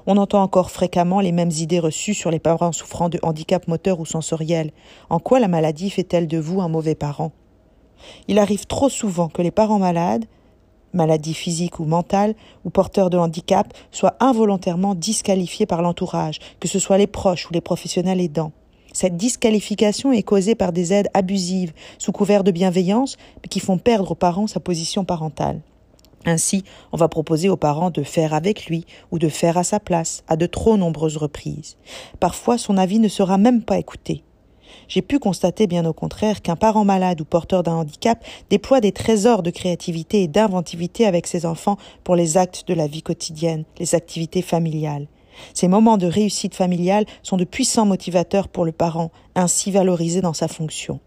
On 0.07 0.17
entend 0.17 0.41
encore 0.41 0.71
fréquemment 0.71 1.19
les 1.19 1.31
mêmes 1.31 1.51
idées 1.51 1.79
reçues 1.79 2.15
sur 2.15 2.31
les 2.31 2.39
parents 2.39 2.71
souffrant 2.71 3.10
de 3.10 3.19
handicap 3.21 3.67
moteur 3.67 3.99
ou 3.99 4.05
sensoriel. 4.05 4.71
En 5.10 5.19
quoi 5.19 5.39
la 5.39 5.47
maladie 5.47 5.91
fait-elle 5.91 6.27
de 6.27 6.39
vous 6.39 6.62
un 6.62 6.69
mauvais 6.69 6.95
parent? 6.95 7.31
Il 8.28 8.40
arrive 8.40 8.66
trop 8.66 8.90
souvent 8.90 9.28
que 9.28 9.42
les 9.42 9.52
parents 9.52 9.80
malades, 9.80 10.26
maladies 10.94 11.34
physiques 11.34 11.80
ou 11.80 11.86
mentales, 11.86 12.36
ou 12.66 12.70
porteurs 12.70 13.10
de 13.10 13.18
handicap, 13.18 13.74
soient 13.92 14.16
involontairement 14.20 14.96
disqualifiés 14.96 15.66
par 15.66 15.82
l'entourage, 15.82 16.40
que 16.60 16.68
ce 16.68 16.80
soit 16.80 16.98
les 16.98 17.08
proches 17.08 17.50
ou 17.50 17.54
les 17.54 17.62
professionnels 17.62 18.22
aidants. 18.22 18.52
Cette 18.94 19.16
disqualification 19.16 20.12
est 20.12 20.24
causée 20.24 20.56
par 20.56 20.74
des 20.74 20.92
aides 20.92 21.10
abusives, 21.14 21.74
sous 21.98 22.12
couvert 22.12 22.44
de 22.44 22.52
bienveillance, 22.52 23.18
mais 23.42 23.48
qui 23.48 23.62
font 23.62 23.78
perdre 23.78 24.12
aux 24.12 24.16
parents 24.16 24.48
sa 24.48 24.60
position 24.60 25.06
parentale. 25.06 25.62
Ainsi, 26.26 26.64
on 26.92 26.98
va 26.98 27.08
proposer 27.08 27.50
aux 27.50 27.58
parents 27.58 27.90
de 27.90 28.04
faire 28.04 28.34
avec 28.34 28.66
lui 28.66 28.86
ou 29.12 29.18
de 29.18 29.30
faire 29.30 29.58
à 29.58 29.64
sa 29.64 29.80
place 29.80 30.24
à 30.28 30.36
de 30.36 30.46
trop 30.46 30.78
nombreuses 30.78 31.18
reprises. 31.18 31.78
Parfois, 32.20 32.58
son 32.58 32.78
avis 32.78 33.00
ne 33.00 33.08
sera 33.08 33.38
même 33.38 33.64
pas 33.64 33.80
écouté. 33.80 34.24
J'ai 34.88 35.01
pu 35.01 35.19
constater 35.19 35.67
bien 35.67 35.86
au 35.86 35.93
contraire 35.93 36.41
qu'un 36.41 36.55
parent 36.55 36.86
malade 36.86 37.21
ou 37.21 37.25
porteur 37.25 37.63
d'un 37.63 37.75
handicap 37.75 38.23
déploie 38.49 38.81
des 38.81 38.91
trésors 38.91 39.43
de 39.43 39.51
créativité 39.51 40.23
et 40.23 40.27
d'inventivité 40.27 41.05
avec 41.05 41.27
ses 41.27 41.45
enfants 41.45 41.77
pour 42.03 42.15
les 42.15 42.38
actes 42.38 42.67
de 42.67 42.73
la 42.73 42.88
vie 42.88 43.03
quotidienne, 43.03 43.65
les 43.79 43.95
activités 43.95 44.41
familiales. 44.41 45.07
Ces 45.53 45.67
moments 45.67 45.97
de 45.97 46.07
réussite 46.07 46.55
familiale 46.55 47.05
sont 47.23 47.38
de 47.38 47.45
puissants 47.45 47.86
motivateurs 47.86 48.47
pour 48.47 48.65
le 48.65 48.71
parent, 48.71 49.12
ainsi 49.36 49.71
valorisé 49.71 50.21
dans 50.21 50.34
sa 50.34 50.47
fonction. 50.47 50.99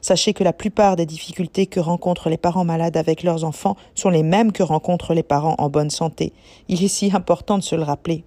Sachez 0.00 0.32
que 0.32 0.44
la 0.44 0.52
plupart 0.52 0.96
des 0.96 1.06
difficultés 1.06 1.66
que 1.66 1.80
rencontrent 1.80 2.28
les 2.28 2.36
parents 2.36 2.64
malades 2.64 2.96
avec 2.96 3.22
leurs 3.22 3.44
enfants 3.44 3.76
sont 3.94 4.10
les 4.10 4.22
mêmes 4.22 4.52
que 4.52 4.62
rencontrent 4.62 5.14
les 5.14 5.22
parents 5.22 5.54
en 5.58 5.68
bonne 5.68 5.90
santé. 5.90 6.32
Il 6.68 6.82
est 6.82 6.88
si 6.88 7.10
important 7.14 7.58
de 7.58 7.62
se 7.62 7.76
le 7.76 7.82
rappeler. 7.82 8.24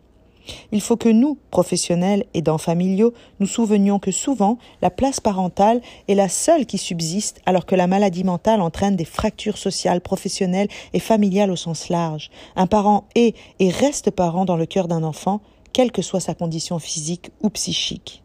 Il 0.71 0.81
faut 0.81 0.97
que 0.97 1.09
nous, 1.09 1.37
professionnels 1.49 2.25
et 2.33 2.41
dans 2.41 2.57
familiaux, 2.57 3.13
nous 3.39 3.47
souvenions 3.47 3.99
que 3.99 4.11
souvent 4.11 4.57
la 4.81 4.89
place 4.89 5.19
parentale 5.19 5.81
est 6.07 6.15
la 6.15 6.29
seule 6.29 6.65
qui 6.65 6.77
subsiste 6.77 7.41
alors 7.45 7.65
que 7.65 7.75
la 7.75 7.87
maladie 7.87 8.23
mentale 8.23 8.61
entraîne 8.61 8.95
des 8.95 9.05
fractures 9.05 9.57
sociales, 9.57 10.01
professionnelles 10.01 10.69
et 10.93 10.99
familiales 10.99 11.51
au 11.51 11.55
sens 11.55 11.89
large. 11.89 12.29
Un 12.55 12.67
parent 12.67 13.05
est 13.15 13.35
et 13.59 13.69
reste 13.69 14.11
parent 14.11 14.45
dans 14.45 14.57
le 14.57 14.65
cœur 14.65 14.87
d'un 14.87 15.03
enfant, 15.03 15.41
quelle 15.73 15.91
que 15.91 16.01
soit 16.01 16.19
sa 16.19 16.33
condition 16.33 16.79
physique 16.79 17.31
ou 17.41 17.49
psychique. 17.49 18.23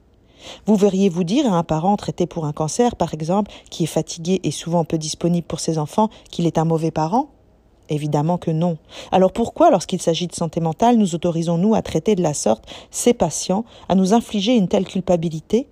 Vous 0.66 0.76
verriez 0.76 1.08
vous 1.08 1.24
dire 1.24 1.52
à 1.52 1.56
un 1.56 1.64
parent 1.64 1.96
traité 1.96 2.26
pour 2.26 2.44
un 2.44 2.52
cancer, 2.52 2.96
par 2.96 3.14
exemple, 3.14 3.50
qui 3.70 3.84
est 3.84 3.88
fatigué 3.88 4.40
et 4.44 4.50
souvent 4.50 4.84
peu 4.84 4.98
disponible 4.98 5.46
pour 5.46 5.60
ses 5.60 5.78
enfants, 5.78 6.10
qu'il 6.30 6.46
est 6.46 6.58
un 6.58 6.64
mauvais 6.64 6.90
parent? 6.90 7.30
Évidemment 7.88 8.38
que 8.38 8.50
non. 8.50 8.78
Alors 9.12 9.32
pourquoi, 9.32 9.70
lorsqu'il 9.70 10.02
s'agit 10.02 10.26
de 10.26 10.34
santé 10.34 10.60
mentale, 10.60 10.96
nous 10.96 11.14
autorisons-nous 11.14 11.74
à 11.74 11.82
traiter 11.82 12.14
de 12.14 12.22
la 12.22 12.34
sorte 12.34 12.64
ces 12.90 13.14
patients, 13.14 13.64
à 13.88 13.94
nous 13.94 14.12
infliger 14.12 14.56
une 14.56 14.68
telle 14.68 14.86
culpabilité? 14.86 15.68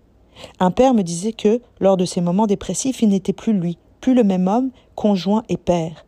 Un 0.60 0.70
père 0.70 0.94
me 0.94 1.02
disait 1.02 1.32
que, 1.32 1.60
lors 1.80 1.96
de 1.96 2.04
ces 2.04 2.20
moments 2.20 2.46
dépressifs, 2.46 3.02
il 3.02 3.08
n'était 3.08 3.32
plus 3.32 3.52
lui, 3.52 3.78
plus 4.00 4.14
le 4.14 4.24
même 4.24 4.48
homme, 4.48 4.70
conjoint 4.94 5.42
et 5.48 5.56
père. 5.56 6.04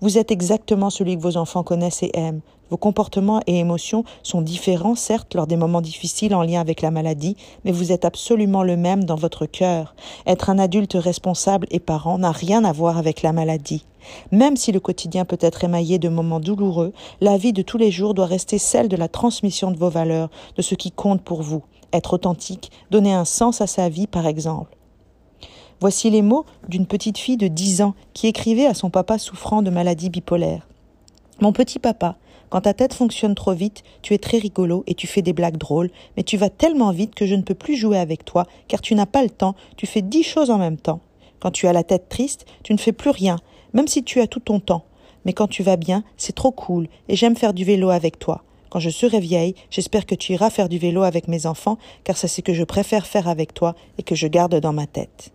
Vous 0.00 0.18
êtes 0.18 0.30
exactement 0.30 0.90
celui 0.90 1.16
que 1.16 1.22
vos 1.22 1.36
enfants 1.36 1.62
connaissent 1.62 2.02
et 2.02 2.10
aiment. 2.14 2.42
Vos 2.70 2.76
comportements 2.76 3.40
et 3.46 3.58
émotions 3.58 4.04
sont 4.22 4.42
différents, 4.42 4.96
certes, 4.96 5.34
lors 5.34 5.46
des 5.46 5.56
moments 5.56 5.80
difficiles 5.80 6.34
en 6.34 6.42
lien 6.42 6.60
avec 6.60 6.82
la 6.82 6.90
maladie, 6.90 7.36
mais 7.64 7.70
vous 7.70 7.92
êtes 7.92 8.04
absolument 8.04 8.64
le 8.64 8.76
même 8.76 9.04
dans 9.04 9.14
votre 9.14 9.46
cœur. 9.46 9.94
Être 10.26 10.50
un 10.50 10.58
adulte 10.58 10.94
responsable 10.94 11.68
et 11.70 11.78
parent 11.78 12.18
n'a 12.18 12.32
rien 12.32 12.64
à 12.64 12.72
voir 12.72 12.98
avec 12.98 13.22
la 13.22 13.32
maladie. 13.32 13.84
Même 14.32 14.56
si 14.56 14.72
le 14.72 14.80
quotidien 14.80 15.24
peut 15.24 15.38
être 15.40 15.64
émaillé 15.64 15.98
de 15.98 16.08
moments 16.08 16.40
douloureux, 16.40 16.92
la 17.20 17.36
vie 17.36 17.52
de 17.52 17.62
tous 17.62 17.78
les 17.78 17.90
jours 17.90 18.14
doit 18.14 18.26
rester 18.26 18.58
celle 18.58 18.88
de 18.88 18.96
la 18.96 19.08
transmission 19.08 19.70
de 19.70 19.78
vos 19.78 19.90
valeurs, 19.90 20.30
de 20.56 20.62
ce 20.62 20.74
qui 20.74 20.90
compte 20.90 21.22
pour 21.22 21.42
vous. 21.42 21.62
Être 21.92 22.14
authentique, 22.14 22.70
donner 22.90 23.12
un 23.12 23.24
sens 23.24 23.60
à 23.60 23.66
sa 23.66 23.88
vie, 23.88 24.06
par 24.08 24.26
exemple. 24.26 24.76
Voici 25.80 26.10
les 26.10 26.22
mots 26.22 26.46
d'une 26.68 26.86
petite 26.86 27.18
fille 27.18 27.36
de 27.36 27.48
dix 27.48 27.82
ans 27.82 27.94
qui 28.14 28.26
écrivait 28.26 28.66
à 28.66 28.74
son 28.74 28.90
papa 28.90 29.18
souffrant 29.18 29.62
de 29.62 29.70
maladie 29.70 30.10
bipolaire. 30.10 30.66
Mon 31.40 31.52
petit 31.52 31.78
papa, 31.78 32.16
quand 32.50 32.62
ta 32.62 32.74
tête 32.74 32.94
fonctionne 32.94 33.34
trop 33.34 33.54
vite, 33.54 33.82
tu 34.02 34.14
es 34.14 34.18
très 34.18 34.38
rigolo 34.38 34.84
et 34.86 34.94
tu 34.94 35.06
fais 35.06 35.22
des 35.22 35.32
blagues 35.32 35.56
drôles, 35.56 35.90
mais 36.16 36.22
tu 36.22 36.36
vas 36.36 36.50
tellement 36.50 36.92
vite 36.92 37.14
que 37.14 37.26
je 37.26 37.34
ne 37.34 37.42
peux 37.42 37.54
plus 37.54 37.76
jouer 37.76 37.98
avec 37.98 38.24
toi, 38.24 38.46
car 38.68 38.80
tu 38.80 38.94
n'as 38.94 39.06
pas 39.06 39.22
le 39.22 39.30
temps, 39.30 39.54
tu 39.76 39.86
fais 39.86 40.02
dix 40.02 40.22
choses 40.22 40.50
en 40.50 40.58
même 40.58 40.76
temps. 40.76 41.00
Quand 41.40 41.50
tu 41.50 41.66
as 41.66 41.72
la 41.72 41.84
tête 41.84 42.08
triste, 42.08 42.46
tu 42.62 42.72
ne 42.72 42.78
fais 42.78 42.92
plus 42.92 43.10
rien, 43.10 43.38
même 43.72 43.88
si 43.88 44.04
tu 44.04 44.20
as 44.20 44.26
tout 44.26 44.40
ton 44.40 44.60
temps. 44.60 44.84
Mais 45.24 45.32
quand 45.32 45.48
tu 45.48 45.62
vas 45.62 45.76
bien, 45.76 46.04
c'est 46.16 46.34
trop 46.34 46.52
cool, 46.52 46.88
et 47.08 47.16
j'aime 47.16 47.36
faire 47.36 47.52
du 47.52 47.64
vélo 47.64 47.90
avec 47.90 48.18
toi. 48.18 48.42
Quand 48.70 48.80
je 48.80 48.90
serai 48.90 49.20
vieille, 49.20 49.54
j'espère 49.70 50.06
que 50.06 50.14
tu 50.14 50.32
iras 50.32 50.50
faire 50.50 50.68
du 50.68 50.78
vélo 50.78 51.02
avec 51.02 51.28
mes 51.28 51.46
enfants, 51.46 51.78
car 52.04 52.16
c'est 52.16 52.28
ce 52.28 52.40
que 52.40 52.54
je 52.54 52.64
préfère 52.64 53.06
faire 53.06 53.28
avec 53.28 53.54
toi 53.54 53.74
et 53.98 54.02
que 54.02 54.14
je 54.14 54.26
garde 54.26 54.58
dans 54.60 54.72
ma 54.72 54.86
tête. 54.86 55.32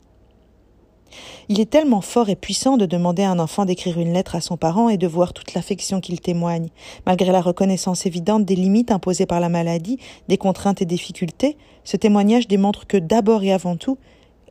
Il 1.49 1.59
est 1.59 1.69
tellement 1.69 2.01
fort 2.01 2.29
et 2.29 2.35
puissant 2.35 2.77
de 2.77 2.85
demander 2.85 3.23
à 3.23 3.31
un 3.31 3.39
enfant 3.39 3.65
d'écrire 3.65 3.99
une 3.99 4.13
lettre 4.13 4.35
à 4.35 4.41
son 4.41 4.57
parent 4.57 4.89
et 4.89 4.97
de 4.97 5.07
voir 5.07 5.33
toute 5.33 5.53
l'affection 5.53 5.99
qu'il 5.99 6.21
témoigne. 6.21 6.69
Malgré 7.05 7.31
la 7.31 7.41
reconnaissance 7.41 8.05
évidente 8.05 8.45
des 8.45 8.55
limites 8.55 8.91
imposées 8.91 9.25
par 9.25 9.39
la 9.39 9.49
maladie, 9.49 9.97
des 10.27 10.37
contraintes 10.37 10.81
et 10.81 10.85
difficultés, 10.85 11.57
ce 11.83 11.97
témoignage 11.97 12.47
démontre 12.47 12.87
que 12.87 12.97
d'abord 12.97 13.43
et 13.43 13.53
avant 13.53 13.75
tout, 13.75 13.97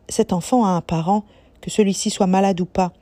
cet 0.08 0.32
enfant 0.32 0.64
a 0.64 0.70
un 0.70 0.80
parent, 0.80 1.24
que 1.60 1.70
celui-ci 1.70 2.10
soit 2.10 2.26
malade 2.26 2.60
ou 2.60 2.66
pas. 2.66 2.92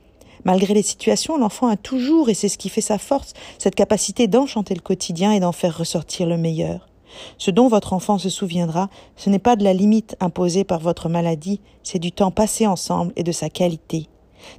Malgré 0.44 0.74
les 0.74 0.82
situations, 0.82 1.36
l'enfant 1.36 1.68
a 1.68 1.76
toujours, 1.76 2.28
et 2.28 2.34
c'est 2.34 2.48
ce 2.48 2.58
qui 2.58 2.68
fait 2.68 2.80
sa 2.80 2.98
force, 2.98 3.32
cette 3.58 3.74
capacité 3.74 4.28
d'enchanter 4.28 4.74
le 4.74 4.80
quotidien 4.80 5.32
et 5.32 5.40
d'en 5.40 5.52
faire 5.52 5.76
ressortir 5.76 6.26
le 6.26 6.36
meilleur. 6.36 6.88
Ce 7.38 7.50
dont 7.50 7.68
votre 7.68 7.92
enfant 7.92 8.18
se 8.18 8.28
souviendra, 8.28 8.88
ce 9.16 9.30
n'est 9.30 9.38
pas 9.38 9.56
de 9.56 9.64
la 9.64 9.72
limite 9.72 10.16
imposée 10.20 10.64
par 10.64 10.80
votre 10.80 11.08
maladie, 11.08 11.60
c'est 11.82 11.98
du 11.98 12.12
temps 12.12 12.30
passé 12.30 12.66
ensemble 12.66 13.12
et 13.16 13.22
de 13.22 13.32
sa 13.32 13.50
qualité. 13.50 14.08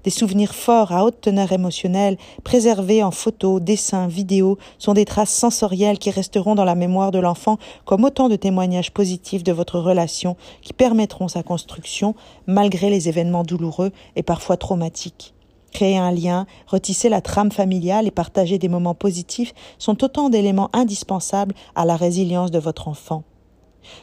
Des 0.03 0.09
souvenirs 0.09 0.55
forts 0.55 0.91
à 0.91 1.05
haute 1.05 1.21
teneur 1.21 1.51
émotionnelle, 1.51 2.17
préservés 2.43 3.03
en 3.03 3.11
photos, 3.11 3.61
dessins, 3.61 4.07
vidéos, 4.07 4.57
sont 4.77 4.93
des 4.93 5.05
traces 5.05 5.33
sensorielles 5.33 5.99
qui 5.99 6.11
resteront 6.11 6.55
dans 6.55 6.65
la 6.65 6.75
mémoire 6.75 7.11
de 7.11 7.19
l'enfant 7.19 7.57
comme 7.85 8.03
autant 8.03 8.29
de 8.29 8.35
témoignages 8.35 8.91
positifs 8.91 9.43
de 9.43 9.51
votre 9.51 9.79
relation 9.79 10.35
qui 10.61 10.73
permettront 10.73 11.27
sa 11.27 11.43
construction 11.43 12.15
malgré 12.47 12.89
les 12.89 13.09
événements 13.09 13.43
douloureux 13.43 13.91
et 14.15 14.23
parfois 14.23 14.57
traumatiques. 14.57 15.33
Créer 15.71 15.97
un 15.97 16.11
lien, 16.11 16.45
retisser 16.67 17.09
la 17.09 17.21
trame 17.21 17.51
familiale 17.51 18.07
et 18.07 18.11
partager 18.11 18.57
des 18.57 18.69
moments 18.69 18.95
positifs 18.95 19.53
sont 19.77 20.03
autant 20.03 20.29
d'éléments 20.29 20.69
indispensables 20.73 21.55
à 21.75 21.85
la 21.85 21.95
résilience 21.95 22.51
de 22.51 22.59
votre 22.59 22.87
enfant. 22.87 23.23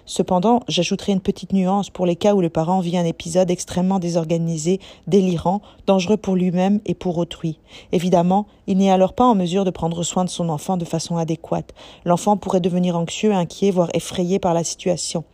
Cependant, 0.04 0.60
j'ajouterai 0.68 1.12
une 1.12 1.20
petite 1.20 1.52
nuance 1.52 1.90
pour 1.90 2.06
les 2.06 2.16
cas 2.16 2.34
où 2.34 2.40
le 2.40 2.48
parent 2.48 2.80
vit 2.80 2.96
un 2.96 3.04
épisode 3.04 3.50
extrêmement 3.50 3.98
désorganisé, 3.98 4.80
délirant, 5.06 5.60
dangereux 5.86 6.16
pour 6.16 6.34
lui-même 6.34 6.80
et 6.86 6.94
pour 6.94 7.18
autrui. 7.18 7.60
Évidemment, 7.92 8.46
il 8.66 8.78
n'est 8.78 8.90
alors 8.90 9.12
pas 9.12 9.24
en 9.24 9.34
mesure 9.34 9.64
de 9.64 9.70
prendre 9.70 10.02
soin 10.02 10.24
de 10.24 10.30
son 10.30 10.48
enfant 10.48 10.76
de 10.76 10.84
façon 10.84 11.16
adéquate. 11.16 11.74
L'enfant 12.04 12.36
pourrait 12.36 12.60
devenir 12.60 12.96
anxieux, 12.96 13.32
inquiet, 13.32 13.70
voire 13.70 13.90
effrayé 13.94 14.38
par 14.38 14.54
la 14.54 14.64
situation. 14.64 15.24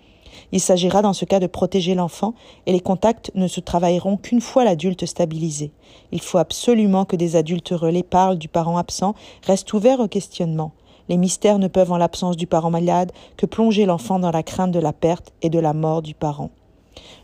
Il 0.53 0.61
s'agira 0.61 1.01
dans 1.01 1.15
ce 1.15 1.25
cas 1.25 1.41
de 1.41 1.47
protéger 1.47 1.95
l'enfant 1.95 2.35
et 2.67 2.73
les 2.73 2.81
contacts 2.81 3.33
ne 3.35 3.49
se 3.49 3.61
travailleront 3.61 4.19
qu'une 4.19 4.43
fois 4.43 4.65
l'adulte 4.65 5.07
stabilisé. 5.07 5.73
Il 6.13 6.21
faut 6.21 6.39
absolument 6.39 7.07
que 7.07 7.17
des 7.17 7.37
adultes 7.37 7.71
relais 7.71 8.03
parlent 8.03 8.39
du 8.39 8.49
parent 8.49 8.77
absent, 8.77 9.15
restent 9.47 9.73
ouverts 9.73 10.01
au 10.01 10.09
questionnement. 10.09 10.73
Les 11.09 11.17
mystères 11.17 11.59
ne 11.59 11.69
peuvent, 11.69 11.91
en 11.91 11.97
l'absence 11.97 12.37
du 12.37 12.47
parent 12.47 12.71
malade, 12.71 13.13
que 13.37 13.47
plonger 13.47 13.87
l'enfant 13.87 14.19
dans 14.19 14.31
la 14.31 14.43
crainte 14.43 14.73
de 14.73 14.79
la 14.79 14.93
perte 14.93 15.33
et 15.43 15.51
de 15.51 15.59
la 15.59 15.73
mort 15.73 16.03
du 16.03 16.15
parent. 16.15 16.51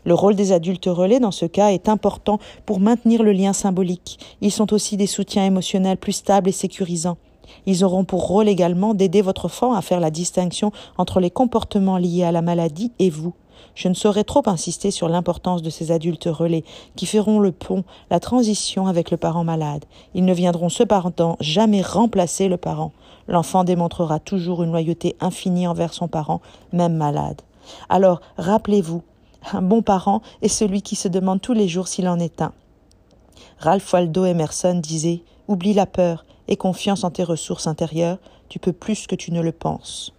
Le 0.05 0.13
rôle 0.13 0.35
des 0.35 0.51
adultes 0.51 0.87
relais 0.87 1.19
dans 1.19 1.31
ce 1.31 1.45
cas 1.45 1.69
est 1.69 1.87
important 1.87 2.39
pour 2.65 2.79
maintenir 2.79 3.21
le 3.21 3.31
lien 3.31 3.53
symbolique. 3.53 4.19
Ils 4.41 4.51
sont 4.51 4.73
aussi 4.73 4.97
des 4.97 5.07
soutiens 5.07 5.45
émotionnels 5.45 5.97
plus 5.97 6.13
stables 6.13 6.49
et 6.49 6.53
sécurisants. 6.53 7.17
Ils 7.65 7.83
auront 7.83 8.03
pour 8.03 8.27
rôle 8.27 8.47
également 8.47 8.93
d'aider 8.93 9.21
votre 9.21 9.45
enfant 9.45 9.73
à 9.73 9.81
faire 9.81 9.99
la 9.99 10.11
distinction 10.11 10.71
entre 10.97 11.19
les 11.19 11.31
comportements 11.31 11.97
liés 11.97 12.23
à 12.23 12.31
la 12.31 12.41
maladie 12.41 12.91
et 12.99 13.09
vous. 13.09 13.33
Je 13.75 13.87
ne 13.87 13.93
saurais 13.93 14.23
trop 14.23 14.43
insister 14.47 14.91
sur 14.91 15.09
l'importance 15.09 15.61
de 15.61 15.69
ces 15.69 15.91
adultes 15.91 16.29
relais 16.29 16.63
qui 16.95 17.05
feront 17.05 17.39
le 17.39 17.51
pont, 17.51 17.83
la 18.09 18.19
transition 18.19 18.87
avec 18.87 19.11
le 19.11 19.17
parent 19.17 19.43
malade. 19.43 19.85
Ils 20.13 20.25
ne 20.25 20.33
viendront 20.33 20.69
cependant 20.69 21.37
jamais 21.39 21.81
remplacer 21.81 22.47
le 22.47 22.57
parent. 22.57 22.91
L'enfant 23.27 23.63
démontrera 23.63 24.19
toujours 24.19 24.63
une 24.63 24.71
loyauté 24.71 25.15
infinie 25.21 25.67
envers 25.67 25.93
son 25.93 26.07
parent, 26.07 26.41
même 26.73 26.95
malade. 26.95 27.41
Alors, 27.89 28.21
rappelez-vous, 28.37 29.03
un 29.53 29.61
bon 29.61 29.81
parent 29.81 30.21
est 30.41 30.47
celui 30.47 30.81
qui 30.81 30.95
se 30.95 31.07
demande 31.07 31.41
tous 31.41 31.53
les 31.53 31.67
jours 31.67 31.87
s'il 31.87 32.07
en 32.07 32.19
est 32.19 32.41
un. 32.41 32.51
Ralph 33.59 33.93
Waldo 33.93 34.25
Emerson 34.25 34.79
disait 34.81 35.21
Oublie 35.47 35.73
la 35.73 35.85
peur 35.85 36.25
et 36.49 36.57
confiance 36.57 37.05
en 37.05 37.11
tes 37.11 37.23
ressources 37.23 37.67
intérieures, 37.67 38.19
tu 38.49 38.59
peux 38.59 38.73
plus 38.73 39.07
que 39.07 39.15
tu 39.15 39.31
ne 39.31 39.41
le 39.41 39.53
penses. 39.53 40.13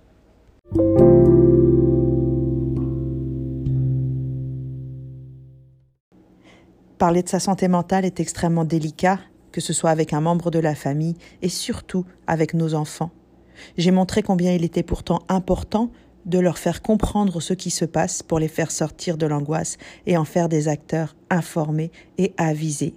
Parler 6.96 7.22
de 7.22 7.28
sa 7.28 7.40
santé 7.40 7.66
mentale 7.66 8.04
est 8.04 8.20
extrêmement 8.20 8.64
délicat, 8.64 9.18
que 9.52 9.60
ce 9.60 9.72
soit 9.72 9.90
avec 9.90 10.12
un 10.12 10.20
membre 10.20 10.50
de 10.50 10.58
la 10.60 10.74
famille 10.74 11.16
et 11.42 11.48
surtout 11.48 12.06
avec 12.26 12.54
nos 12.54 12.74
enfants. 12.74 13.10
J'ai 13.76 13.90
montré 13.90 14.22
combien 14.22 14.52
il 14.52 14.64
était 14.64 14.82
pourtant 14.82 15.20
important 15.28 15.90
de 16.26 16.38
leur 16.38 16.58
faire 16.58 16.82
comprendre 16.82 17.40
ce 17.40 17.54
qui 17.54 17.70
se 17.70 17.84
passe 17.84 18.22
pour 18.22 18.38
les 18.38 18.48
faire 18.48 18.70
sortir 18.70 19.16
de 19.16 19.26
l'angoisse 19.26 19.78
et 20.06 20.16
en 20.16 20.24
faire 20.24 20.48
des 20.48 20.68
acteurs 20.68 21.16
informés 21.30 21.90
et 22.18 22.32
avisés. 22.36 22.94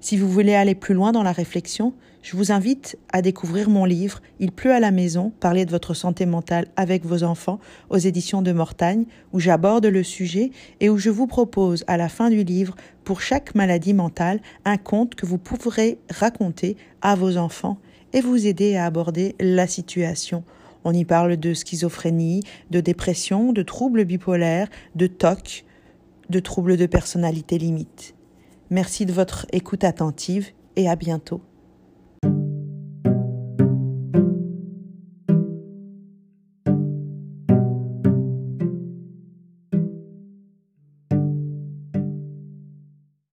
Si 0.00 0.16
vous 0.16 0.28
voulez 0.28 0.54
aller 0.54 0.74
plus 0.74 0.94
loin 0.94 1.12
dans 1.12 1.22
la 1.22 1.32
réflexion, 1.32 1.94
je 2.26 2.36
vous 2.36 2.50
invite 2.50 2.98
à 3.12 3.22
découvrir 3.22 3.70
mon 3.70 3.84
livre 3.84 4.20
Il 4.40 4.50
pleut 4.50 4.72
à 4.72 4.80
la 4.80 4.90
maison, 4.90 5.30
parler 5.38 5.64
de 5.64 5.70
votre 5.70 5.94
santé 5.94 6.26
mentale 6.26 6.66
avec 6.74 7.06
vos 7.06 7.22
enfants 7.22 7.60
aux 7.88 7.98
éditions 7.98 8.42
de 8.42 8.50
Mortagne, 8.50 9.04
où 9.32 9.38
j'aborde 9.38 9.86
le 9.86 10.02
sujet 10.02 10.50
et 10.80 10.90
où 10.90 10.98
je 10.98 11.10
vous 11.10 11.28
propose 11.28 11.84
à 11.86 11.96
la 11.96 12.08
fin 12.08 12.28
du 12.28 12.42
livre, 12.42 12.74
pour 13.04 13.20
chaque 13.20 13.54
maladie 13.54 13.94
mentale, 13.94 14.40
un 14.64 14.76
conte 14.76 15.14
que 15.14 15.24
vous 15.24 15.38
pourrez 15.38 15.98
raconter 16.10 16.76
à 17.00 17.14
vos 17.14 17.36
enfants 17.36 17.78
et 18.12 18.20
vous 18.20 18.48
aider 18.48 18.74
à 18.74 18.86
aborder 18.86 19.36
la 19.38 19.68
situation. 19.68 20.42
On 20.82 20.92
y 20.92 21.04
parle 21.04 21.36
de 21.36 21.54
schizophrénie, 21.54 22.42
de 22.72 22.80
dépression, 22.80 23.52
de 23.52 23.62
troubles 23.62 24.04
bipolaires, 24.04 24.68
de 24.96 25.06
TOC, 25.06 25.64
de 26.28 26.40
troubles 26.40 26.76
de 26.76 26.86
personnalité 26.86 27.56
limite. 27.56 28.16
Merci 28.70 29.06
de 29.06 29.12
votre 29.12 29.46
écoute 29.52 29.84
attentive 29.84 30.48
et 30.74 30.88
à 30.88 30.96
bientôt. 30.96 31.40